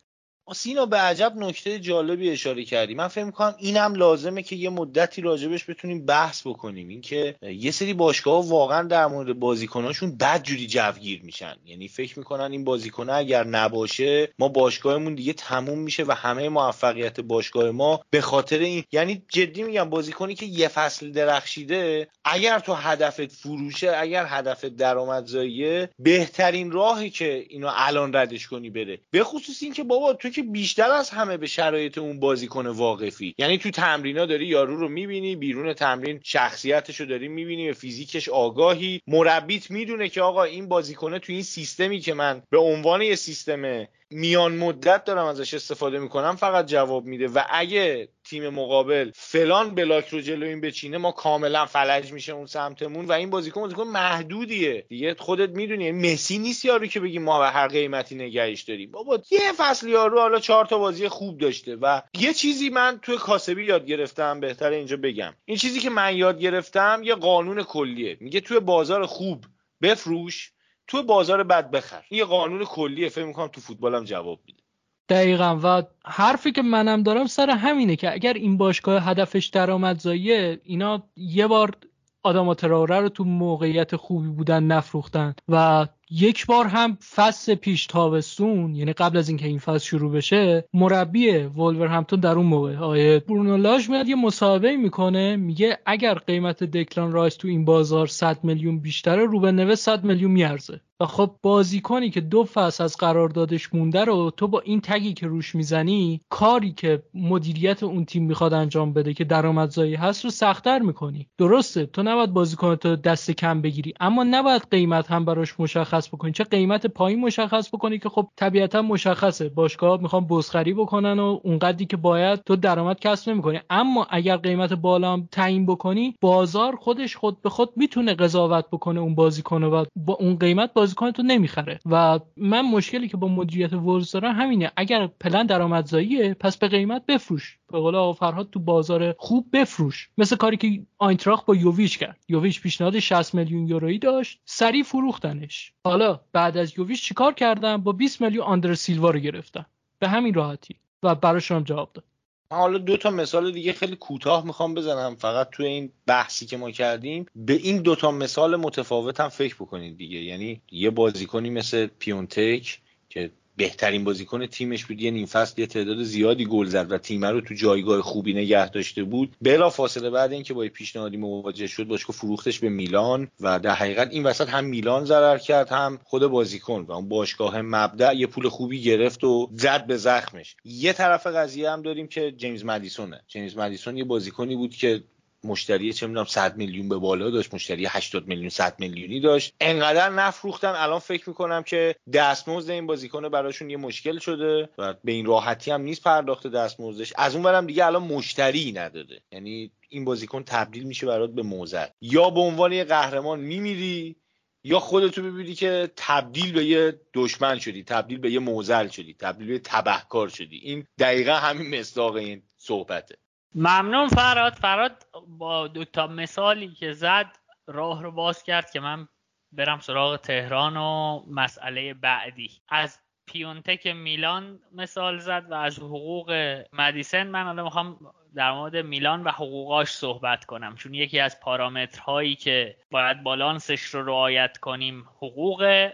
[0.53, 2.95] سینا به عجب نکته جالبی اشاره کردی.
[2.95, 6.89] من فکر می‌کنم اینم لازمه که یه مدتی راجبش بتونیم بحث بکنیم.
[6.89, 11.55] اینکه یه سری باشگاه واقعا در مورد بازیکناشون بد جوری جوگیر میشن.
[11.67, 17.21] یعنی فکر می‌کنن این بازیکنه اگر نباشه ما باشگاهمون دیگه تموم میشه و همه موفقیت
[17.21, 18.85] باشگاه ما به خاطر این.
[18.93, 25.91] یعنی جدی میگم بازیکنی که یه فصل درخشیده اگر تو هدفت فروشه اگر هدفت درآمدزاییه
[25.99, 29.01] بهترین راهی که اینو الان ردش کنی بره.
[29.11, 33.35] به خصوص اینکه بابا تو که بیشتر از همه به شرایط اون بازیکن واقفی.
[33.39, 38.29] یعنی تو تمرینا داری یارو رو می‌بینی بیرون تمرین شخصیتش رو داری می‌بینی به فیزیکش
[38.29, 39.01] آگاهی.
[39.07, 43.87] مربیت می‌دونه که آقا این بازیکنه تو این سیستمی که من به عنوان یه سیستم
[44.11, 47.29] میان مدت دارم ازش استفاده می‌کنم فقط جواب میده.
[47.29, 52.47] و اگه تیم مقابل فلان بلاک رو جلو این بچینه ما کاملا فلج میشه اون
[52.47, 54.87] سمتمون و این بازیکن بازیکن محدودیه.
[54.89, 58.91] دیگه خودت می‌دونی مسی نیست یارو که بگیم ما به هر قیمتی نگهش داریم.
[58.91, 63.17] بابا یه فصل یارو حالا چهار تا بازی خوب داشته و یه چیزی من توی
[63.17, 65.35] کاسبی یاد گرفتم بهتره اینجا بگم.
[65.45, 68.17] این چیزی که من یاد گرفتم یه قانون کلیه.
[68.21, 69.45] میگه توی بازار خوب
[69.83, 70.53] بفروش
[70.91, 72.03] تو بازار بد بخر.
[72.11, 74.63] یه قانون کلیه فکر می‌کنم تو فوتبالم جواب میده.
[75.09, 75.61] دقیقا.
[75.63, 81.47] و حرفی که منم دارم سر همینه که اگر این باشگاه هدفش درآمدزاییه اینا یه
[81.47, 81.77] بار
[82.23, 88.75] آدم تراوره رو تو موقعیت خوبی بودن نفروختن و یک بار هم فصل پیش تابستون
[88.75, 92.77] یعنی قبل از اینکه این فصل شروع بشه مربی همتون در اون موقع.
[92.77, 98.07] آیه برونو لاژ میاد یه مصاحبه می‌کنه میگه اگر قیمت دکلان رایس تو این بازار
[98.07, 100.81] 100 میلیون بیشتره روبن نوه 100 میلیون میارزه.
[101.01, 105.27] و خب بازیکنی که دو فصل از قراردادش مونده رو تو با این تگی که
[105.27, 110.79] روش می‌زنی کاری که مدیریت اون تیم می‌خواد انجام بده که درآمدزایی هست رو سختتر
[110.79, 111.27] می‌کنی.
[111.39, 116.33] درسته تو نباید بازیکن تو دست کم بگیری اما نباید قیمت هم براش مشخص بکنی.
[116.33, 119.49] چه قیمت پایین مشخص بکنی که خب طبیعتا مشخصه.
[119.49, 123.61] باشگاه می‌خوان بزخری بکنن و اونقدری که باید تو درآمد کسب نمی‌کنی.
[123.71, 129.15] اما اگر قیمت بالا تعیین بکنی بازار خودش خود به خود می‌تونه قضاوت بکنه اون
[129.15, 131.79] بازیکن و با اون قیمت بازیکن تو نمی‌خره.
[131.87, 134.73] و من مشکلی که با مدیریت ورز دارم همینه.
[134.77, 137.59] اگر پلن درآمدزاییه پس به قیمت بفروش.
[137.73, 140.09] به قول آقا فرهاد تو بازار خوب بفروش.
[140.19, 142.25] مثل کاری که آینتراخ با یوویچ کرد.
[142.29, 144.41] یوویچ پیشنهاد 60 میلیون یورویی داشت.
[144.45, 145.73] سریع فروختنش.
[145.85, 149.67] حالا بعد از یوویچ چیکار کردن؟ با 20 میلیون آندر سیلوا رو گرفتن.
[149.99, 150.77] به همین راحتی.
[151.03, 152.05] و براشون جواب داد.
[152.53, 155.17] حالا دو تا مثال دیگه خیلی کوتاه می‌خوام بزنم.
[155.17, 159.55] فقط توی این بحثی که ما کردیم به این دو تا مثال متفاوت هم فکر
[159.55, 160.19] بکنید دیگه.
[160.19, 163.31] یعنی یه بازیکنی مثل پیونتک که
[163.61, 165.01] بهترین بازیکن تیمش بود.
[165.01, 168.71] یه نیم فصل یه تعداد زیادی گل زد و تیم رو تو جایگاه خوبی نگه
[168.71, 169.37] داشته بود.
[169.43, 174.09] بلا فاصله بعد اینکه با پیشنهادی مواجه شد باشگاه فروختش به میلان و در حقیقت
[174.11, 176.85] این وسط هم میلان ضرر کرد هم خود بازیکن.
[176.89, 180.57] و اون باشگاه مبدع یه پول خوبی گرفت و زد به زخمش.
[180.65, 183.21] یه طرف قضیه هم داریم که جیمز مدیسونه.
[183.29, 185.03] جیمز مدیسون یه بازیکنی بود که
[185.45, 189.55] مشتری چه می‌دونم 100 میلیون به بالا داشت مشتری 80 میلیون 100 میلیونی داشت.
[189.61, 190.73] انقدر نفروختن.
[190.77, 195.71] الان فکر می‌کنم که دستمزد این بازیکن براشون یه مشکل شده و به این راحتی
[195.71, 197.13] هم نیست پرداخت دستمزدش.
[197.17, 199.21] از اون برم دیگه الان مشتری نداده.
[199.33, 204.17] یعنی این بازیکن تبدیل میشه برات به موزل یا به عنوان یه قهرمان میمیری
[204.65, 209.49] یا خودتو ببینی که تبدیل به یه دشمن شدی تبدیل به یه موزل شدی تبدیل
[209.49, 210.61] به تبهکار شدی.
[210.63, 213.17] این دقیقا همین مصداق این صحبته.
[213.55, 214.53] ممنون فراد.
[214.53, 217.37] فراد با دو تا مثالی که زد
[217.67, 219.09] راه رو باز کرد که من
[219.53, 222.51] برم سراغ تهران و مسئله بعدی.
[222.69, 226.33] از پیونتک میلان مثال زد و از حقوق
[226.73, 230.77] مدیسن من الان می‌خوام در مورد میلان و حقوقاش صحبت کنم.
[230.77, 235.91] چون یکی از پارامترهایی که باید بالانسش رو رعایت کنیم حقوق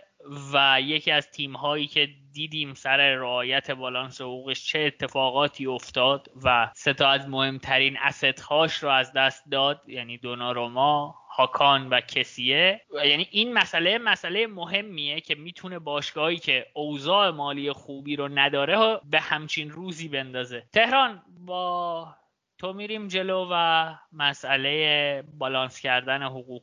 [0.53, 6.71] و یکی از تیم هایی که دیدیم سر رعایت بالانس حقوقش چه اتفاقاتی افتاد و
[6.75, 12.81] سه تا از مهمترین اسست هاش رو از دست داد یعنی دوناروما هاکان و کسیه.
[13.05, 19.21] یعنی این مسئله مسئله مهمیه که می‌تونه باشگاهی که اوضاع مالی خوبی رو نداره به
[19.21, 20.67] همچین روزی بندازه.
[20.73, 22.09] تهران با
[22.59, 26.63] تو میریم جلو و مسئله بالانس کردن حقوق.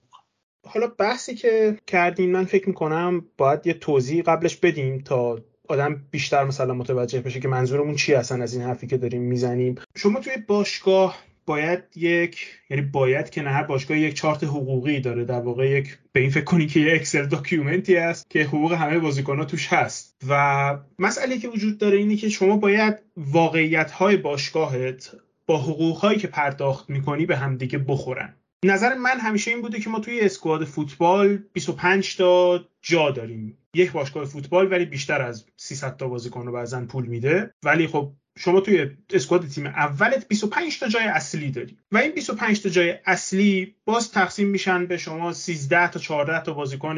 [0.65, 6.43] حالا بحثی که کردیم من فکر می‌کنم باید یه توضیح قبلش بدیم تا آدم بیشتر
[6.43, 9.75] مثلا متوجه بشه که منظورمون چی هستن از این حرفی که داریم می‌زنیم.
[9.95, 15.25] شما توی باشگاه باید یک یعنی باید که نه هر باشگاه یک چارت حقوقی داره.
[15.25, 18.73] در واقع یک به این فکر کنی که یه Excel document ی است که حقوق
[18.73, 20.15] همه بازیکن‌ها توش هست.
[20.29, 25.11] و مسئله که وجود داره اینه که شما باید واقعیت های باشگاهت
[25.45, 28.35] با حقوق هایی که پرداخت می‌کنی به همدیگه بخورن.
[28.67, 33.57] نظر من همیشه این بوده که ما توی اسکواد فوتبال 25 تا جا داریم.
[33.73, 37.53] یک باشگاه فوتبال ولی بیشتر از 300 تا بازیکن رو بعضا پول میده.
[37.63, 41.77] ولی خب شما توی اسکواد تیم اولت 25 تا جای اصلی داری.
[41.91, 46.53] و این 25 تا جای اصلی باز تقسیم میشن به شما 13 تا 14 تا
[46.53, 46.97] بازیکن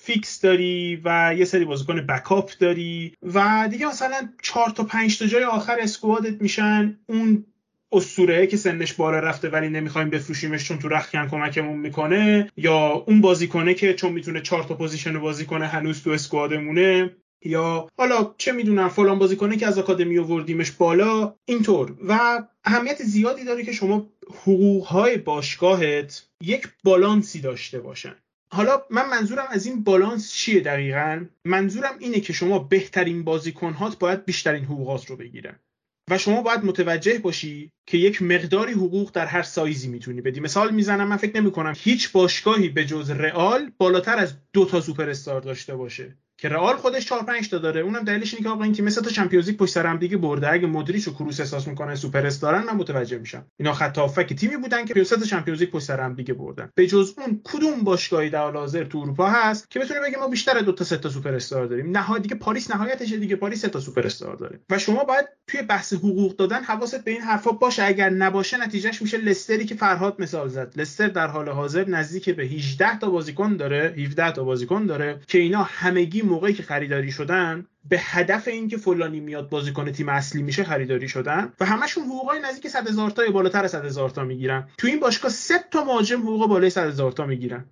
[0.00, 3.14] فیکس داری و یه سری بازیکن بکاپ داری.
[3.22, 6.98] و دیگه مثلا 4 تا 5 تا جای آخر اسکوادت میشن.
[7.06, 7.46] اون
[7.92, 13.20] اسطوره که سنش بالا رفته ولی نمی‌خوایم بفروشیمش چون تو رخکن کمکمون می‌کنه یا اون
[13.20, 18.34] بازیکنه که چون می‌تونه چهار تا position بازی کنه هنوز تو squad مونه یا حالا
[18.38, 21.94] چه می‌دونم فلان بازیکنه که از آکادمی آوردیمش بالا اینطور.
[22.08, 28.14] و اهمیت زیادی داره که شما حقوقهای باشگاهت یک بالانسی داشته باشن.
[28.48, 34.24] حالا من منظورم از این بالانس چیه دقیقا؟ منظورم اینه که شما بهترین بازیکنهات باید
[34.24, 35.58] بیشترین حقوقات رو بگیرن.
[36.10, 40.40] و شما باید متوجه باشی که یک مقداری حقوق در هر سایزی می‌تونی بدی.
[40.40, 44.80] مثال می‌زنم من فکر نمی کنم هیچ باشگاهی به جز رئال بالاتر از دو تا
[44.80, 46.18] سوپر استار داشته باشه.
[46.38, 47.80] که رئال خودش 4 5 تا داره.
[47.80, 50.16] اونم دلیلش اینه که آقا این تیم سه تا Champions League پشت سر هم دیگه
[50.16, 50.52] برده.
[50.52, 53.46] اگه مودریچ و کروس احساس می‌کنن سوپر استارن من متوجه میشم.
[53.56, 56.70] اینا خط هافک تیمی بودن که سه تا Champions League پشت سر هم دیگه بردن.
[56.74, 60.28] به جز اون کدوم باشگاهی در حال حاضر تو اروپا هست که بتونه بگه ما
[60.28, 61.90] بیشتر دو تا سه تا سوپر استار داریم.
[61.96, 63.36] نهایت دیگه پاریس نهایتش دیگه.
[63.36, 64.60] پاریس سه تا سوپر استار داره.
[64.70, 67.84] و شما باید توی بحث حقوق دادن حواست به این حرفا باشه.
[67.84, 70.72] اگر نباشه نتیجهش میشه لستری که فرهاد مثال زد.
[70.76, 73.94] لستر در حال حاضر نزدیک به 18 تا بازیکن داره.
[73.98, 79.20] 17 تا بازیکن داره که اینا همگی موقعی که خریداری شدن به هدف اینکه فلانی
[79.20, 83.64] میاد بازیکن تیم اصلی میشه خریداری شدن و همشون حقوقای نزدیک 100 هزار تا بالاتر
[83.64, 84.68] از 100 هزار تا می‌گیرن.
[84.78, 87.64] تو این باشگاه سه تا مهاجم حقوق بالای 100 هزار تا می‌گیرن.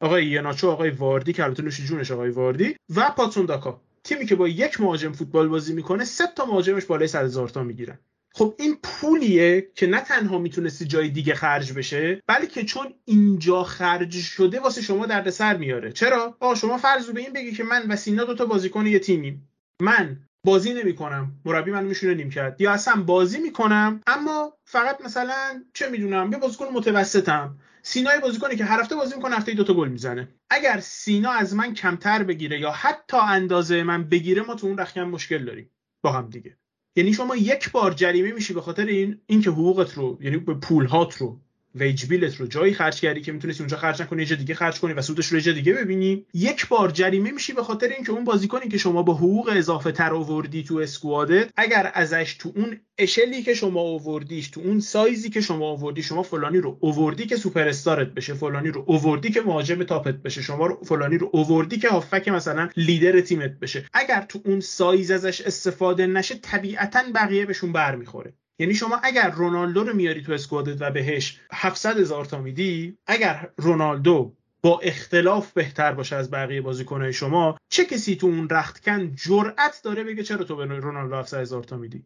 [0.00, 4.34] آقای یناچو آقای واردی که البته نوش جونش آقای واردی و پاتسون داکا تیمی که
[4.34, 7.98] با یک مهاجم فوتبال بازی می‌کنه سه تا مهاجمش بالای 100 هزار تا می‌گیرن.
[8.38, 14.16] خب این پولیه که نه تنها می‌تونستی جای دیگه خرج بشه بلکه چون اینجا خرج
[14.16, 15.92] شده واسه شما دردسر میاره.
[15.92, 18.98] چرا؟ آ شما فرض رو به این بگی که من و سینا دوتا بازیکن یه
[18.98, 19.48] تیمیم.
[19.82, 21.32] من بازی نمی‌کنم.
[21.44, 26.66] مربی منو میشونه نیمکت یا اصلا بازی می‌کنم اما فقط مثلا چه می‌دونم یه بازیکن
[26.72, 27.58] متوسطم.
[27.82, 30.28] سینا بازیکنی که هر هفته بازی می‌کنه هفته دو تا گل می‌زنه.
[30.50, 35.00] اگر سینا از من کمتر بگیره یا حتی اندازه من بگیره ما تو اون رخکن
[35.00, 35.70] مشکل داریم.
[36.02, 36.56] با هم دیگه.
[36.96, 40.86] یعنی شما یک بار جریمه میشی به خاطر این اینکه حقوقت رو یعنی به پول
[40.86, 41.40] هات رو
[41.76, 44.80] wage bill ت رو جایی خرج کردی که می‌تونستی اونجا خرج نکنی یه دیگه خرج
[44.80, 46.26] کنی و سودش رو یه دیگه ببینی.
[46.34, 50.14] یک بار جریمه میشی به خاطر اینکه اون بازیکنی که شما با حقوق اضافه تر
[50.14, 55.30] آوردی تو squad ت اگر ازش تو اون اشلی که شما آوردیش تو اون سایزی
[55.30, 59.40] که شما آوردی شما فلانی رو اووردی که سوپر استارت بشه فلانی رو اووردی که
[59.40, 63.84] مهاجم تاپت بشه شما رو فلانی رو اووردی که هافک مثلا لیدر تیمت بشه.
[63.92, 68.34] اگر تو اون سایز ازش استفاده نشه طبیعتا بقیه بهشون برمیخوره.
[68.58, 73.50] یعنی شما اگر رونالدو رو میاری تو اسکوادت و بهش 700 هزار تا میدی اگر
[73.56, 79.80] رونالدو با اختلاف بهتر باشه از بقیه بازیکنهای شما چه کسی تو اون رختکن جرأت
[79.84, 82.04] داره بگه چرا تو به رونالدو 700 هزار تا میدی؟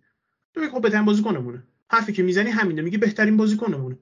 [0.54, 1.62] تو خب بهترین بازیکنمونه.
[1.90, 3.98] حرفی که می‌زنی همینه میگه بهترین بازیکنمونه.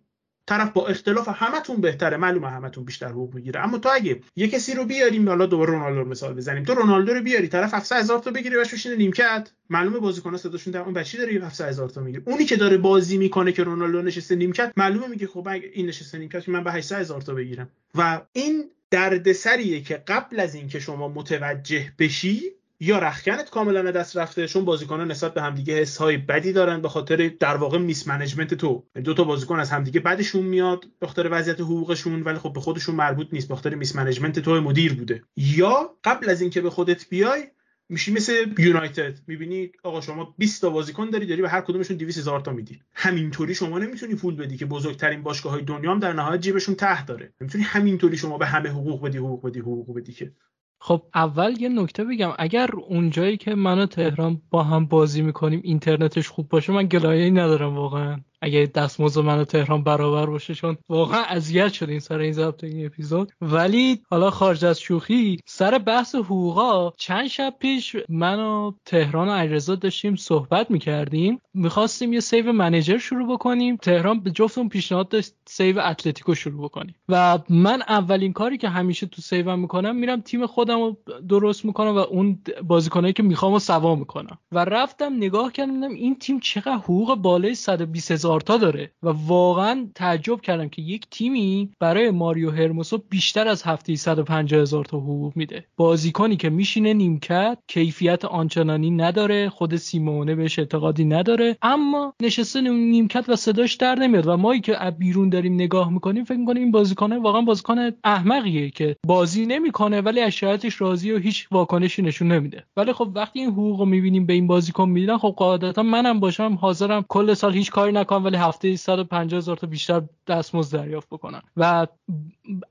[0.49, 2.17] طرف با اختلاف همتون بهتره.
[2.17, 3.61] معلومه همتون بیشتر حقوق می‌گیره.
[3.61, 6.65] اما تو اگه یه کسی رو بیاریم حالا دوباره رونالدو رو مثال بزنیم.
[6.65, 9.51] تو رونالدو رو بیاری طرف 700 هزار تا بگیره باش بشینه نیمکت.
[9.71, 12.23] معلومه بازیکن صداشون در اون بچی داره 700 هزار تا می‌گیره.
[12.27, 16.19] اونی که داره بازی می‌کنه که رونالدو نشسته نیمکت معلومه میگه خب اگه این نشسته
[16.19, 17.69] نیمکت من به 800 هزار تا بگیرم.
[17.95, 22.43] و این دردسریه که قبل از اینکه شما متوجه بشی
[22.81, 26.89] یا رخکنت کاملا دست رفته چون بازیکنان نسبت به همدیگه حس های بدی دارن به
[26.89, 28.87] خاطر در واقع mismanagement تو.
[28.97, 32.61] یعنی دو تا بازیکن از همدیگه بدشون میاد به خاطر وضعیت حقوقشون ولی خب به
[32.61, 35.23] خودشون مربوط نیست به خاطر mismanagement تو مدیر بوده.
[35.37, 37.45] یا قبل از اینکه به خودت بیای
[37.89, 39.19] میشی مثل یونایتد.
[39.27, 42.83] می‌بینی آقا شما 20 تا بازیکن داری داری به هر کدومشون 200 هزار تا میدی.
[42.95, 47.05] همینطوری شما نمی‌تونی پول بدی که بزرگترین باشگاه های دنیا هم در نهایت جیبشون ته
[47.05, 47.33] داره.
[47.41, 50.33] نمی‌تونی همینطوری شما به همه حقوق بدی حقوق بدی حقوق بدی که.
[50.81, 52.33] خب اول یه نکته بگم.
[52.39, 57.31] اگر اونجایی که من و تهران با هم بازی می‌کنیم اینترنتش خوب باشه من گلایه
[57.31, 58.21] ندارم واقعا.
[58.43, 62.87] اگه دستمزد من و تهران برابر باشه چون واقعا اذیت شدیم سر این ضبط این
[62.87, 63.33] اپیزود.
[63.41, 69.33] ولی حالا خارج از شوخی سر بحث حقوقا چند شب پیش من و تهران و
[69.33, 71.41] علیرضا داشتیم صحبت می‌کردیم.
[71.55, 73.77] می‌خواستیم یه save manager شروع بکنیم.
[73.77, 76.95] تهران به جفتمون پیشنهاد داشت save اتلتیکو شروع بکنیم.
[77.09, 80.97] و من اولین کاری که همیشه تو سیوم می‌کنم میرم تیم خودم رو
[81.29, 84.39] درست می‌کنم و اون بازیکنایی که می‌خوام رو سوا می‌کنم.
[84.53, 89.87] و رفتم نگاه کردم این تیم چقدر حقوق بالای 120 هزار تا داره و واقعا
[89.95, 95.33] تعجب کردم که یک تیمی برای ماریو هرموسو بیشتر از هفته 150 هزار تا حقوق
[95.37, 95.65] میده.
[95.77, 103.25] بازیکنی که میشینه نیمکت کیفیت آنچنانی نداره خود سیمونه بهش اعتقادی نداره اما نشسته نیمکت
[103.29, 106.73] و صداش در نمیاد و ما که از بیرون داریم نگاه می‌کنیم فکر می‌کنیم این
[106.73, 112.33] بازیکنه واقعا بازیکن احمقیه که بازی نمی‌کنه ولی از شرایطش راضی و هیچ واکنشی نشون
[112.33, 112.65] نمیده.
[112.77, 116.59] ولی خب وقتی این حقوق رو می‌بینیم به این بازیکن میدن خب قاعدتا منم باشم
[116.61, 118.18] حاضرم کل سال هیچ کاری نکنم.
[118.25, 121.87] ولی هفته 150 هزار تا بیشتر دستمزد دریافت بکنن و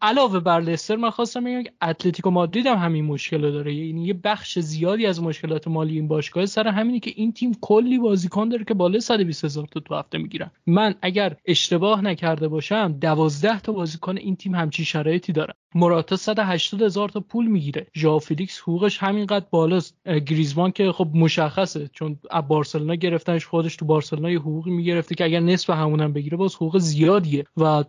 [0.01, 3.73] علاوه بر لستر من خواستم بگم که اتلتیکو مادرید هم همین مشکل رو داره.
[3.73, 7.99] یعنی یه بخش زیادی از مشکلات مالی این باشگاه سر همینی که این تیم کلی
[7.99, 10.51] بازیکن داره که بالای 120 هزار تا تو هفته می‌گیرن.
[10.67, 16.81] من اگر اشتباه نکرده باشم 12 تا بازیکن این تیم همچی شرایطی داره مراتا 180
[16.81, 17.87] هزار تا پول می‌گیره.
[17.95, 19.95] ژائو فلیکس حقوقش همینقدر بالاست.
[20.05, 25.23] گریزمان که خب مشخصه چون از بارسلونا گرفتنش خودش تو بارسلونا یه حقوقی می‌گرفته که
[25.39, 27.45] نصف همونم بگیره باز حقوق زیادیه.
[27.57, 27.83] و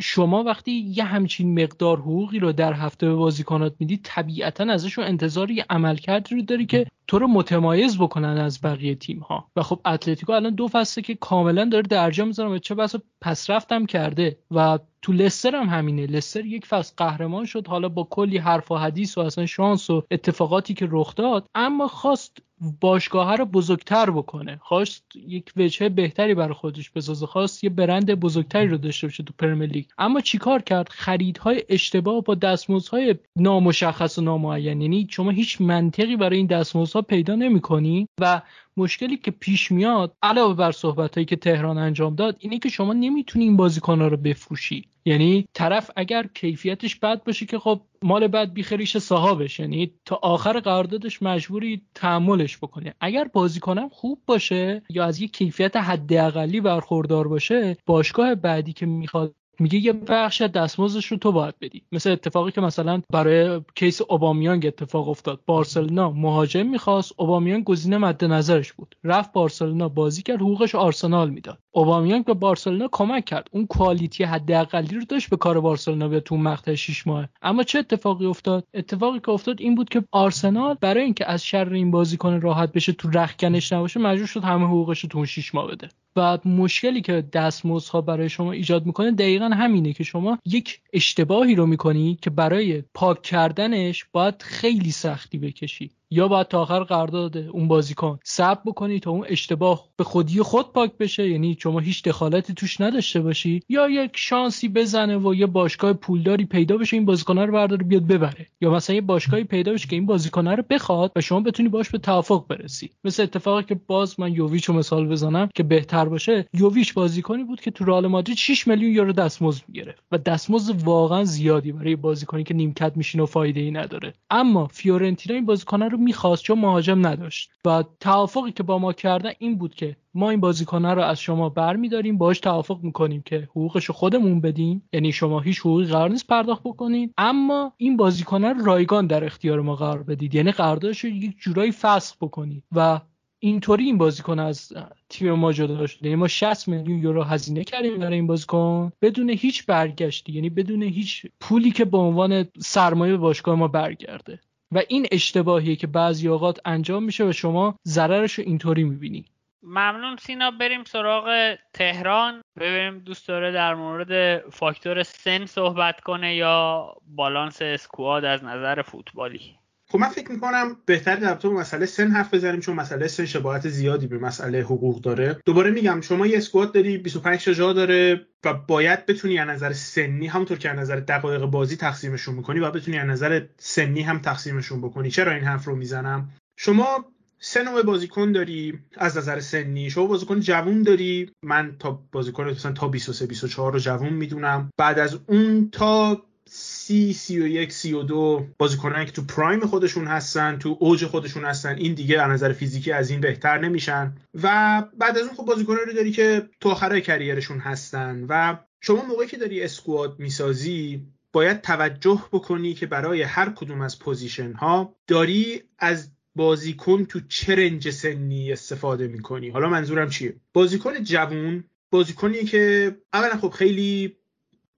[0.00, 5.50] شما وقتی یه همچین مقدار حقوقی رو در هفته به بازیکنات میدی طبیعتا ازشون انتظار
[5.50, 9.80] یه عملکردی رو داری که تو رو متمایز بکنن از بقیه تیم ها و خب
[9.86, 14.38] اتلتیکو الان دو فصله که کاملا داره درجا می‌ذاره و چه بسا پس رفتم کرده.
[14.50, 14.78] و
[15.08, 16.06] تو لستر هم همینه.
[16.06, 20.02] لستر یک فصل قهرمان شد حالا با کلی حرف و حدیث و اصلا شانس و
[20.10, 22.38] اتفاقاتی که رخ داد اما خواست
[22.80, 24.60] باشگاه رو بزرگتر بکنه.
[24.62, 27.26] خواست یک وجهه بهتری برای خودش بسازه.
[27.26, 29.84] خواست یه برند بزرگتری رو داشته باشه تو پرمیر لیگ.
[29.98, 34.82] اما چیکار کرد؟ خریدهای اشتباه با دستمزدهای نامشخص و نامعین.
[34.82, 38.42] یعنی شما هیچ منطقی برای این دستمزدها پیدا نمی‌کنی و
[38.78, 43.44] مشکلی که پیش میاد علاوه بر صحبتهایی که تهران انجام داد اینه که شما نمی‌تونی
[43.44, 44.84] این بازیکنها رو بفروشی.
[45.04, 49.60] یعنی طرف اگر کیفیتش بد باشه که خب مال بد بیخریش صاحبش.
[49.60, 52.92] یعنی تا آخر قراردادش مجبوری تحملش بکنی.
[53.00, 59.34] اگر بازیکنم خوب باشه یا از یک کیفیت حداقلی برخوردار باشه باشگاه بعدی که می‌خواد
[59.60, 61.82] میگه یه بخش از دستمزدش رو تو باید بدی.
[61.92, 65.40] مثل اتفاقی که مثلا برای کیس اوبامیانگ اتفاق افتاد.
[65.46, 68.96] بارسلونا مهاجم می‌خواست اوبامیانگ گزینه مد نظرش بود.
[69.04, 71.58] رفت بارسلونا بازی کرد حقوقش آرسنال می‌داد.
[71.70, 73.48] اوبامیانگ به بارسلونا کمک کرد.
[73.50, 77.28] اون کوالیتی حداقلی رو داشت به کار بارسلونا به تو مقطع 6 ماه.
[77.42, 81.72] اما چه اتفاقی افتاد؟ اتفاقی که افتاد این بود که آرسنال برای اینکه از شر
[81.72, 85.66] این بازیکن راحت بشه تو رخکنش نباشه مجبور شد همه حقوقش رو تو 6 ماه
[85.66, 85.88] بده.
[86.18, 91.66] بعد مشکلی که دستمزدها برای شما ایجاد می‌کنه دقیقا همینه که شما یک اشتباهی رو
[91.66, 95.90] می‌کنی که برای پاک کردنش باید خیلی سختی بکشی.
[96.10, 98.18] یا باید تا آخر قرارداد اون بازیکن.
[98.24, 101.28] صبر بکنی تا اون اشتباه به خودی خود پاک بشه.
[101.28, 103.60] یعنی شما هیچ دخالتی توش نداشته باشی.
[103.68, 108.06] یا یک شانسی بزنه و یه باشگاه پولداری پیدا بشه این بازیکن رو برداره بیاد
[108.06, 108.46] ببره.
[108.60, 111.90] یا مثلا یه باشگاهی پیدا بشه که این بازیکن رو بخواد و شما بتونی باش
[111.90, 112.90] به توافق برسی.
[113.04, 116.48] مثل اتفاقی که باز من یوویچ رو مثال بزنم که بهتر باشه.
[116.54, 121.24] یوویچ بازیکنی بود که تو رئال مادرید 6 میلیون یورو دستمزد می‌گرفت و دستمزد واقعا
[121.24, 124.14] زیادی برای بازیکنی که نیمکت میشینه و فایده ای نداره.
[124.30, 127.50] اما فیورنتینا این بازیکن می‌خواست چون مهاجم نداشت.
[127.64, 131.48] و توافقی که با ما کردن این بود که ما این بازیکنه رو از شما
[131.48, 134.88] برمیداریم باش توافق می‌کنیم که حقوقش رو خودمون بدیم.
[134.92, 139.60] یعنی شما هیچ حقوقی قرار نیست پرداخت بکنید اما این بازیکنه رو رایگان در اختیار
[139.60, 140.34] ما قرار بدید.
[140.34, 142.64] یعنی قراردادش رو یک جورایی فسخ بکنید.
[142.72, 143.00] و
[143.40, 144.72] اینطوری این بازیکن از
[145.08, 148.92] تیم ما جدا شده یعنی ما 60 میلیون یورو هزینه کردیم برای این بازیکن.
[149.02, 154.40] بدون هیچ برگشتی یعنی بدون هیچ پولی که به عنوان سرمایه باشگاه ما برگرده.
[154.72, 159.24] و این اشتباهیه که بعضی اوقات انجام میشه و شما ضررش رو اینطوری می‌بینی.
[159.62, 162.42] ممنون سینا بریم سراغ تهران.
[162.60, 169.58] ببینیم دوست داره در مورد فاکتور سن صحبت کنه یا بالانس اسکواد از نظر فوتبالی.
[169.92, 173.68] خب من فکر می‌کنم بهتر در تو مسئله سن حرف بزنیم چون مسئله سن شباهت
[173.68, 175.36] زیادی به مسئله حقوق داره.
[175.46, 179.72] دوباره میگم شما یه اسکواد داری 25 تا جا داره و باید بتونی از نظر
[179.72, 184.18] سنی همونطور که از نظر دقایق بازی تقسیمشون می‌کنی و بتونی از نظر سنی هم
[184.18, 185.10] تقسیمشون بکنی.
[185.10, 187.04] چرا این حرف رو می‌زنم؟ شما
[187.40, 191.30] سه نوع بازیکن داری از نظر سنی شما بازیکن جوون داری.
[191.42, 194.70] من تا بازیکن مثلا تا 23 24 رو جوون می‌دونم.
[194.78, 199.66] بعد از اون تا سی سی و یک سی و دو بازیکنانی که تو پرایم
[199.66, 204.14] خودشون هستن تو اوج خودشون هستن این دیگه از نظر فیزیکی از این بهتر نمیشن.
[204.42, 208.26] و بعد از اون خب بازیکنانی رو داری که تو آخرای کریرشون هستن.
[208.28, 213.98] و شما موقعی که داری اسکواد می‌سازی باید توجه بکنی که برای هر کدوم از
[213.98, 219.48] position ها داری از بازیکن تو چه range سنی استفاده می‌کنی.
[219.48, 224.17] حالا منظورم چیه؟ بازیکن جوون بازیکنی که اولا خب خیلی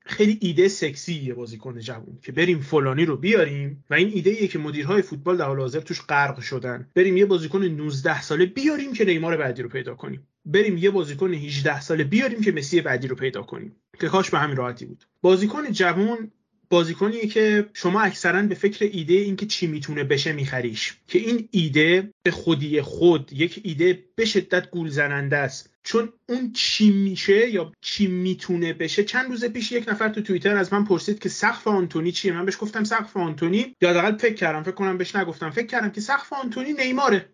[0.06, 4.59] خیلی ایده سکسی بازیکن جوون که بریم فلانی رو بیاریم و این ایده ایه که
[4.59, 6.90] مدیرهای فوتبال در حال حاضر توش غرق شدن.
[6.94, 10.27] بریم یه بازیکن 19 ساله بیاریم که نیمار بعدی رو پیدا کنیم.
[10.44, 13.77] بریم یه بازیکن 18 ساله بیاریم که مسی بعدی رو پیدا کنیم.
[14.01, 15.05] که کاش به همین راحتی بود.
[15.22, 16.31] بازیکن جوون
[16.70, 20.97] بازیکنیه که شما اکثرا به فکر ایده اینکه چی می‌تونه بشه میخریش.
[21.09, 25.70] که این ایده به خودی خود یک ایده به شدت گول زننده است.
[25.82, 30.56] چون اون چی میشه یا چی می‌تونه بشه چند روز پیش یک نفر تو توییتر
[30.56, 33.76] از من پرسید که سقف آنتونی چیه؟ من بهش گفتم سقف آنتونی.
[33.80, 35.51] یا حداقل فکر کردم فکر کنم بهش نگفتم.
[35.51, 37.28] فکر کردم که سقف آنتونی نیماره.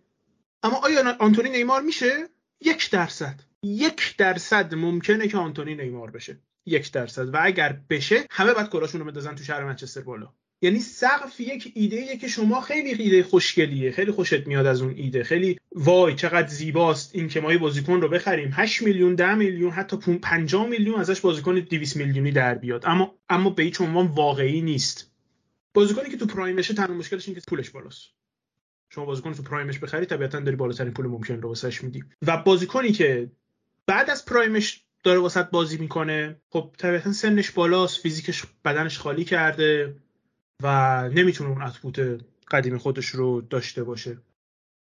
[0.62, 2.28] اما آیا آنتونی نیمار میشه؟
[2.60, 3.40] یک درصد.
[3.62, 6.38] یک درصد ممکنه که آنتونی نیمار بشه.
[6.66, 7.34] یک درصد.
[7.34, 10.32] و اگر بشه همه باید کلاشون رو بندازن تو شهر منچستر بالا.
[10.62, 13.92] یعنی سقف یک ایده که شما خیلی ایده خوشگلیه.
[13.92, 15.24] خیلی خوشت میاد از اون ایده.
[15.24, 18.50] خیلی وای چقدر زیباست این که ما یه بازیکن رو بخریم.
[18.52, 22.82] 8 میلیون 10 میلیون حتی 50 میلیون ازش بازیکن 200 میلیونی در بیاد.
[22.86, 25.10] اما اما به هیچ عنوان واقعی نیست.
[25.74, 28.08] بازیکنی که تو پرایمشه تنها مشکلش اینه که پولش بالاست.
[28.90, 32.04] شما بازیکن تو پرایمش بخری طبیعتا داری بالاترین پول ممکن رو واسش میدی.
[32.26, 33.30] و بازیکنی که
[33.86, 36.36] بعد از پرایمش داره واسط بازی می‌کنه.
[36.52, 39.94] خب طبیعتا سنش بالاست فیزیکش بدنش خالی کرده
[40.62, 42.20] و نمی‌تونه اون اتبوت
[42.50, 44.18] قدیم خودش رو داشته باشه.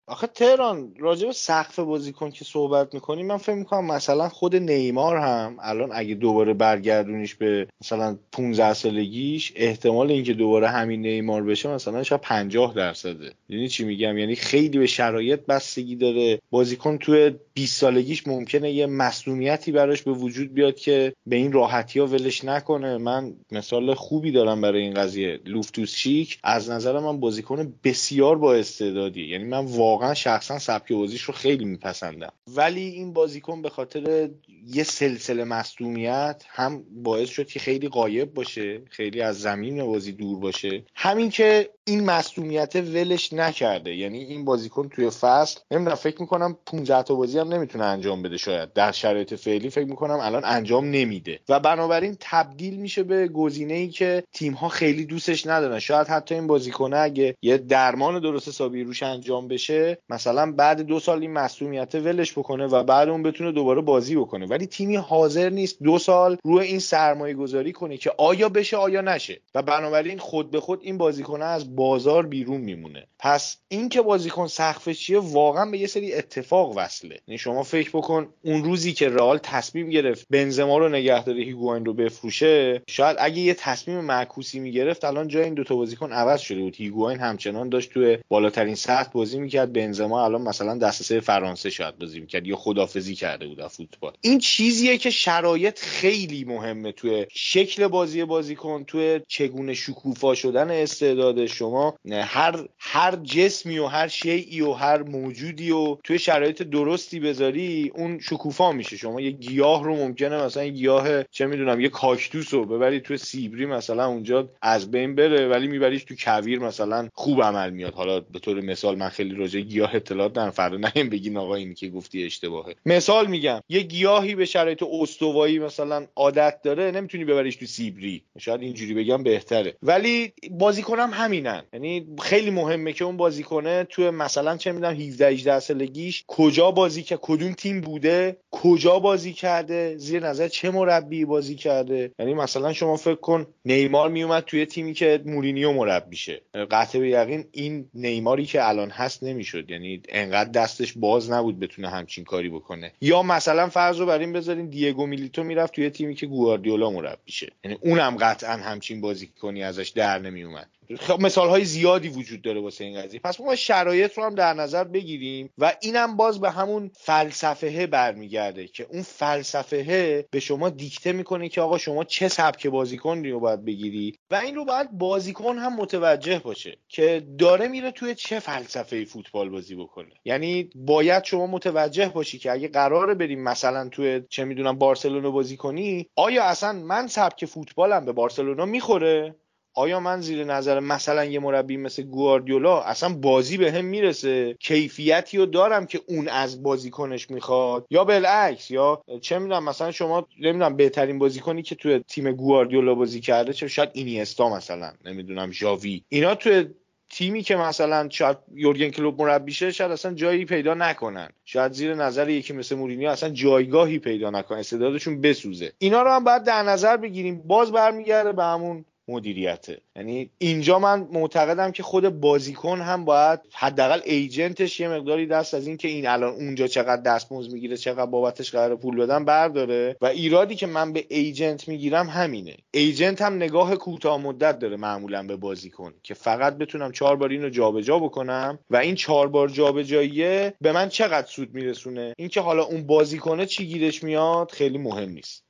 [0.08, 5.16] آخه تهران راجع به سقف بازیکن که صحبت می‌کنی من فکر می‌کنم مثلا خود نیمار
[5.16, 11.68] هم الان اگه دوباره برگردونیش به مثلا 15 سالگیش احتمال اینکه دوباره همین نیمار بشه
[11.68, 13.32] مثلا شاید 50 درصده.
[13.48, 16.38] یعنی چی میگم؟ یعنی خیلی به شرایط بستگی داره.
[16.50, 22.00] بازیکن توی 20 سالگیش ممکنه یه مسئولیتی براش به وجود بیاد که به این راحتی
[22.00, 22.96] ها ولش نکنه.
[22.98, 25.40] من مثال خوبی دارم برای این قضیه.
[25.44, 31.22] لوفتوس شیک از نظر من بازیکن بسیار با استعدادی یعنی من واقعا شخصا سبک بازیش
[31.22, 32.32] رو خیلی میپسندم.
[32.54, 34.30] ولی این بازیکن به خاطر
[34.66, 40.38] یه سلسله مصدومیت هم باعث شد که خیلی قایب باشه خیلی از زمین بازی دور
[40.38, 40.84] باشه.
[40.94, 43.94] همین که این مصدومیت ولش نکرده.
[43.94, 48.36] یعنی این بازیکن توی فصل نمی‌دونم فکر می‌کنم 15 تا بازی هم نمی‌تونه انجام بده
[48.36, 48.72] شاید.
[48.72, 51.40] در شرایط فعلی فکر می‌کنم الان انجام نمیده.
[51.48, 55.78] و بنابراین تبدیل میشه به گزینه ای که تیم ها خیلی دوستش ندارن.
[55.78, 61.00] شاید حتی این بازیکنه اگه یه درمان درست حسابی روش انجام بشه مثلا بعد دو
[61.00, 64.46] سال این مصدومیت ولش بکنه و بعد اون بتونه دوباره بازی بکنه.
[64.46, 69.00] ولی تیمی حاضر نیست دو سال روی این سرمایه گذاری کنه که آیا بشه آیا
[69.00, 69.40] نشه.
[69.54, 73.06] و بنابراین خود به خود این بازیکنه از بازار بیرون میمونه.
[73.18, 77.20] پس این که بازیکن سقفش چیه واقعا به یه سری اتفاق وصله.
[77.36, 81.84] یعنی شما فکر بکن اون روزی که رئال تصمیم گرفت بنزما رو نگه داره هیگواین
[81.84, 86.60] رو بفروشه شاید اگه یه تصمیم معکوسی می‌گرفت الان جای این دوتا بازیکن عوض شده
[86.60, 86.76] بود.
[86.76, 89.72] هیگواین همچنان داشت توی بالاترین سطح بازی می‌کرد.
[89.72, 94.12] بنزما الان مثلا دسته فرانسه شاید بازی می‌کرد یا خدافزی کرده بود فوتبال.
[94.20, 101.46] این چیزیه که شرایط خیلی مهمه توی شکل بازی بازیکن توی چگونه شکوفا شدن استعداد
[101.46, 101.94] شما.
[102.10, 108.18] هر هر جسمی و هر شیعی و هر موجودی و توی شرایط درستی بذاری اون
[108.18, 108.96] شکوفا میشه.
[108.96, 113.16] شما یه گیاه رو ممکنه مثلا یه گیاه چه می‌دونم یه کاکتوس رو ببری توی
[113.16, 117.94] سیبری مثلا اونجا از بین بره ولی میبریش تو کویر مثلا خوب عمل میاد.
[117.94, 121.74] حالا به طور مثال من خیلی راجع گیاه اطلاعات دارم فردا نیم بگین آقا اینی
[121.74, 122.74] که گفتی اشتباهه.
[122.86, 128.22] مثال میگم یه گیاهی به شرایط استوایی مثلا عادت داره نمی‌تونی ببریش تو سیبری.
[128.38, 129.76] شاید اینجوری بگم بهتره.
[129.82, 131.62] ولی بازیکنم همینن.
[131.72, 137.02] یعنی خیلی مهمه که اون بازیکنه تو مثلا چه می‌دونم 17 18 سالگیش کجا بازی
[137.16, 142.10] کرد کدوم تیم بوده کجا بازی کرده زیر نظر چه مربی بازی کرده.
[142.18, 147.44] یعنی مثلا شما فکر کن نیمار میومد توی تیمی که مورینیو مربیشه قطع به یقین
[147.52, 149.70] این نیماری که الان هست نمی‌شد.
[149.70, 152.92] یعنی انقدر دستش باز نبود بتونه همچین کاری بکنه.
[153.00, 157.52] یا مثلا فرض رو بر این بذارین دیگو میلیتو می‌رفت توی تیمی که گواردیولا مربیشه
[157.64, 160.68] یعنی اونم قطعا همچین بازی کنی ازش در نمیومد
[161.00, 163.20] خب مثال های زیادی وجود داره واسه این قضیه.
[163.20, 168.68] پس ما شرایط رو هم در نظر بگیریم و اینم باز به همون فلسفه برمیگرده
[168.68, 173.64] که اون فلسفه به شما دیکته می‌کنه که آقا شما چه سبک بازیکن رو باید
[173.64, 179.04] بگیری و این رو باید بازیکن هم متوجه باشه که داره میره توی چه فلسفه
[179.04, 180.12] فوتبال بازی بکنه.
[180.24, 185.56] یعنی باید شما متوجه باشی که اگه قراره بریم مثلا توی چه می‌دونم بارسلونا بازی
[185.56, 189.34] کنی آیا اصلا من سبک فوتبالم به بارسلونا می‌خوره؟
[189.78, 195.38] آیا من زیر نظر مثلا یه مربی مثل گواردیولا اصلا بازی به هم می‌رسه؟ کیفیتی
[195.38, 200.76] رو دارم که اون از بازیکنش می‌خواد؟ یا بالعکس یا چه می‌دونم مثلا شما نمی‌دونم
[200.76, 206.02] بهترین بازیکنی که توی تیم گواردیولا بازی کرده چه شاید اینیستا مثلا نمی‌دونم ژاوی.
[206.08, 206.66] اینا توی
[207.10, 211.28] تیمی که مثلا شاید یورگن کلوب مربیشه شاید اصلا جایی پیدا نکنن.
[211.44, 215.72] شاید زیر نظر یکی مثل مورینیو اصلا جایگاهی پیدا نکنن استعدادشون بسوزه.
[215.78, 217.42] اینا رو هم باید در نظر بگیریم.
[217.46, 224.00] باز برمیگرده به همون مدیریته یعنی اینجا من معتقدم که خود بازیکن هم باید حداقل
[224.04, 228.50] ایجنتش یه مقداری دست از این که این الان اونجا چقدر دستمزد می‌گیره چقدر بابتش
[228.50, 229.96] قرار پول بدن برداره.
[230.00, 232.56] و ایرادی که من به ایجنت می‌گیرم همینه.
[232.70, 237.48] ایجنت هم نگاه کوتاه مدت داره معمولا به بازیکن که فقط بتونم چهار بار اینو
[237.48, 242.86] جابجا بکنم و این چهار بار جابجاییه به من چقدر سود میرسونه؟ اینکه حالا اون
[242.86, 245.45] بازیکنه چی گیرش میاد خیلی مهم نیست.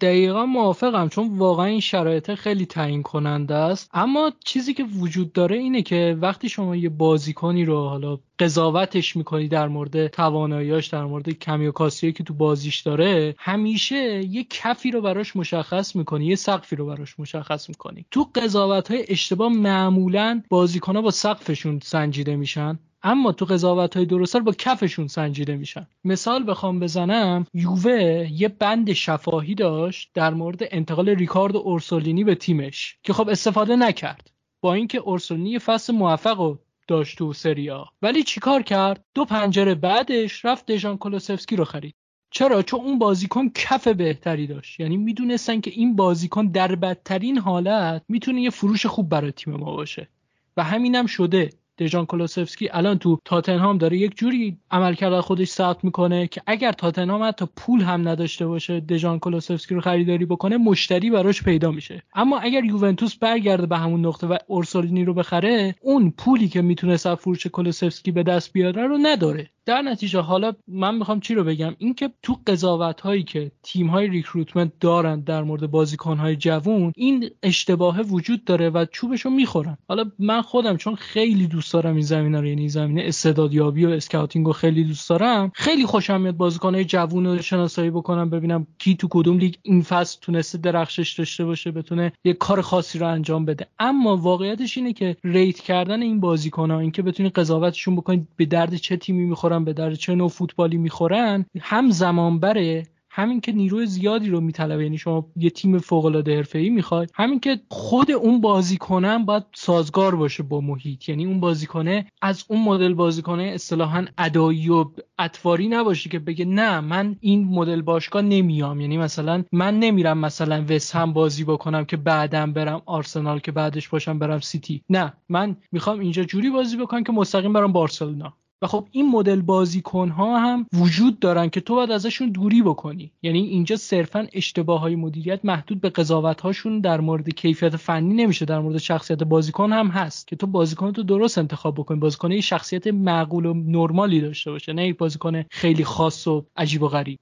[0.00, 3.90] دقیقا موافقم چون واقعا این شرایط خیلی تعیین کننده است.
[3.94, 9.48] اما چیزی که وجود داره اینه که وقتی شما یه بازیکنی رو حالا قضاوتش می‌کنی
[9.48, 15.00] در مورد تواناییاش در مورد کمی و که تو بازیش داره همیشه یه کفی رو
[15.00, 18.06] براش مشخص می‌کنی یه سقفی رو براش مشخص می‌کنی.
[18.10, 22.78] تو قضاوت های اشتباه معمولا بازیکن با سقفشون سنجیده میشن.
[23.02, 25.86] اما تو قضاوت های درستر با کفشون سنجیده میشن.
[26.04, 32.98] مثال بخوام بزنم یووه یه بند شفاهی داشت در مورد انتقال ریکارد اورسولینی به تیمش
[33.02, 34.30] که خب استفاده نکرد.
[34.60, 36.56] با اینکه اورسولینی فصل موفق و
[36.88, 37.86] داشت تو سریا.
[38.02, 41.94] ولی چیکار کرد؟ دو پنجره بعدش رفت دژان کولوسفسکی رو خرید.
[42.30, 44.80] چرا؟ چون اون بازیکن کف بهتری داشت.
[44.80, 49.76] یعنی می‌دونستن که این بازیکن در بدترین حالت می‌تونه یه فروش خوب برای تیم ما
[49.76, 50.08] باشه.
[50.56, 51.50] و همینم شده.
[51.78, 57.22] دژان کلوسفسکی الان تو تاتنهام داره یک جوری عملکرد خودش ثبت می‌کنه که اگر تاتنهام
[57.22, 62.02] حتی پول هم نداشته باشه دژان کلوسفسکی رو خریداری بکنه مشتری براش پیدا میشه.
[62.14, 66.96] اما اگر یوونتوس برگرده به همون نقطه و اورسولینی رو بخره اون پولی که می‌تونه
[66.96, 69.50] فروش کلوسفسکی به دست بیاره رو نداره.
[69.68, 74.08] در نتیجه حالا من می‌خوام چی رو بگم؟ اینکه تو قضاوت هایی که تیم های
[74.08, 79.78] recruitment دارن در مورد بازیکن های جوون این اشتباه وجود داره و چوبش رو می‌خورن.
[79.88, 84.46] حالا من خودم چون خیلی دوست دارم این زمینه رو یعنی زمینه استعدادیابی و scouting
[84.46, 88.96] رو خیلی دوست دارم خیلی خوشم میاد بازیکن های جوون رو شناسایی بکنم ببینم کی
[88.96, 93.44] تو کدوم لیگ این فصل تونسته درخشش داشته باشه بتونه یه کار خاصی رو انجام
[93.44, 93.66] بده.
[93.78, 98.74] اما واقعیتش اینه که ریت کردن این بازیکن ها اینکه بتونید قضاوتشون بکنید به درد
[98.74, 103.86] چه تیمی می‌خورن به درد چه نوع فوتبالی می‌خورن هم زمان بره همین که نیروی
[103.86, 104.82] زیادی رو میطلبه.
[104.82, 110.14] یعنی شما یه تیم فوق العاده حرفه‌ای می‌خواید همین که خود اون بازیکنم باید سازگار
[110.14, 111.08] باشه با محیط.
[111.08, 114.84] یعنی اون بازیکنه از اون مدل بازیکنه اصطلاحا ادایی و
[115.18, 118.80] اطواری نباشه که بگه نه من این مدل باشگاه نمیام.
[118.80, 123.88] یعنی مثلا من نمیرم مثلا وست هم بازی بکنم که بعدم برم آرسنال که بعدش
[123.88, 124.82] باشم برم سیتی.
[124.90, 128.34] نه من می‌خوام اینجا جوری بازی بکنم که مستقیم برم بارسلونا.
[128.62, 133.12] و خب این مدل بازیکن ها هم وجود دارن که تو باید ازشون دوری بکنی.
[133.22, 138.44] یعنی اینجا صرفا اشتباه های مدیریت محدود به قضاوت هاشون در مورد کیفیت فنی نمیشه
[138.44, 141.98] در مورد شخصیت بازیکن هم هست که تو بازیکن تو درست انتخاب بکنی.
[141.98, 146.88] بازیکن شخصیت معقول و نرمالی داشته باشه نه یک بازیکن خیلی خاص و عجیب و
[146.88, 147.18] غریب.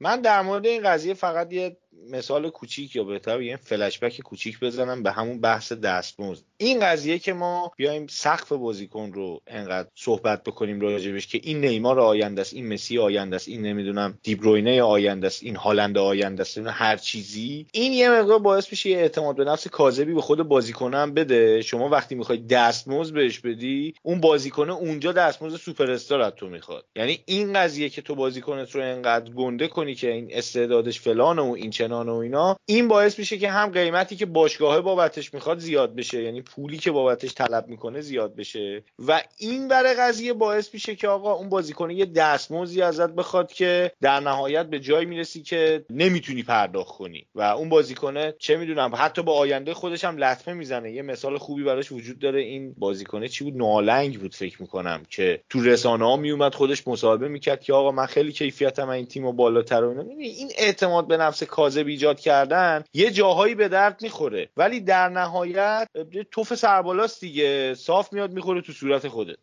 [0.00, 1.76] من در مورد این قضیه فقط یه
[2.10, 6.42] مثال کوچیک یا بهتر یه فلشبک کوچیک بزنم به همون بحث دستمزد.
[6.56, 12.00] این قضیه که ما بیایم سقف بازیکن رو انقدر صحبت بکنیم راجبش که این نیمار
[12.00, 16.58] آینده است این مسی آینده است این نمی‌دونم دیبروینه آینده است این هالند آینده است
[16.58, 17.66] هر چیزی.
[17.72, 21.62] این یه مقدار باعث میشه یه اعتماد به نفس کاذبی به خود بازیکن هم بده.
[21.62, 26.84] شما وقتی می‌خوای دستمزد بهش بدی اون بازیکن اونجا دستمزد سوپر استار از تو می‌خواد.
[26.96, 31.52] یعنی این قضیه که تو بازیکنت رو انقدر گنده کنی که این استعدادش فلان و
[31.52, 35.94] این چنان و اینا این باعث میشه که هم قیمتی که باشگاه بابتش می‌خواد زیاد
[35.94, 38.82] بشه یعنی پولی که بابتش طلب می‌کنه زیاد بشه.
[39.06, 43.92] و این برای قضیه باعث میشه که آقا اون بازیکن یه دستمزدی ازت بخواد که
[44.00, 47.26] در نهایت به جای می‌رسی که نمی‌تونی پرداخت کنی.
[47.34, 50.92] و اون بازیکنه چه می‌دونم حتی با آینده خودش هم لطمه می‌زنه.
[50.92, 52.40] یه مثال خوبی براش وجود داره.
[52.40, 57.28] این بازیکنه چی بود؟ نالنگ بود فکر می‌کنم که تو رسانه ها میومد خودش مصاحبه
[57.28, 61.77] می‌کرد که آقا من خیلی کیفیتم این تیم بالاتر و این اعتماد به نفس کاذب
[61.86, 64.48] ایجاد کردن یه جاهایی به درد می‌خوره.
[64.56, 65.88] ولی در نهایت
[66.30, 67.74] توف سربالاست دیگه.
[67.74, 69.36] صاف میاد می‌خوره تو صورت خودت.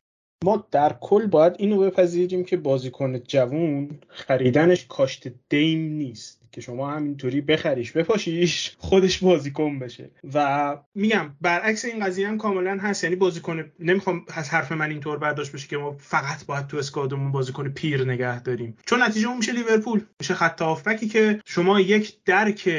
[0.44, 6.45] ما در کل باید اینو بپذیریم که بازیکن جوون خریدنش کاشت دیم نیست.
[6.56, 10.12] که شما همینطوری بخریش بپاشیش خودش بازیکن بشه.
[10.34, 13.04] و میگم برعکس این قضیه هم کاملا هست.
[13.04, 17.32] یعنی بازیکن نمی‌خوام از حرف من اینطور برداشت بشه که ما فقط باید تو اسکادمون
[17.32, 18.78] بازیکن پیر نگه داریم.
[18.86, 20.02] چون نتیجه اون میشه لیورپول.
[20.20, 22.70] میشه خط هافبکی که شما یک درک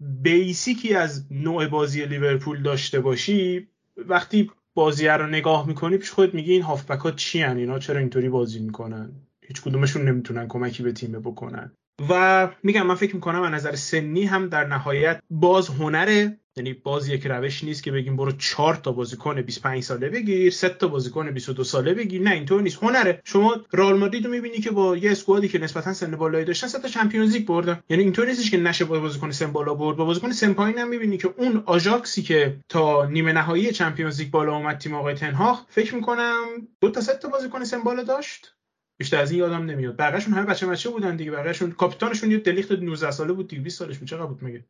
[0.00, 6.52] بیسیکی از نوع بازی لیورپول داشته باشی وقتی بازی رو نگاه می‌کنی پیش خودت میگی
[6.52, 10.92] این هافبک ها چی هن؟ اینا چرا اینطوری بازی می‌کنن؟ هیچ کدومشون نمی‌تونن کمکی به
[10.92, 11.72] تیم بکنن.
[12.08, 17.08] و میگم من فکر می‌کنم از نظر سنی هم در نهایت باز هنره یعنی باز
[17.08, 21.30] یک روش نیست که بگیم برو 4 تا بازیکن 25 ساله بگیر 3 تا بازیکن
[21.30, 23.20] 22 ساله بگیر نه اینطور نیست هنره.
[23.24, 26.78] شما رئال مادرید رو می‌بینی که با یه اسکوادی که نسبتا سن بالایی داشتن 3
[26.78, 27.80] تا Champions League بردن.
[27.88, 29.96] یعنی اینطور نیستش که نشه با بازیکن سن بالا برد.
[29.96, 34.30] با بازیکن سن پایین هم می‌بینی که اون آژاکسی که تا نیمه نهایی Champions League
[34.30, 36.44] بالا اومد تیم آقای تن‌هاخ فکر می‌کنم
[36.80, 38.55] دو تا 3 تا بازیکن سن بالا داشت.
[38.98, 39.96] بیشتر از این یادم نمیاد.
[39.96, 41.30] بقیه‌شون همه بچه بچه بودن دیگه.
[41.30, 43.62] بقیه‌شون کاپیتانشون یه دلیخت 19 ساله بود دیگه.
[43.62, 44.08] 20 سالش بود.
[44.08, 44.64] چقدر بود مگه؟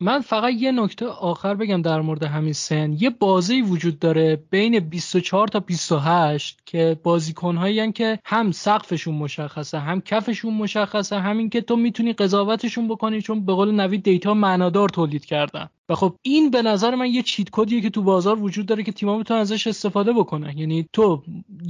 [0.00, 2.92] من فقط یه نکته آخر بگم در مورد همین سن.
[2.92, 10.00] یه بازی وجود داره بین 24 تا 28 که بازیکنهایی که هم سقفشون مشخصه هم
[10.00, 15.24] کفشون مشخصه همین که تو می‌تونی قضاوتشون بکنی چون به قول نوید دیتا معنادار تولید
[15.24, 15.68] کردن.
[15.90, 18.92] و خب این به نظر من یه چیت کدیه که تو بازار وجود داره که
[18.92, 20.58] تیم‌ها بتونن ازش استفاده بکنن.
[20.58, 21.22] یعنی تو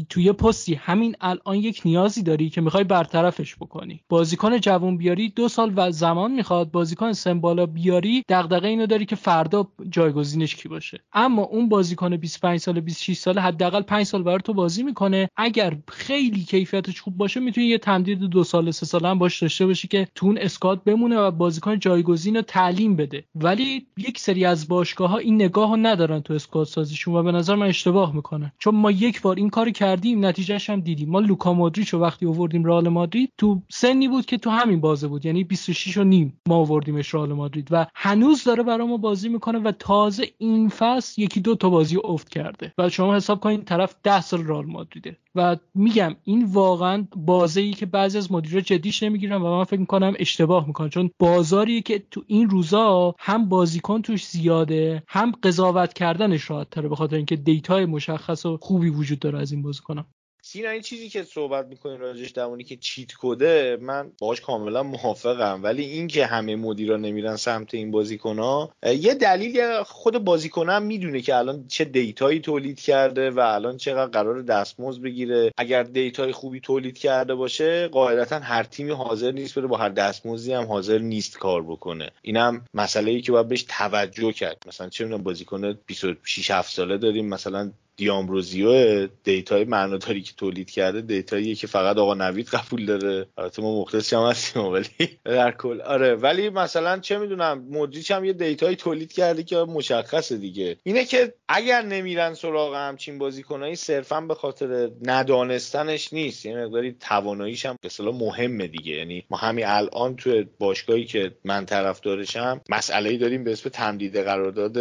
[0.08, 4.00] تو یه پستی همین الان یک نیازی داری که می‌خوای برطرفش بکنی.
[4.08, 9.06] بازیکن جوان بیاری دو سال و زمان می‌خواد بازیکن سن بالا بیاری دغدغه اینو داری
[9.06, 11.00] که فردا جایگزینش کی باشه.
[11.12, 15.28] اما اون بازیکن 25 ساله 26 ساله حداقل 5 سال برای تو بازی می‌کنه.
[15.36, 19.66] اگر خیلی کیفیتش خوب باشه می‌تونی یه تمدید دو سال سه ساله هم باش داشته
[19.66, 23.24] باشی که تو اون اسکات بمونه و بازیکن جایگزین تعلیم بده.
[23.34, 27.32] ولی یک سری از باشگاه ها این نگاه ها ندارن تو اسکواد سازیشون و به
[27.32, 28.52] نظر من اشتباه می‌کنن.
[28.58, 31.08] چون ما یک بار این کار کردیم نتیجهش هم دیدیم.
[31.10, 35.08] ما لوکا مودریچ رو وقتی آوردیم رئال مادرید تو سنی بود که تو همین بازه
[35.08, 35.26] بود.
[35.26, 39.58] یعنی 26 و نیم ما آوردیمش رئال مادرید و هنوز داره برای ما بازی می‌کنه
[39.58, 42.72] و تازه این فصل یکی دو تا بازی افت کرده.
[42.78, 45.16] و شما حساب کنید طرف 10 سال رئال مادریده.
[45.38, 49.80] و میگم این واقعا بازه ای که بعضی از مدیرا جدیش نمی‌گیرن و من فکر
[49.80, 50.88] می‌کنم اشتباه می‌کنن.
[50.88, 56.88] چون بازاری که تو این روزا هم بازیکن توش زیاده هم قضاوت کردنش راحت تره
[56.88, 60.04] به خاطر اینکه data ی مشخص و خوبی وجود داره از این بازیکنان
[60.50, 65.62] سینا این چیزی که صحبت می‌کنین راجع به دریکسیت کرد من باهاش کاملا موافقم.
[65.62, 71.36] ولی اینکه همه مدیرا نمیرن سمت این بازیکن یه دلیل خود بازیکن هم می‌دونه که
[71.36, 75.52] الان چه data یی تولید کرده و الان چقدر قرار دستمزد بگیره.
[75.56, 79.88] اگر data ی خوبی تولید کرده باشه قاعدتا هر تیمی حاضر نیست بره با هر
[79.88, 82.10] دستمزدی هم حاضر نیست کار بکنه.
[82.22, 84.62] اینم مسئله ای که باید بهش توجه کرد.
[84.66, 90.70] مثلا چه می‌دونم بازیکن 26 7 ساله داریم مثلا دی‌آمبروزیو data ی معناداری که تولید
[90.70, 93.26] کرده data ییه که فقط آقا نوید قبول داره.
[93.38, 94.88] البته ما مختص هم هستیم ولی
[95.24, 95.80] در کل.
[95.80, 100.76] آره ولی مثلا چه می‌دونم مدریچ هم یه data یی تولید کرده که مشخصه دیگه.
[100.82, 106.46] اینه که اگر نمیرن سراغ همچین بازیکنایی صرفا به خاطر ندانستنش نیست.
[106.46, 108.92] یه مقداری تواناییش هم به مهمه دیگه.
[108.92, 114.76] یعنی ما همین الان تو باشگاهی که من طرفدارشم مسئله داریم به اسم تمدید قرارداد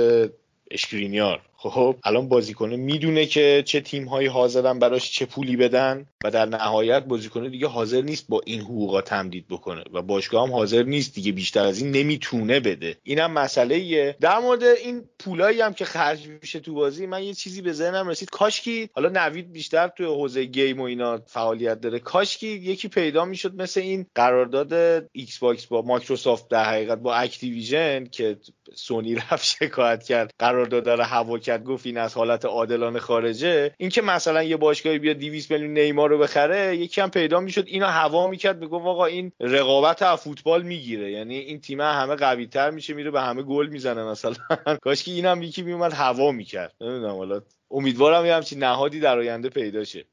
[0.72, 1.42] اشکرینیار.
[1.60, 6.46] خب الان بازیکنه می‌دونه که چه تیم هایی حاضرن براش چه پولی بدن و در
[6.46, 11.16] نهایت بازیکنه دیگه حاضر نیست با این حقوقا تمدید بکنه و باشگاه هم حاضر نیست
[11.16, 12.98] دیگه بیشتر از این نمی‌تونه بده.
[13.04, 17.34] اینم مسئله ایه در مورد این پولایی هم که خرج میشه تو بازی من یه
[17.34, 18.30] چیزی به ذهنم رسید.
[18.30, 22.00] کاشکی حالا نوید بیشتر تو حوزه game و اینا فعالیت داره.
[22.00, 24.74] کاشکی یکی پیدا می‌شد مثل این قرارداد
[25.12, 28.38] ایکس باکس با مایکروسافت در حقیقت با اکتیویژن که
[28.76, 30.34] سونی رفت شکایت کرد.
[30.40, 33.74] قرارداد داره هوا کرد گفت این از حالت عادلانه خارجه.
[33.78, 37.88] اینکه مثلا یه باشگاهی بیاد 200 میلیون نیمار رو بخره یکی هم پیدا می‌شد اینا
[37.88, 41.12] هوا می‌کرد می‌گفت آقا این رقابت از فوتبال می‌گیره.
[41.12, 44.36] یعنی این تیم همه قوی تر میشه میره به همه گل می‌زنه مثلا.
[44.86, 46.76] کاش که اینم یکی میومد هوا می‌کرد.
[46.82, 47.42] نمی‌دونم حالا
[47.72, 50.06] امیدوارم یه همچین نهادی در آینده پیدا شه.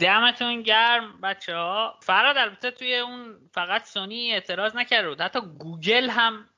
[0.00, 6.08] دمتون گرم بچه ها فراد البته توی اون فقط سونی اعتراض نکرده بود حتی گوگل
[6.10, 6.48] هم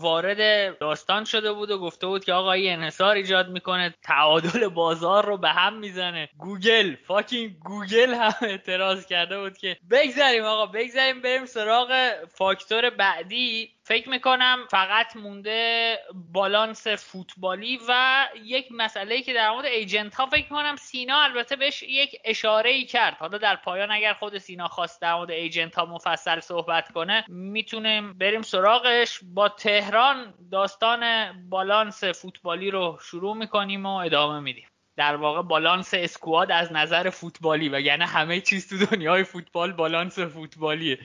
[0.00, 5.26] وارد داستان شده بود و گفته بود که آقا این انحصار ایجاد می‌کنه تعادل بازار
[5.26, 6.28] رو به هم می‌زنه.
[6.38, 13.75] گوگل fucking گوگل هم اعتراض کرده بود که بگذاریم آقا بگذاریم بریم سراغ فاکتور بعدی.
[13.88, 20.42] فکر می‌کنم فقط مونده بالانس فوتبالی و یک مسئله که در مورد agent ها فکر
[20.42, 23.14] می‌کنم سینا البته بهش یک اشاره ای کرد.
[23.14, 28.18] حالا در پایان اگر خود سینا خواست در مورد agent ها مفصل صحبت کنه می‌تونیم
[28.18, 29.20] بریم سراغش.
[29.22, 34.68] با فرهاد داستان بالانس فوتبالی رو شروع می‌کنیم و ادامه میدیم.
[34.96, 40.18] در واقع بالانس اسکواد از نظر فوتبالی و یعنی همه چیز تو دنیای فوتبال بالانس
[40.18, 40.98] فوتبالیه.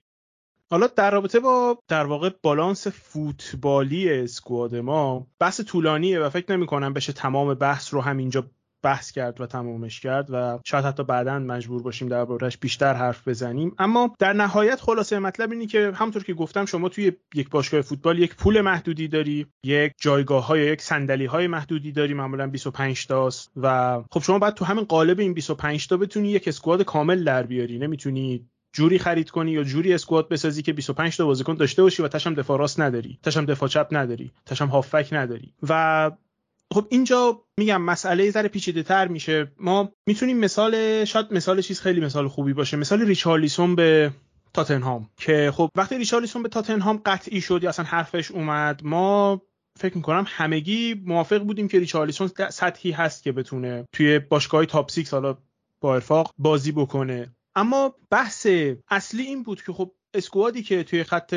[0.72, 6.66] حالا در رابطه با در واقع بالانس فوتبالی اسکواد ما بحث طولانیه و فکر نمی
[6.66, 8.50] کنم بشه تمام بحث رو همینجا
[8.82, 13.74] بحث کرد و تمامش کرد و شاید حتی بعدا مجبور باشیم دربارهش بیشتر حرف بزنیم.
[13.78, 18.18] اما در نهایت خلاصه مطلب اینی که همونطور که گفتم شما توی یک باشگاه فوتبال
[18.18, 23.52] یک پول محدودی داری یک جایگاه های یک صندلی های محدودی داری معمولا 25 تاست
[23.56, 27.42] و خب شما باید تو همین قالب این 25 تا بتونی یک اسکواد کامل در
[27.42, 27.78] بیاری.
[27.78, 32.08] نمی‌تونی جوری خرید کنی یا جوری اسکواد بسازی که 25 تا بازیکن داشته باشی و
[32.08, 35.52] تشم دفاع راست نداری تشم دفاع چپ نداری تشم هافک نداری.
[35.68, 36.10] و
[36.72, 39.52] خب اینجا میگم مسئله ذره پیچیده تر میشه.
[39.58, 42.76] ما می‌تونیم مثال شاید مثال چیز خیلی مثال خوبی باشه.
[42.76, 44.10] مثال ریچارلیسون به
[44.54, 49.42] تاتنهام که خب وقتی ریچارلیسون به تاتنهام قطعی شد یا اصلا حرفش اومد ما
[49.78, 55.10] فکر می‌کنم همگی موافق بودیم که ریچارلیسون سطحی هست که بتونه توی باشگاه تاپ 6
[55.10, 55.36] حالا
[55.80, 57.34] با ارفاق بازی بکنه.
[57.54, 58.46] اما بحث
[58.88, 61.34] اصلی این بود که خب اسکوادی که توی خط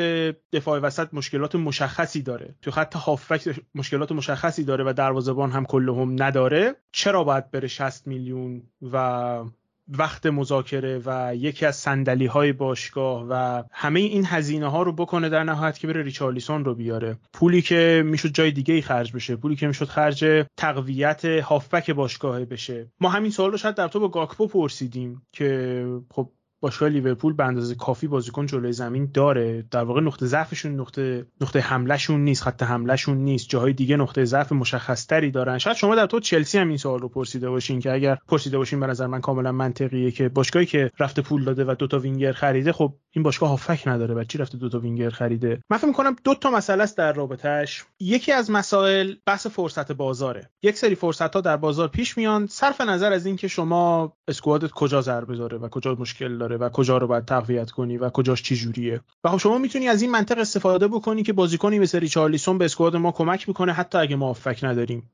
[0.52, 6.22] دفاع وسط مشکلات مشخصی داره توی خط هافبک مشکلات مشخصی داره و دروازه‌بان هم کلهم
[6.22, 8.62] نداره چرا باید بره 60 میلیون
[8.92, 9.44] و
[9.88, 15.28] وقت مذاکره و یکی از سندلی های باشگاه و همه این هزینه ها رو بکنه
[15.28, 17.18] در نهایت که بره ریچارلیسون رو بیاره.
[17.32, 22.44] پولی که می‌شد جای دیگه ای خرج بشه پولی که می‌شد خرج تقویت هافبک باشگاه
[22.44, 22.90] بشه.
[23.00, 26.30] ما همین سوال رو شاید در تو با گاکپو پرسیدیم که خب
[26.66, 29.64] باشگاه لیورپول به اندازه کافی بازیکن جلوی زمین داره.
[29.70, 33.48] در واقع نقطه ضعفشون نقطه نقطه حملهشون نیست خط حملهشون نیست.
[33.48, 35.58] جاهای دیگه نقطه ضعف مشخصتری دارن.
[35.58, 38.80] شاید شما در تو چلسی هم این سوال رو پرسیده باشین که اگر پرسیده باشین
[38.80, 42.72] به نظر من کاملا منطقیه که باشگاهی که رفته پول داده و دوتا وینگر خریده
[42.72, 44.14] خب این باشگاه هافبک نداره.
[44.14, 47.84] واسه چی رفته دوتا وینگر خریده؟ من فکر می‌کنم دو تا مسئله است در رابطش
[48.00, 50.50] یکی از مسائل بحث فرصت بازاره.
[50.62, 52.46] یک سری فرصت ها در بازار پیش میان.
[52.46, 56.55] صرف نظر از اینکه شما squad ت کجا ضعف داره و کجا مشکل داره.
[56.56, 60.02] و کجا رو باید تقویت کنی و کجاش چی جوریه و خب شما می‌تونی از
[60.02, 64.16] این منطق استفاده بکنی که بازیکنی مثل ریچارلیسون به squad ما کمک می‌کنه حتی اگه
[64.16, 65.10] ما هافبک نداریم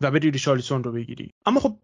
[0.00, 1.30] و بری ریچارلیسون رو بگیری.
[1.46, 1.76] اما خب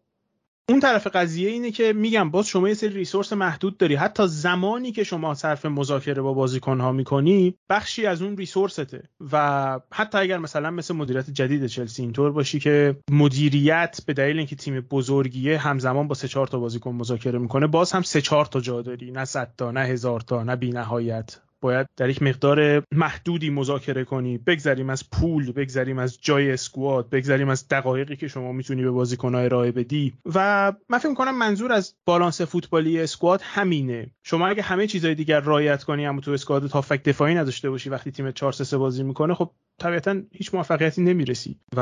[0.70, 3.94] اون طرف قضیه اینه که میگم باز شما یه سری ریسورس محدود داری.
[3.94, 9.02] حتی زمانی که شما صرف مذاکره با بازیکن ها می‌کنی بخشی از اون ریسورسته.
[9.32, 14.56] و حتی اگر مثلا مثل مدیریت جدید چلسی اینطور باشی که مدیریت به دلیل اینکه
[14.56, 18.60] تیم بزرگیه همزمان با سه چهار تا بازیکن مذاکره می‌کنه باز هم سه چهار تا
[18.60, 19.10] جا داری.
[19.10, 21.40] نه صد تا نه هزار تا نه بینهایت.
[21.60, 24.38] باید در یک مقدار محدودی مذاکره کنی.
[24.38, 29.40] بگذریم از پول بگذریم از جای اسکواد بگذریم از دقایقی که شما می‌تونی به بازیکن‌ها
[29.40, 30.14] ارائه بدی.
[30.34, 34.10] و من فکر کنم منظور از بالانس فوتبالی اسکواد همینه.
[34.22, 38.10] شما اگه همه چیزهای دیگر رعایت کنی اما تو اسکواد تافک دفاعی نداشته باشی وقتی
[38.10, 41.56] تیم 4 3 بازی می‌کنه خب طبیعتا هیچ موفقیتی نمی‌رسی.
[41.76, 41.80] و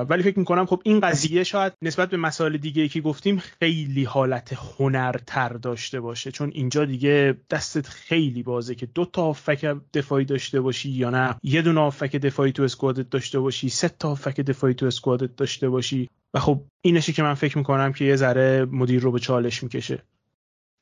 [0.00, 4.52] ولی فکر می‌کنم خب این قضیه شاید نسبت به مسائل دیگه که گفتیم خیلی حالت
[4.52, 6.30] هنرتر داشته باشه.
[6.30, 11.36] چون اینجا دیگه دستت خیلی بازه که دو هافک دفاعی داشته باشی یا نه.
[11.42, 15.68] یه دونه هافک دفاعی تو اسکوادت داشته باشی سه تا هافک دفاعی تو اسکوادت داشته
[15.68, 16.08] باشی.
[16.34, 20.02] و خب اینشی که من فکر می‌کنم که یه ذره مدیر رو به چالش می‌کشه.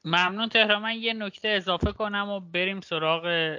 [0.05, 3.57] ممنون تهران من یه نکته اضافه کنم و بریم سراغ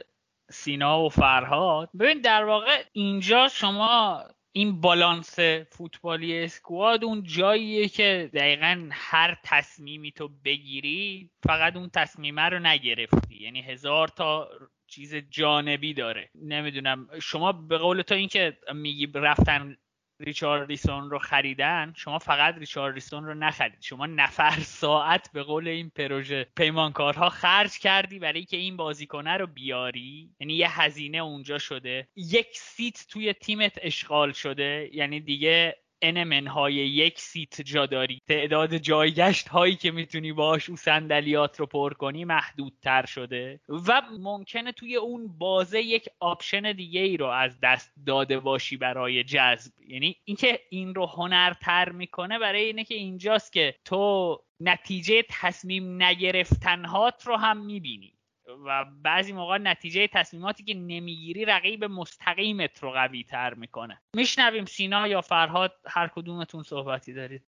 [0.51, 1.89] سینا و فرهاد.
[1.99, 4.23] ببین در واقع اینجا شما
[4.57, 5.39] این بالانس
[5.69, 13.35] فوتبالی اسکواد اون جاییه که دقیقا هر تصمیمی تو بگیری فقط اون تصمیمه رو نگرفتی.
[13.43, 14.49] یعنی هزار تا
[14.87, 16.29] چیز جانبی داره.
[16.35, 17.07] نمی‌دونم.
[17.21, 19.77] شما به قول تو اینکه میگی رفتن
[20.19, 23.81] ریچاردیسون رو خریدن شما فقط ریچاردیسون رو نخرید.
[23.81, 29.47] شما نفر ساعت به قول این پروژه پیمانکارها خرج کردی برای که این بازیکنه رو
[29.47, 30.29] بیاری.
[30.39, 32.07] یعنی یه هزینه اونجا شده.
[32.15, 34.89] یک سیت توی تیمت اشغال شده.
[34.93, 38.21] یعنی دیگه n منهای یک seat جا داری.
[38.27, 43.59] تعداد جایگشت هایی که می‌تونی باهاش اون صندلیات رو پر کنی محدودتر شده.
[43.69, 49.23] و ممکنه توی اون بازه یک option دیگه ای رو از دست داده باشی برای
[49.23, 49.71] جذب.
[49.87, 57.27] یعنی اینکه این رو هنرتر می‌کنه برای اینه که اینجاست که تو نتیجه تصمیم نگرفتنهات
[57.27, 58.16] رو هم می‌بینی.
[58.65, 64.01] و بعضی موقع نتیجه تصمیماتی که نمی‌گیری رقیب مستقیمت رو قوی تر می‌کنه.
[64.13, 67.43] میشنویم سینا یا فرهاد هر کدومتون صحبتی دارید.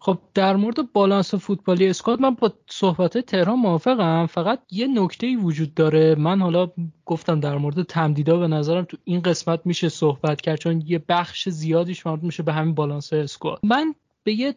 [0.00, 4.26] خب در مورد بالانس فوتبالی اسکات من با صحبت تهران موافقم.
[4.26, 6.14] فقط یه نکته وجود داره.
[6.14, 6.72] من حالا
[7.04, 11.48] گفتم در مورد تمدیدا به نظرم تو این قسمت میشه صحبت کرد چون یه بخش
[11.48, 14.54] زیادیش مربوط میشه به همین بالانس اسکات من به یه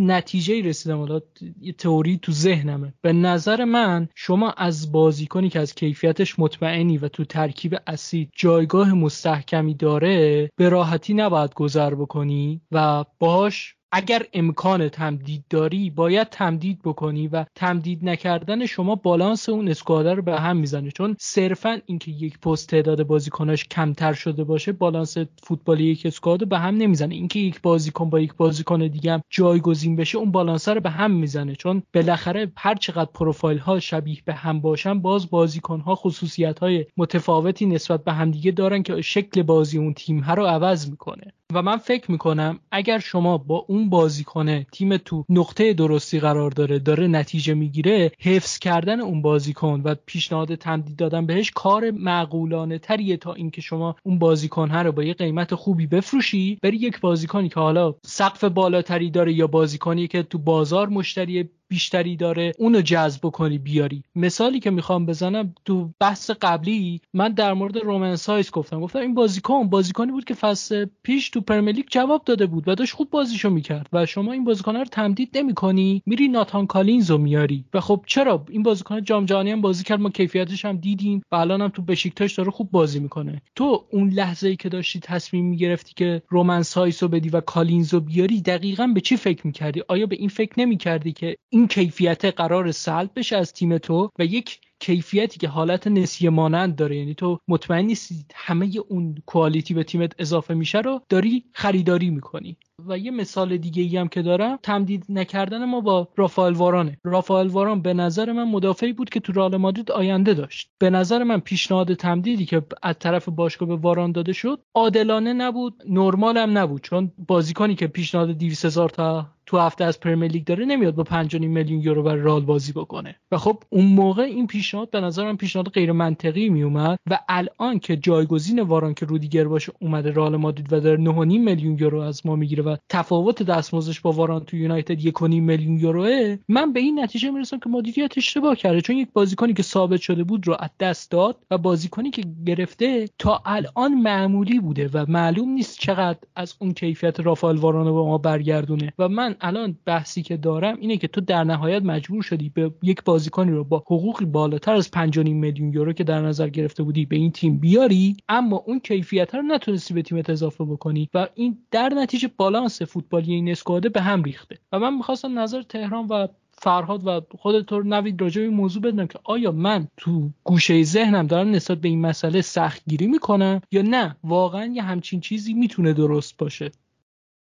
[0.00, 0.98] نتیجه رسیدم.
[0.98, 1.20] حالا
[1.60, 2.94] یه تئوری تو ذهنمه.
[3.02, 8.92] به نظر من شما از بازیکنی که از کیفیتش مطمئنی و تو ترکیب اصلی جایگاه
[8.92, 16.82] مستحکمی داره به راحتی نباید گذر بکنی و باهاش اگر امکان تمدید داری باید تمدید
[16.82, 20.90] بکنی و تمدید نکردن شما بالانس اون اسکواده رو به هم می‌زنه.
[20.90, 26.58] چون صرفا اینکه یک پست تعداد بازیکناش کمتر شده باشه بالانس فوتبالی یک اسکواد به
[26.58, 27.14] هم نمی‌زنه.
[27.14, 31.10] اینکه یک بازیکن با یک بازیکن دیگه هم جایگزین بشه اون بالانس رو به هم
[31.10, 31.54] می‌زنه.
[31.54, 36.86] چون بالاخره هر چقدر پروفایل ها شبیه به هم باشن باز بازیکن ها خصوصیت های
[36.96, 41.32] متفاوتی نسبت به همدیگه دارن که شکل بازی اون تیم ها رو عوض می‌کنه.
[41.54, 46.78] و من فکر می‌کنم اگر شما با اون بازیکنه تیم تو نقطه درستی قرار داره
[46.78, 53.16] داره نتیجه می‌گیره حفظ کردن اون بازیکن و پیشنهاد تمدید دادن بهش کار معقولانه تریه
[53.16, 56.58] تا اینکه شما اون بازیکن رو با یه قیمت خوبی بفروشی.
[56.62, 62.16] بری یک بازیکنی که حالا سقف بالاتری داره یا بازیکنی که تو بازار مشتری بیشتری
[62.16, 64.02] داره اونو جذب کنی بیاری.
[64.14, 68.80] مثالی که می‌خوام بزنم تو بحث قبلی من در مورد رومن سایس گفتم.
[68.80, 72.74] گفتم این بازیکن بازیکنی بود که فصل پیش تو Premier League جواب داده بود و
[72.74, 77.64] داشت خوب بازیشو می‌کرد و شما این بازیکن رو تمدید نمی‌کنی میری ناتان کالینزو میاری.
[77.74, 81.36] و خب چرا؟ این بازیکن جام جهانی هم بازی کرد ما کیفیتش هم دیدیم و
[81.36, 83.42] الان هم تو بشیکتاش داره خوب بازی می‌کنه.
[83.54, 88.40] تو اون لحظه ای که داشتی تصمیم می‌گرفتی که رومن سایسو بدی و کالینزو بیاری
[88.40, 93.10] دقیقا به چی فکر می‌کردی؟ آیا به این فکر نمی‌کردی که این کیفیت قرار سلب
[93.16, 96.96] بشه از تیم تو و یک کیفیتی که حالت نسیه مانند داره.
[96.96, 102.56] یعنی تو مطمئن نیستی همه اون quality به تیمت اضافه میشه رو داری خریداری می‌کنی.
[102.86, 106.98] و یه مثال دیگه ای هم که دارم تمدید نکردن ما با رافائل وارانه.
[107.04, 110.70] رافائل واران به نظر من مدافعی بود که تو رئال مادرید آینده داشت.
[110.78, 115.82] به نظر من پیشنهاد تمدیدی که از طرف باشگاه به واران داده شد عادلانه نبود
[115.88, 116.82] نرمال هم نبود.
[116.82, 121.02] چون بازیکنی که پیشنهاد 200 هزار تا تو هفته از پرمیر لیگ داره نمیاد با
[121.02, 123.16] 5 میلیون یورو بر رال بازی بکنه.
[123.32, 127.78] و خب اون موقع این پیشنهاد به نظرم پیشنهاد غیر منطقی می اومد و الان
[127.78, 132.26] که جایگزین واران که رودیگر باشه اومده رال مادرید و داره 9.5 میلیون یورو از
[132.26, 137.00] ما می‌گیره و تفاوت دستمزدش با واران تو یونایتد 1.5 میلیون یوروه من به این
[137.00, 138.80] نتیجه می‌رسم که مدیریت اشتباه کرده.
[138.80, 143.08] چون یک بازیکنی که ثابت شده بود رو از دست داد و بازیکنی که گرفته
[143.18, 148.06] تا الان معمولی بوده و معلوم نیست چقدر از اون کیفیت رافائل واران رو با
[148.06, 148.92] ما برگردونه.
[148.98, 153.04] و من الان بحثی که دارم اینه که تو در نهایت مجبور شدی به یک
[153.04, 157.16] بازیکنی رو با حقوقی بالاتر از 5.5 میلیون یورو که در نظر گرفته بودی به
[157.16, 161.88] این تیم بیاری اما اون کیفیت رو نتونستی به تیمت اضافه بکنی و این در
[161.88, 164.58] نتیجه بالانس فوتبالی این اسکواده به هم ریخته.
[164.72, 166.26] و من می‌خواستم نظر تهران و
[166.60, 171.26] فرهاد و خودت رو نوید راجع به موضوع بدونم که آیا من تو گوشه ذهنم
[171.26, 174.16] دارم نسبت به این مسئله سختگیری می‌کنم یا نه.
[174.24, 176.70] واقعا یه همچین چیزی می‌تونه درست باشه.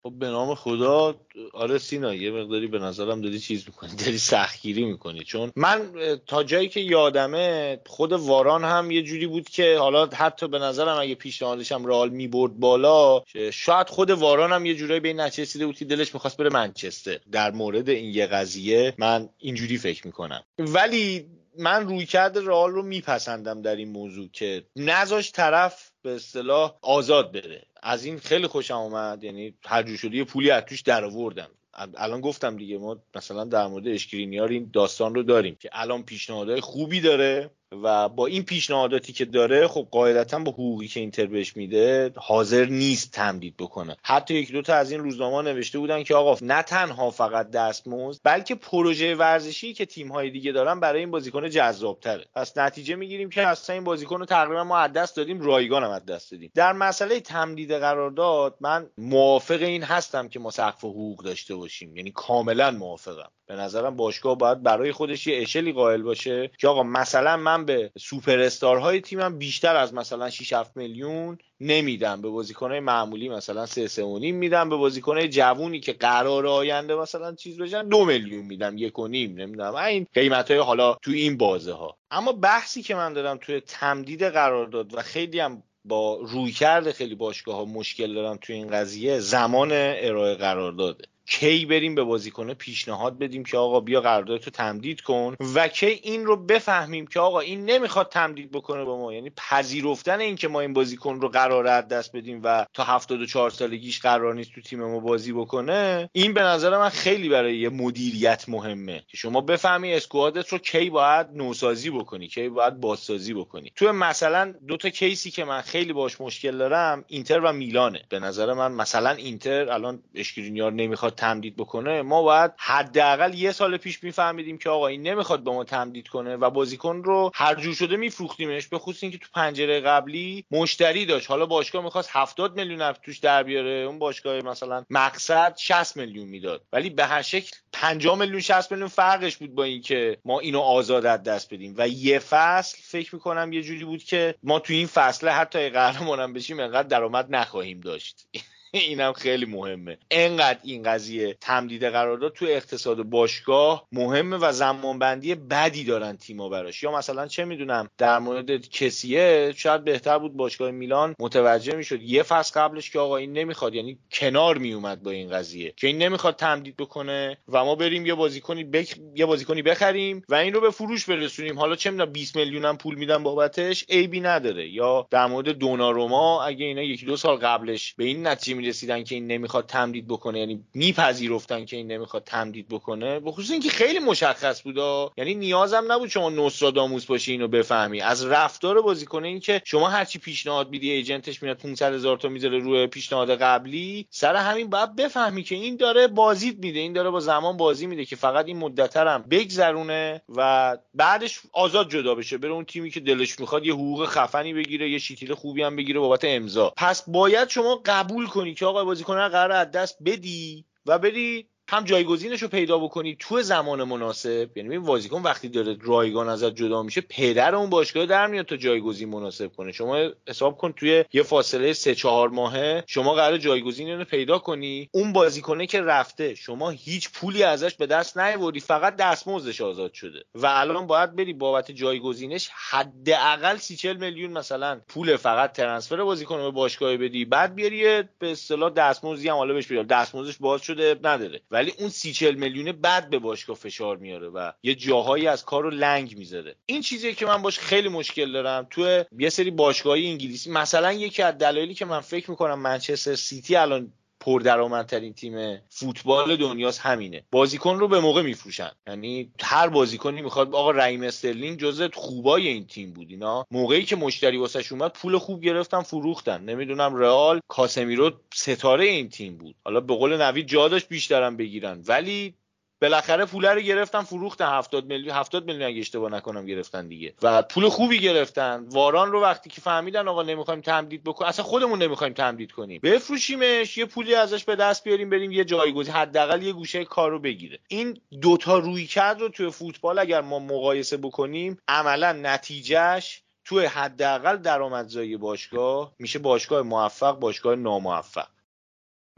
[0.04, 1.16] خب به نام خدا
[1.54, 5.24] آره سینا یه مقداری به نظرم داری چیز می‌کنی داری سختگیری می‌کنی.
[5.24, 5.92] چون من
[6.28, 11.00] تا جایی که یادمه خود واران هم یه جوری بود که حالا حتی به نظرم
[11.00, 13.24] اگه پیشنهادش هم رئال می‌برد بالا
[13.54, 17.20] شاید خود واران هم یه جورایی به این نتیجه بود که دلش می‌خواست بره منچستر.
[17.32, 20.44] در مورد این یه قضیه من اینجوری فکر می‌کنم.
[20.60, 21.26] ولی
[21.60, 27.32] من روی کرده رئال رو میپسندم در این موضوع که نذاش طرف به اصطلاح آزاد
[27.32, 27.66] بره.
[27.84, 31.50] از این خیلی خوشم اومد یعنی هر جو شده یه پولی از توش در آوردم.
[31.74, 36.62] الان گفتم دیگه ما مثلا در مورد اشکرینیار این داستان رو داریم که الان پیشنهادهای
[36.62, 37.50] خوبی داره.
[37.72, 42.66] و با این پیشنهاداتی که داره خب قاعدتا با حقوقی که اینتر بهش میده حاضر
[42.66, 43.98] نیست تمدید بکنه.
[44.04, 48.22] حتی یک دو تا از این روزنامه نوشته بودن که آقا نه تنها فقط دستمزد
[48.24, 52.26] بلکه پروژه ورزشی که تیم های دیگه دارن برای این بازیکن جذابتره.
[52.36, 55.92] پس نتیجه می‌گیریم که اصلا این بازیکن رو تقریبا ما از دست دادیم رایگان هم
[55.92, 56.52] از دست دادیم.
[56.56, 61.98] در مسئله تمدید قرارداد من موافق این هستم که ما سقف حقوق داشته باشیم.
[61.98, 63.30] یعنی کاملا موافقم.
[63.50, 67.92] به نظرم باشگاه باید برای خودش یه اشلی قائل باشه که آقا مثلا من به
[68.00, 72.22] سوپر استارهای تیمم بیشتر از مثلا 6 7 میلیون نمیدم.
[72.22, 74.70] به بازیکنهای معمولی مثلا 3 3 میدم.
[74.70, 78.78] به بازیکنهای جوونی که قرار آینده مثلا چیز بشن دو میلیون میدم.
[78.78, 79.76] یک و نیم نمی‌دونم.
[79.76, 84.24] این قیمت های حالا تو این بازه ها اما بحثی که من دارم توی تمدید
[84.24, 89.70] قرارداد و خیلی هم با رویکرد خیلی باشگاه ها مشکل دارم توی این قضیه زمان
[89.72, 91.04] ارائه قرارداده.
[91.30, 96.26] کی بریم به بازیکنه پیشنهاد بدیم که آقا بیا قراردادتو تمدید کن و کی این
[96.26, 99.14] رو بفهمیم که آقا این نمی‌خواد تمدید بکنه با ما.
[99.14, 104.00] یعنی پذیرفتن این که ما این بازیکن رو قرار دست بدیم و تا 74 سالگیش
[104.00, 108.46] قرار نیست تو تیم ما بازی بکنه این به نظر من خیلی برای یه مدیریت
[108.48, 113.72] مهمه که شما بفهمی اسکوادت رو کی باید نوسازی بکنی کی باید بازسازی بکنی.
[113.76, 118.02] تو مثلا دو تا کیسی که من خیلی باش مشکل دارم اینتر و میلانه.
[118.10, 123.78] به نظر من مثلا اینتر الان اشکرینیار نمی‌خواد تمدید بکنه ما باید حداقل یه سال
[123.78, 127.74] پیش میفهمیدیم که آقا این نمی‌خواد به ما تمدید کنه و بازیکن رو هر جور
[127.74, 131.30] شده میفروختیمش به خصوص اینکه تو پنجره قبلی مشتری داشت.
[131.30, 136.62] حالا باشگاه می‌خواست 70 میلیون توش در بیاره اون باشگاه مثلا مقصد 60 میلیون می‌داد.
[136.74, 141.04] ولی به هر شکل 50 میلیون 60 میلیون فرقش بود با اینکه ما اینو آزاد
[141.04, 141.76] دست بدیم.
[141.78, 146.34] و یه فصل فکر می‌کنم یه جوری بود که ما تو این فصل حتی قهرمانم
[146.34, 148.28] بشیم انقدر درآمد نخواهیم داشت.
[148.74, 149.98] اینم خیلی مهمه.
[150.12, 156.84] انقدر این قضیه تمدید قرارداد تو اقتصاد باشگاه مهمه و زمانبندی بدی دارن تیما براش.
[156.84, 162.24] یا مثلا چه می‌دونم در مورد کسیه شاید بهتر بود باشگاه میلان متوجه می‌شد یه
[162.24, 166.36] فصل قبلش که آقا این نمی‌خواد یعنی کنار میومد با این قضیه که این نمی‌خواد
[166.36, 168.96] تمدید بکنه و ما بریم یه بازیکنی بک...
[169.16, 171.60] یه بازیکنی بخریم و این رو به فروش برسونیم.
[171.60, 174.70] حالا چه می‌دونم 20 میلیون هم پول میدن بابتش عیبی نداره.
[174.70, 179.16] یا در مورد دوناروما اگه اینا یکی دو سال قبلش به این نتیجه می‌رسیدن که
[179.16, 184.00] این نمی‌خواد تمدید بکنه یعنی میپذیرفتن که این نمی‌خواد تمدید بکنه به خصوص اینکه خیلی
[184.00, 184.78] مشخص بود
[185.18, 188.02] یعنی نیازم نبود شما نوستراداموس باشی اینو بفهمی.
[188.02, 192.60] از رفتار بازیکن این که شما هرچی پیشنهاد میدی ایجنتش میاد 500 هزار تا می‌ذاره
[192.60, 197.20] روی پیشنهاد قبلی سر همین باید بفهمی که این داره بازیت میده این داره با
[197.20, 202.38] زمان بازی میده که فقط این مدترم بگذرونه و بعدش آزاد جدا بشه.
[202.38, 206.00] بره اون تیمی که دلش می‌خواد یه حقوق خفنی بگیره یه شیتیل خوبی هم بگیره
[206.00, 206.74] بابت امضا.
[206.78, 211.84] پس باید شما قبول کنی که آقا بازیکن قرار از دست بدی و بری هم
[211.84, 214.50] جایگزینش رو پیدا بکنی تو زمان مناسب.
[214.56, 218.58] یعنی این بازیکن وقتی داره رایگان ازت جدا میشه پدر اون باشگاه در میاد تا
[218.58, 219.72] جایگزین مناسب کنه.
[219.72, 224.90] شما حساب کن توی یه فاصله سه چهار ماهه شما قرار جایگزین رو پیدا کنی.
[224.92, 230.24] اون بازیکنه که رفته شما هیچ پولی ازش به دست نیاوردی فقط دستمزدش آزاد شده.
[230.36, 236.52] و الان باید بری بابت جایگزینش حداقل سی میلیون مثلا پول فقط ترنسفر بازیکن به
[236.52, 237.26] باشگاه بدی.
[237.26, 241.42] بعد بیاری به اصطلاح دستمزدی هم حالا بهش بیار دستمزدش باز شده نداره.
[241.60, 245.64] ولی اون سی چل میلیون بعد به باشگاه فشار میاره و یه جاهایی از کار
[245.64, 246.56] رو لنگ می‌ذاره.
[246.66, 248.68] این چیزیه که من باش خیلی مشکل دارم.
[248.70, 253.56] تو یه سری باشگاهی انگلیسی مثلا یکی از دلایلی که من فکر می‌کنم منچستر سیتی
[253.56, 257.24] الان پردرآمدترین تیم فوتبال دنیاست همینه.
[257.32, 258.72] بازیکن رو به موقع میفروشن.
[258.88, 263.08] یعنی هر بازیکنی می‌خواد آقا ریم استرلینگ جزء خوبای این تیم بود.
[263.10, 266.44] اینا موقعی که مشتری واسش اومد پول خوب گرفتن فروختن.
[266.44, 269.56] نمی‌دونم رئال کاسمیرو ستاره این تیم بود.
[269.66, 271.84] حالا به قول نوید جا داشت بیشترم بگیرن.
[271.88, 272.36] ولی
[272.82, 274.46] بالاخره پول رو گرفتن فروختن.
[274.46, 277.14] 70 میلیون 70 میلیون اگه اشتباه نکنم گرفتن دیگه.
[277.22, 278.66] و پول خوبی گرفتن.
[278.70, 282.80] واران رو وقتی که فهمیدن آقا نمی‌خوایم تمدید بکنیم اصلا خودمون نمی‌خوایم تمدید کنیم.
[282.84, 287.20] بفروشیمش یه پولی ازش به دست بیاریم بریم یه جایگزین حداقل یه گوشه کار رو
[287.20, 287.60] بگیره.
[287.68, 294.38] این دوتا روی کرد رو توی فوتبال اگر ما مقایسه بکنیم عملا نتیجهش توی حداقل
[294.38, 298.28] درآمدزایی باشگاه میشه باشگاه موفق باشگاه ناموفق.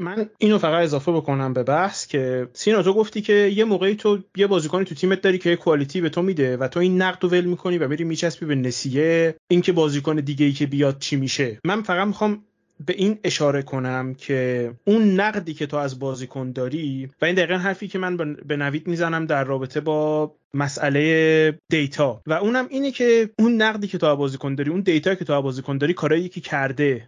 [0.01, 4.19] من اینو فقط اضافه بکنم به بحث که سینا تو گفتی که یه موقعی تو
[4.35, 7.23] یه بازیکنی تو تیمت داری که یه کوالیتی به تو میده و تو این نقد
[7.23, 11.15] رو ول می‌کنی و میری میچسبی به نسیه اینکه بازیکن دیگه ای که بیاد چی
[11.15, 11.59] میشه.
[11.65, 12.43] من فقط می‌خوام
[12.85, 17.57] به این اشاره کنم که اون نقدی که تو از بازیکن داری و این دقیقا
[17.57, 23.29] حرفی که من به نوید می‌زنم در رابطه با مسئله دیتا و اونم اینه که
[23.39, 26.29] اون نقدی که تو از بازیکن داری اون دیتا که تو از بازیکن داری کارایی
[26.29, 27.07] که کرده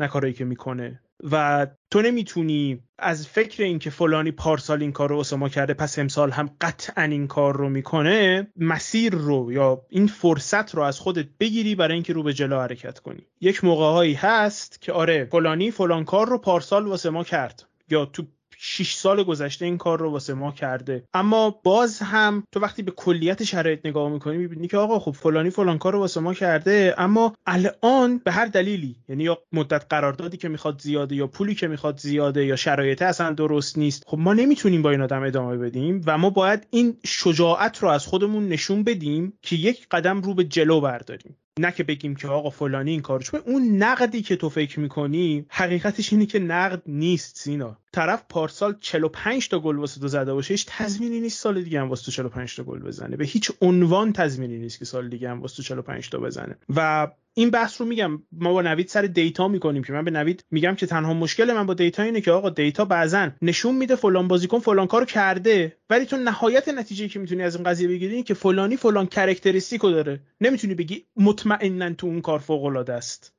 [0.00, 1.00] نه کارایی که می‌کنه.
[1.30, 6.30] و تو نمی‌تونی از فکر اینکه فلانی پارسال این کار رو اسما کرده پس امسال
[6.30, 11.74] هم قطعا این کار رو می‌کنه مسیر رو یا این فرصت رو از خودت بگیری
[11.74, 13.26] برای اینکه رو به جلو حرکت کنی.
[13.40, 17.66] یک موقع هست که آره فلانی فلان کار رو پارسال واسه ما کرد.
[17.90, 18.22] یا تو
[18.62, 21.04] 6 سال گذشته این کار رو واسه ما کرده.
[21.14, 25.50] اما باز هم تو وقتی به کلیت شرایط نگاه می‌کنی می‌بینی که آقا خب فلانی
[25.50, 30.36] فلان کار رو واسه ما کرده اما الان به هر دلیلی یعنی یا مدت قراردادی
[30.36, 34.34] که می‌خواد زیاده یا پولی که می‌خواد زیاده یا شرایط اصلا درست نیست خب ما
[34.34, 38.84] نمی‌تونیم با این آدم ادامه بدیم و ما باید این شجاعت رو از خودمون نشون
[38.84, 41.36] بدیم که یک قدم رو به جلو برداریم.
[41.58, 45.46] نه که بگیم که آقا فلانی این کارو چون اون نقدی که تو فکر می‌کنی
[45.48, 50.54] حقیقتش اینه که نقد نیست سینا طرف پارسال 45 تا گل واسه تو زده باشه
[50.54, 53.16] هیچ تضمینی نیست سال دیگه هم واسه تو 45 تا گل بزنه.
[53.16, 56.56] به هیچ عنوان تضمینی نیست که سال دیگه هم واسه تو 45 تا بزنه.
[56.76, 57.08] و
[57.40, 60.74] این بحث رو میگم ما با نوید سر data می‌کنیم که من به نوید میگم
[60.74, 64.58] که تنها مشکل من با data اینه که آقا data بعضا نشون میده فلان بازیکن
[64.58, 68.76] فلان کارو کرده ولی تو نهایت نتیجه که می‌تونی از این قضیه بگیری که فلانی
[68.76, 70.20] فلان characteristic و داره.
[70.40, 73.34] نمی‌تونی بگی مطمئنا تو اون کار فوق العاده است.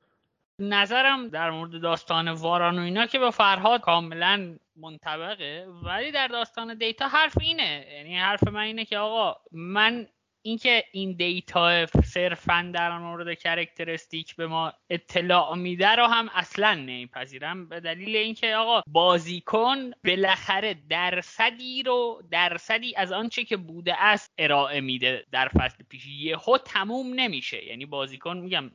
[0.58, 6.78] نظرم در مورد داستان واران و اینا که با فرهاد کاملا منطبقه ولی در داستان
[6.78, 7.86] data حرف اینه.
[7.96, 10.06] یعنی حرف من اینه که آقا من
[10.42, 17.68] اینکه این data صرفا در مورد characteristic به ما اطلاع میده رو هم اصلا نمیپذیرم.
[17.68, 24.80] به دلیل اینکه آقا بازیکن بالاخره درصدی رو درصدی از آنچه که بوده است ارائه
[24.80, 26.06] میده در فصل پیش.
[26.06, 27.64] یهو تموم نمیشه.
[27.64, 28.70] یعنی بازیکن میگم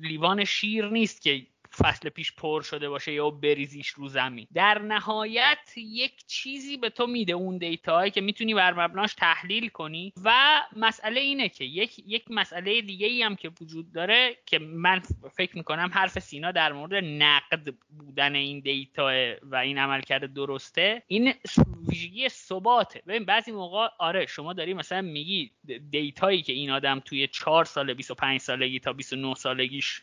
[0.00, 1.46] لیوان شیر نیست که
[1.76, 4.46] فصل پیش پر شده باشه یا بریزیش رو زمین.
[4.54, 10.12] در نهایت یک چیزی به تو میده اون دیتا که می‌تونی بر مبناش تحلیل کنی
[10.24, 15.02] و مسئله اینه که یک یک مسئله دیگه ای هم که وجود داره که من
[15.36, 21.34] فکر می‌کنم حرف سینا در مورد نقد بودن این دیتا و این عملکرد درسته این
[21.88, 23.02] ویژگی ثباته.
[23.06, 25.50] ببین بعضی موقع آره شما داری مثلا میگی
[25.90, 30.02] دیتایی که این آدم توی 4 سال 25 سالگی تا 29 سالگیش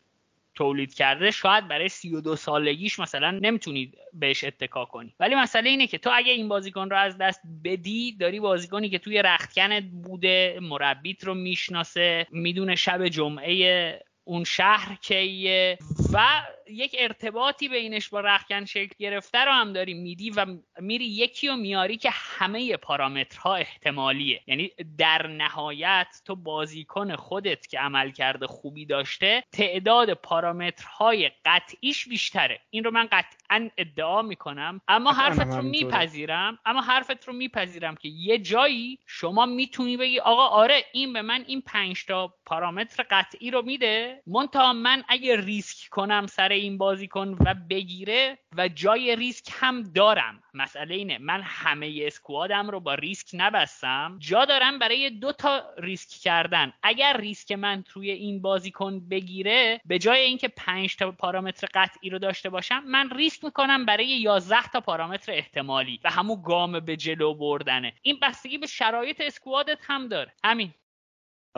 [0.57, 5.13] تولید کرده شاید برای 32 سالگیش مثلا نمی‌تونید بهش اتکا کنی.
[5.19, 8.99] ولی مسئله اینه که تو اگه این بازیکن رو از دست بدی داری بازیکنی که
[8.99, 15.77] توی رختکنت بوده مربیت رو می‌شناسه می‌دونه شب جمعه اون شهر کیه
[16.13, 20.45] و یک ارتباطی بینش با رخکن شکل گرفته رو هم داری میدی و
[20.79, 24.41] میری یکی و میاری که همه پارامترها احتمالیه.
[24.47, 32.59] یعنی در نهایت تو بازیکن خودت که عمل کرده خوبی داشته تعداد پارامترهای قطعیش بیشتره.
[32.69, 34.81] این رو من قطع قطعا ادعا می‌کنم.
[34.87, 36.59] اما حرفت رو میپذیرم.
[36.65, 41.43] اما حرفت رو میپذیرم که یه جایی شما می‌تونی بگی آقا آره این به من
[41.47, 44.21] این پنج تا پارامتر قطعی رو میده.
[44.27, 50.43] منتها من اگه ریسک کنم سر این بازیکن و بگیره و جای ریسک هم دارم.
[50.53, 54.15] مسئله اینه من همه اسکوادم رو با ریسک نبستم.
[54.19, 56.73] جا دارم برای دو تا ریسک کردن.
[56.83, 62.19] اگر ریسک من توی این بازیکن بگیره به جای اینکه 5 تا پارامتر قطعی رو
[62.19, 65.99] داشته باشم من ریسک می‌کنم برای 11 تا پارامتر احتمالی.
[66.03, 67.93] و همون گام به جلو بردنه.
[68.01, 70.33] این بستگی به شرایط squad ت هم داره.
[70.43, 70.73] همین.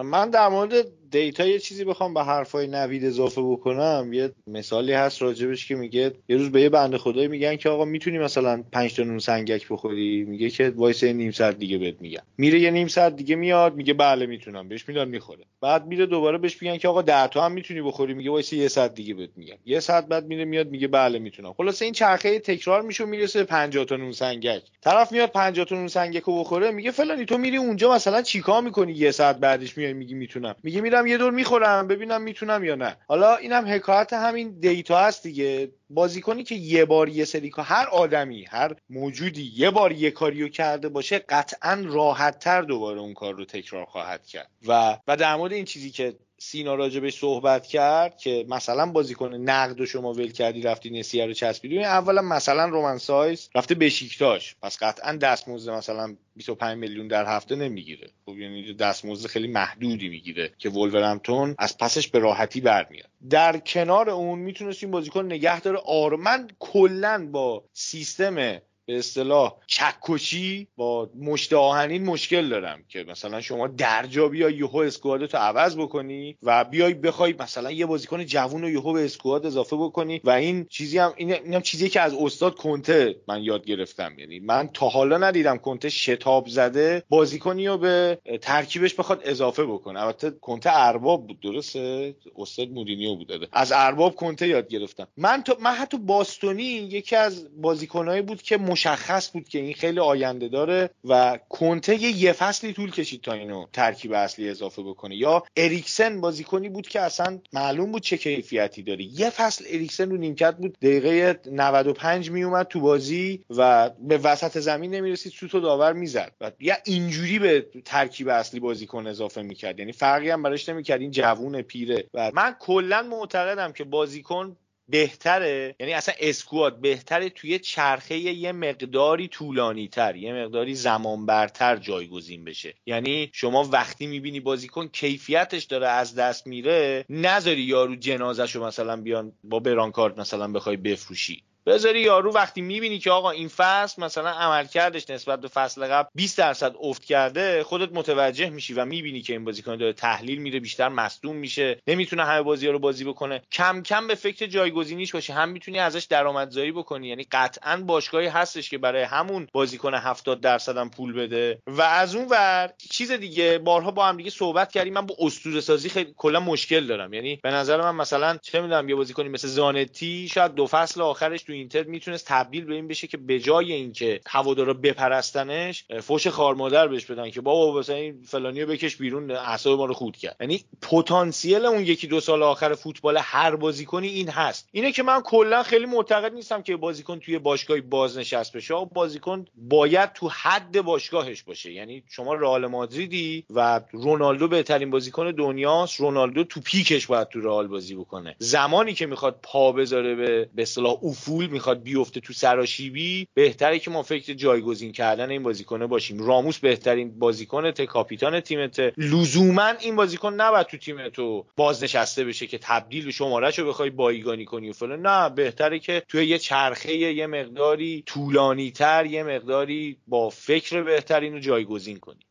[0.03, 4.09] من در مورد data یه چیزی بخوام به حرفای نوید اضافه بکنم.
[4.13, 7.85] یه مثالی هست راجبش که میگه یه روز به یه بنده خدایی میگن که آقا
[7.85, 12.21] می‌تونی مثلا 5 تا نون سنگک بخوری؟ میگه که وایس نیم ساعت دیگه بهت میگم.
[12.37, 14.67] میره یه نیم ساعت دیگه میاد میگه بله می‌تونم.
[14.67, 15.43] بهش میدن می‌خوره.
[15.61, 18.67] بعد میره دوباره بهش میگن که آقا 10 تا هم می‌تونی بخوری؟ میگه وایس یه
[18.67, 19.57] ساعت دیگه بهت میگم.
[19.65, 21.53] یه ساعت بعد میره میاد میگه بله می‌تونم.
[21.53, 24.61] خلاصه این چرخه تکرار میشه می‌رسه 50 تا نون سنگک.
[24.81, 28.61] طرف میاد 50 تا نون سنگک رو بخوره میگه فلانی تو میری اونجا مثلا چیکار
[28.61, 30.55] می‌کنی یه ساعت بعدش میای میگی می‌تونم.
[30.63, 32.97] میگه میرم یه دور می‌خورم ببینم می‌تونم یا نه.
[33.07, 35.71] حالا اینم حکایت همین data هست دیگه.
[35.89, 40.89] بازیکنی که یه بار یه سری هر آدمی هر موجودی یه بار یه کاریو کرده
[40.89, 44.49] باشه قطعا راحت تر دوباره اون کار رو تکرار خواهد کرد.
[44.67, 49.81] و و در مورد این چیزی که سینا راجبش صحبت کرد که مثلا بازیکن نقد
[49.81, 51.83] و شما ول کردی رفتی نسیه رو چسبیدی.
[51.83, 58.09] اولا مثلا رومن سایس رفته بشیکتاش پس قطعا دستمزد مثلا 25 میلیون در هفته نمی‌گیره.
[58.25, 63.09] خب یعنی دستمزد خیلی محدودی می‌گیره که ولورهمپتون از پسش به راحتی برمیاد.
[63.29, 65.79] در کنار اون می‌تونست بازیکن نگه داره.
[65.85, 73.41] آروم من کلا با سیستم به اصطلاح چکشی با مشت آهنین مشکل دارم که مثلا
[73.41, 78.69] شما درجا بیا یهو اسکوادتو عوض بکنی و بیای بخوای مثلا یه بازیکن جوون رو
[78.69, 82.55] یهو به اسکواد اضافه بکنی و این چیزی هم این اینم چیزی که از استاد
[82.55, 84.19] کنته من یاد گرفتم.
[84.19, 90.01] یعنی من تا حالا ندیدم کنته شتاب زده بازیکنی رو به ترکیبش بخواد اضافه بکنه.
[90.01, 95.07] البته کنته ارباب بود درسته؟ استاد مورینیو بود از ارباب کنته یاد گرفتم.
[95.17, 99.99] من تو من حتی باستونی یکی از بازیکنایی بود که مشخص بود که این خیلی
[99.99, 105.15] آینده داره و کنته یه فصلی طول کشید تا اینو ترکیب اصلی اضافه بکنه.
[105.15, 109.03] یا اریکسن بازیکنی بود که اصلا معلوم بود چه کیفیتی داره.
[109.03, 114.95] یه فصل اریکسن رو نیمکت بود دقیقه 95 میومد تو بازی و به وسط زمین
[114.95, 116.31] نمی‌رسید سوت و داور می‌زد.
[116.41, 119.79] و یا اینجوری به ترکیب اصلی بازیکن اضافه می‌کرد.
[119.79, 121.01] یعنی فرقی هم براش نمی‌کرد.
[121.01, 122.05] این جوون پیره.
[122.13, 124.57] و من کلا معتقدم که بازیکن
[124.89, 131.75] بهتره؟ یعنی اصلا اسکواد بهتره توی چرخه یه مقداری طولانی تر یه مقداری زمان برتر
[131.75, 132.73] جایگزین بشه.
[132.85, 139.01] یعنی شما وقتی می‌بینی بازیکن کیفیتش داره از دست میره نذاری یارو جنازش رو مثلا
[139.01, 141.43] بیان با برانکارد مثلا بخوای بفروشی.
[141.69, 146.37] بذاری یارو وقتی می‌بینی که آقا این فصل مثلا عملکردش نسبت به فصل قبل 20
[146.37, 150.89] درصد افت کرده خودت متوجه میشی و می‌بینی که این بازیکن داره تحلیل میره بیشتر
[150.89, 153.41] مصدوم میشه نمی‌تونه همه بازی ها رو بازی بکنه.
[153.51, 157.07] کم کم به فکر جایگزینیش باشی هم می‌تونی ازش درآمدزایی بکنی.
[157.07, 161.61] یعنی قطعا باشگاهی هستش که برای همون بازیکن 70 درصد هم پول بده.
[161.67, 164.93] و از اون ور چیز دیگه بارها با هم دیگه صحبت کردیم.
[164.93, 167.13] من با اسطوره سازی خیلی کلا مشکل دارم.
[167.13, 171.43] یعنی به نظر من مثلا چه می‌دونم یه بازیکنی مثل زانتی شاید دو فصل آخرش
[171.43, 176.87] تو اینتر می‌تونست تبدیل به این بشه که به جای اینکه هوادارا بپرستنش فوش خارمادر
[176.87, 180.35] بهش بدن که بابا مثلا این فلانیو بکش بیرون اعصاب ما رو خود کرد.
[180.39, 184.69] یعنی پتانسیل اون یکی دو سال آخر فوتبال هر بازیکنی این هست.
[184.71, 188.73] اینه که من کلا خیلی معتقد نیستم که بازیکن توی باشگاهی بازنشست بشه.
[188.93, 191.71] بازیکن باید تو حد باشگاهش باشه.
[191.71, 195.99] یعنی شما رئال مادریدی و رونالدو بهترین بازیکن دنیاست.
[195.99, 198.35] رونالدو تو پیکش باید تو رئال بازی بکنه.
[198.39, 203.91] زمانی که می‌خواد پا بذاره به به اصطلاح افول می‌خواد بیفته تو سراشیبی بهتره که
[203.91, 206.25] ما فکر جایگزین کردن این بازیکنه باشیم.
[206.25, 212.47] راموس بهترین بازیکن ته کاپیتان تیمت لزوما این بازیکن نباید تو تیم تو بازنشسته بشه
[212.47, 215.05] که تبدیل شمارهشو بخوای بایگانی کنی و فلان.
[215.05, 221.33] نه بهتره که توی یه چرخه یه مقداری طولانی تر یه مقداری با فکر بهترین
[221.33, 222.28] رو جایگزین کنی.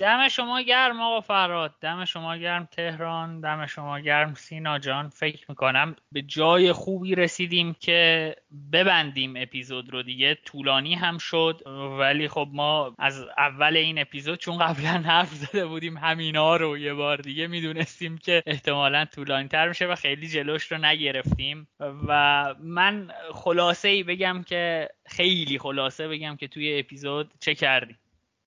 [0.00, 3.40] دم شما گرم آقا فراد دم شما گرم تهران.
[3.40, 5.08] دم شما گرم سینا جان.
[5.08, 8.36] فکر می‌کنم به جای خوبی رسیدیم که
[8.72, 10.34] ببندیم اپیزود رو دیگه.
[10.34, 11.62] طولانی هم شد.
[11.98, 16.94] ولی خب ما از اول این اپیزود چون قبلا حرف زده بودیم همینا رو یه
[16.94, 21.68] بار دیگه می‌دونستیم که احتمالا طولانی تر میشه و خیلی جلوش رو نگرفتیم.
[22.08, 27.98] و من خلاصه ای بگم که خیلی خلاصه بگم که توی اپیزود چه کردیم.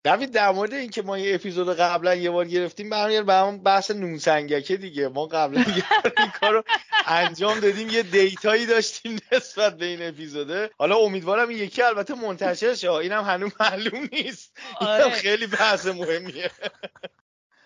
[0.03, 3.91] دوید در مورد اینکه ما یه اپیزود قبلا یه بار گرفتیم برمیگرد به همون بحث
[3.91, 5.07] نونسنگکه دیگه.
[5.07, 5.65] ما قبلا
[6.17, 6.63] این کارو
[7.05, 10.69] انجام دادیم یه دیتایی داشتیم نسبت به این اپیزوده.
[10.77, 12.91] حالا امیدوارم این یکی البته منتشر شه.
[12.91, 14.57] اینم هنوز معلوم نیست.
[14.81, 15.09] اینم آره.
[15.09, 16.51] خیلی بحث مهمیه.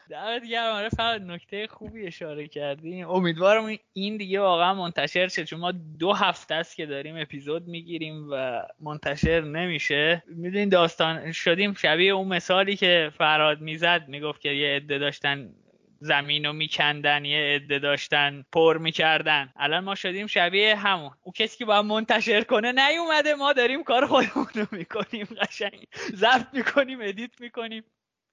[0.10, 0.74] دمت گرم.
[0.74, 6.14] آره فقط نکته خوبی اشاره کردیم امیدوارم این دیگه واقعا منتشر شه چون ما دو
[6.14, 10.24] هفته است که داریم اپیزود می‌گیریم و منتشر نمیشه.
[10.28, 15.54] می‌دونین داستان شدیم شبیه اون مثالی که فراد می‌زد می‌گفت که یه عده داشتن
[16.00, 19.54] زمین رو میکندن یه عده داشتن پر می‌کردن.
[19.56, 21.12] الان ما شدیم شبیه همون.
[21.24, 25.86] او کسی که باید منتشر کنه نیومده ما داریم کار خودمون رو می‌کنیم قشنگ.
[26.16, 27.84] ضبط می‌کنیم ادیت می‌کنیم.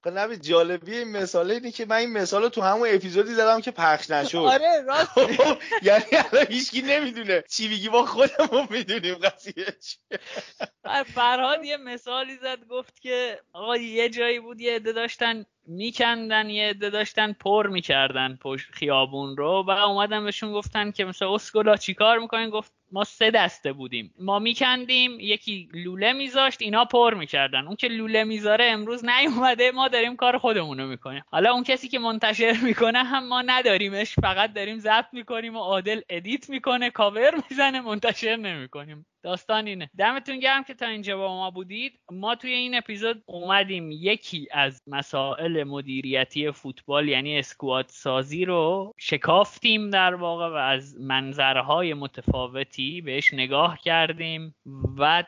[0.03, 3.61] خب نبید جالبی این مثاله اینه که من این مثال رو تو همون اپیزودی زدم
[3.61, 4.37] که پخش نشد.
[4.37, 5.09] آره راست.
[5.37, 7.43] خب، یعنی الان هیچکی نمی‌دونه.
[7.49, 11.03] چی بگی ما خودمون می‌دونیم قضیه چیه.
[11.03, 16.69] فرهاد یه مثالی زد گفت که آقا یه جایی بود یه عده داشتن میکندن یه
[16.69, 18.39] عده داشتن پر می‌کردن
[18.71, 23.73] خیابون رو و اومدن بهشون گفتن که مثلا اسکولا چیکار می‌کنین؟ گفت ما سه دسته
[23.73, 24.13] بودیم.
[24.19, 27.67] ما میکندیم یکی لوله میذاشت اینا پر می‌کردن.
[27.67, 31.23] اون که لوله می‌ذاره امروز نیومده ما داریم کار خودمون رو می‌کنیم.
[31.27, 36.01] حالا اون کسی که منتشر می‌کنه هم ما نداریمش فقط داریم ضبط می‌کنیم و عادل
[36.09, 39.05] edit می‌کنه کاور می‌زنه منتشر نمی‌کنیم.
[39.23, 39.89] داستان اینه.
[39.97, 41.99] دمتون گرم که تا اینجا با ما بودید.
[42.11, 43.91] ما توی این اپیزود اومدیم.
[43.91, 51.93] یکی از مسائل مدیریتی فوتبال یعنی squad سازی رو شکافتیم در واقع و از منظرهای
[51.93, 54.55] متفاوتی بهش نگاه کردیم
[54.97, 55.23] و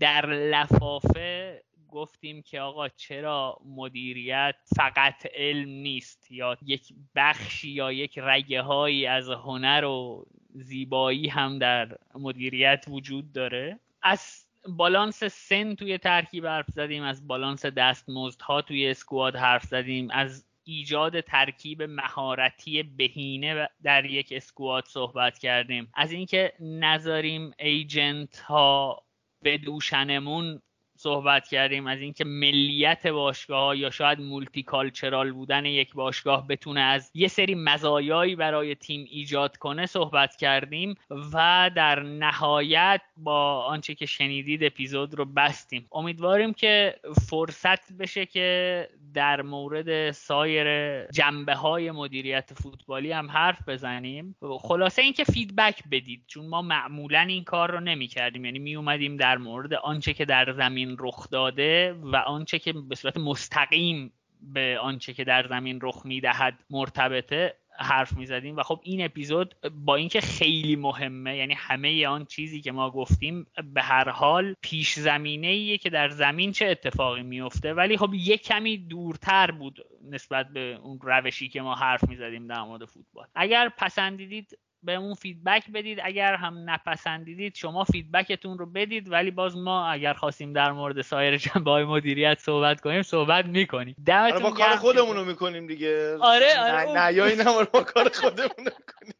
[0.00, 8.18] در لفافه گفتیم که آقا چرا مدیریت فقط علم نیست یا یک بخشی یا یک
[8.18, 15.98] رگه هایی از هنر و زیبایی هم در مدیریت وجود داره؟ از بالانس سن توی
[15.98, 23.68] ترکیب حرف زدیم از بالانس دستمزدها توی اسکواد حرف زدیم از ایجاد ترکیب مهارتی بهینه
[23.82, 29.02] در یک اسکواد صحبت کردیم از اینکه نذاریم ایجنت ها
[29.42, 30.62] به دوشنمون
[31.02, 37.28] صحبت کردیم از اینکه ملیت باشگاه یا شاید multicultural بودن یک باشگاه بتونه از یه
[37.28, 40.94] سری مزایایی برای تیم ایجاد کنه صحبت کردیم
[41.32, 45.86] و در نهایت با آنچه که شنیدید اپیزود رو بستیم.
[45.92, 46.94] امیدواریم که
[47.30, 50.66] فرصت بشه که در مورد سایر
[51.06, 54.36] جنبه های مدیریت فوتبالی هم حرف بزنیم.
[54.60, 59.16] خلاصه اینکه feedback بدید چون ما معمولا این کار رو نمی کردیم یعنی می اومدیم
[59.16, 64.12] در مورد آنچه که در زمین رخ داده و آنچه که به صورت مستقیم
[64.42, 68.56] به آنچه که در زمین رخ می‌دهد مرتبطه حرف می‌زدیم.
[68.56, 69.54] و خب این اپیزود
[69.84, 74.98] با اینکه خیلی مهمه یعنی همه آن چیزی که ما گفتیم به هر حال پیش
[74.98, 80.48] زمینه ایه که در زمین چه اتفاقی میفته ولی خب یه کمی دورتر بود نسبت
[80.48, 83.26] به اون روشی که ما حرف می‌زدیم در مورد فوتبال.
[83.34, 85.98] اگر پسندیدید بهمون feedback بدید.
[86.02, 89.12] اگر هم نپسندیدید شما feedback تون رو بدید.
[89.12, 93.96] ولی باز ما اگر خواستیم در مورد سایر جنبه های مدیریت صحبت کنیم صحبت می‌کنیم.
[94.08, 96.16] آره ما کار خودمون رو می‌کنیم دیگه.
[96.20, 99.14] آره آره نه یا این ما کار خودمون رو می‌کنیم.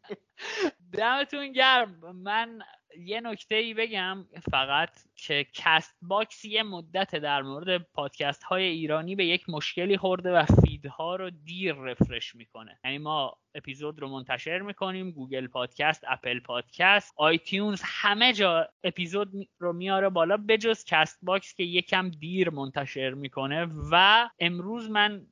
[0.93, 2.01] دمتون گرم.
[2.15, 2.59] من
[2.99, 9.17] یه نکته ای بگم فقط که کست باکس یه مدت در مورد پادکست های ایرانی
[9.17, 12.79] به یک مشکلی خورده و feed ها رو دیر refresh می‌کنه.
[12.85, 19.73] یعنی ما اپیزود رو منتشر می‌کنیم گوگل پادکست اپل پادکست آیتیونز همه جا اپیزود رو
[19.73, 23.69] میاره بالا بجز کست باکس که یکم دیر منتشر می‌کنه.
[23.91, 25.27] و امروز من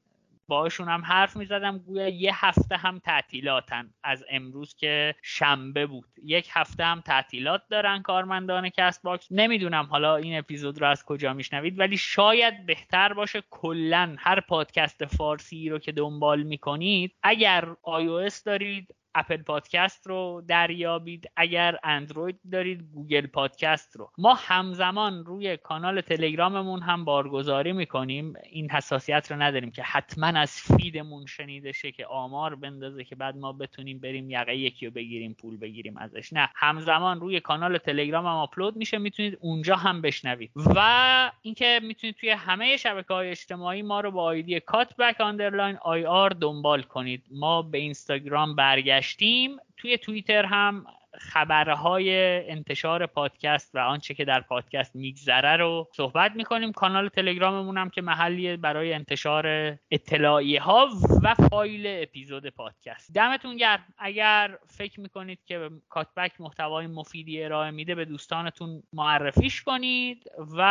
[0.49, 1.79] باشون هم حرف می‌زدم.
[1.79, 6.09] گویا یه هفته هم تعطیلاتن از امروز که شنبه بود.
[6.25, 9.27] یک هفته هم تعطیلات دارن کارمندان کست باکس.
[9.31, 15.07] نمی‌دونم حالا این اپیزود رو از کجا میشنوید ولی شاید بهتر باشه کلا هر پادکست
[15.07, 21.31] فارسی رو که دنبال می‌کنید اگر iOS دارید اپل پادکست رو دریابید.
[21.37, 24.11] اگر اندروید دارید گوگل پادکست رو.
[24.19, 28.35] ما همزمان روی کانال تلگراممون هم بارگذاری می‌کنیم.
[28.51, 33.17] این حساسیت رو نداریم که حتما از feed مون شنیده شه که آمار بندازه که
[33.17, 36.33] بعد ما بتونیم بریم یقه یکی رو بگیریم پول بگیریم ازش.
[36.33, 40.51] نه همزمان روی کانال تلگرام هم آپلود میشه می‌تونید اونجا هم بشنوید.
[40.57, 46.31] و اینکه می‌تونید توی همه شبکه های اجتماعی ما رو با آیدی کاتبک underline IR
[46.31, 47.25] دنبال کنید.
[47.31, 50.87] ما به اینستاگرام برگشت گشتیم توی توییتر هم
[51.21, 52.11] خبرهای
[52.51, 56.73] انتشار پادکست و آنچه که در پادکست میگذره رو صحبت می‌کنیم.
[56.73, 59.47] کانال تلگراممون هم که محلیه برای انتشار
[59.91, 60.89] اطلاعیه ها
[61.23, 63.13] و فایل اپیزود پادکست.
[63.15, 63.85] دمتون گرم.
[63.99, 70.63] اگر فکر می‌کنید که کاتبک محتوای مفیدی ارائه میده به دوستانتون معرفیش کنید و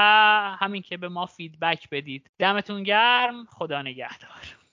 [0.59, 2.29] همین که به ما فیدبک بدید.
[2.39, 3.45] دمتون گرم.
[3.45, 4.66] خدا نگهدار.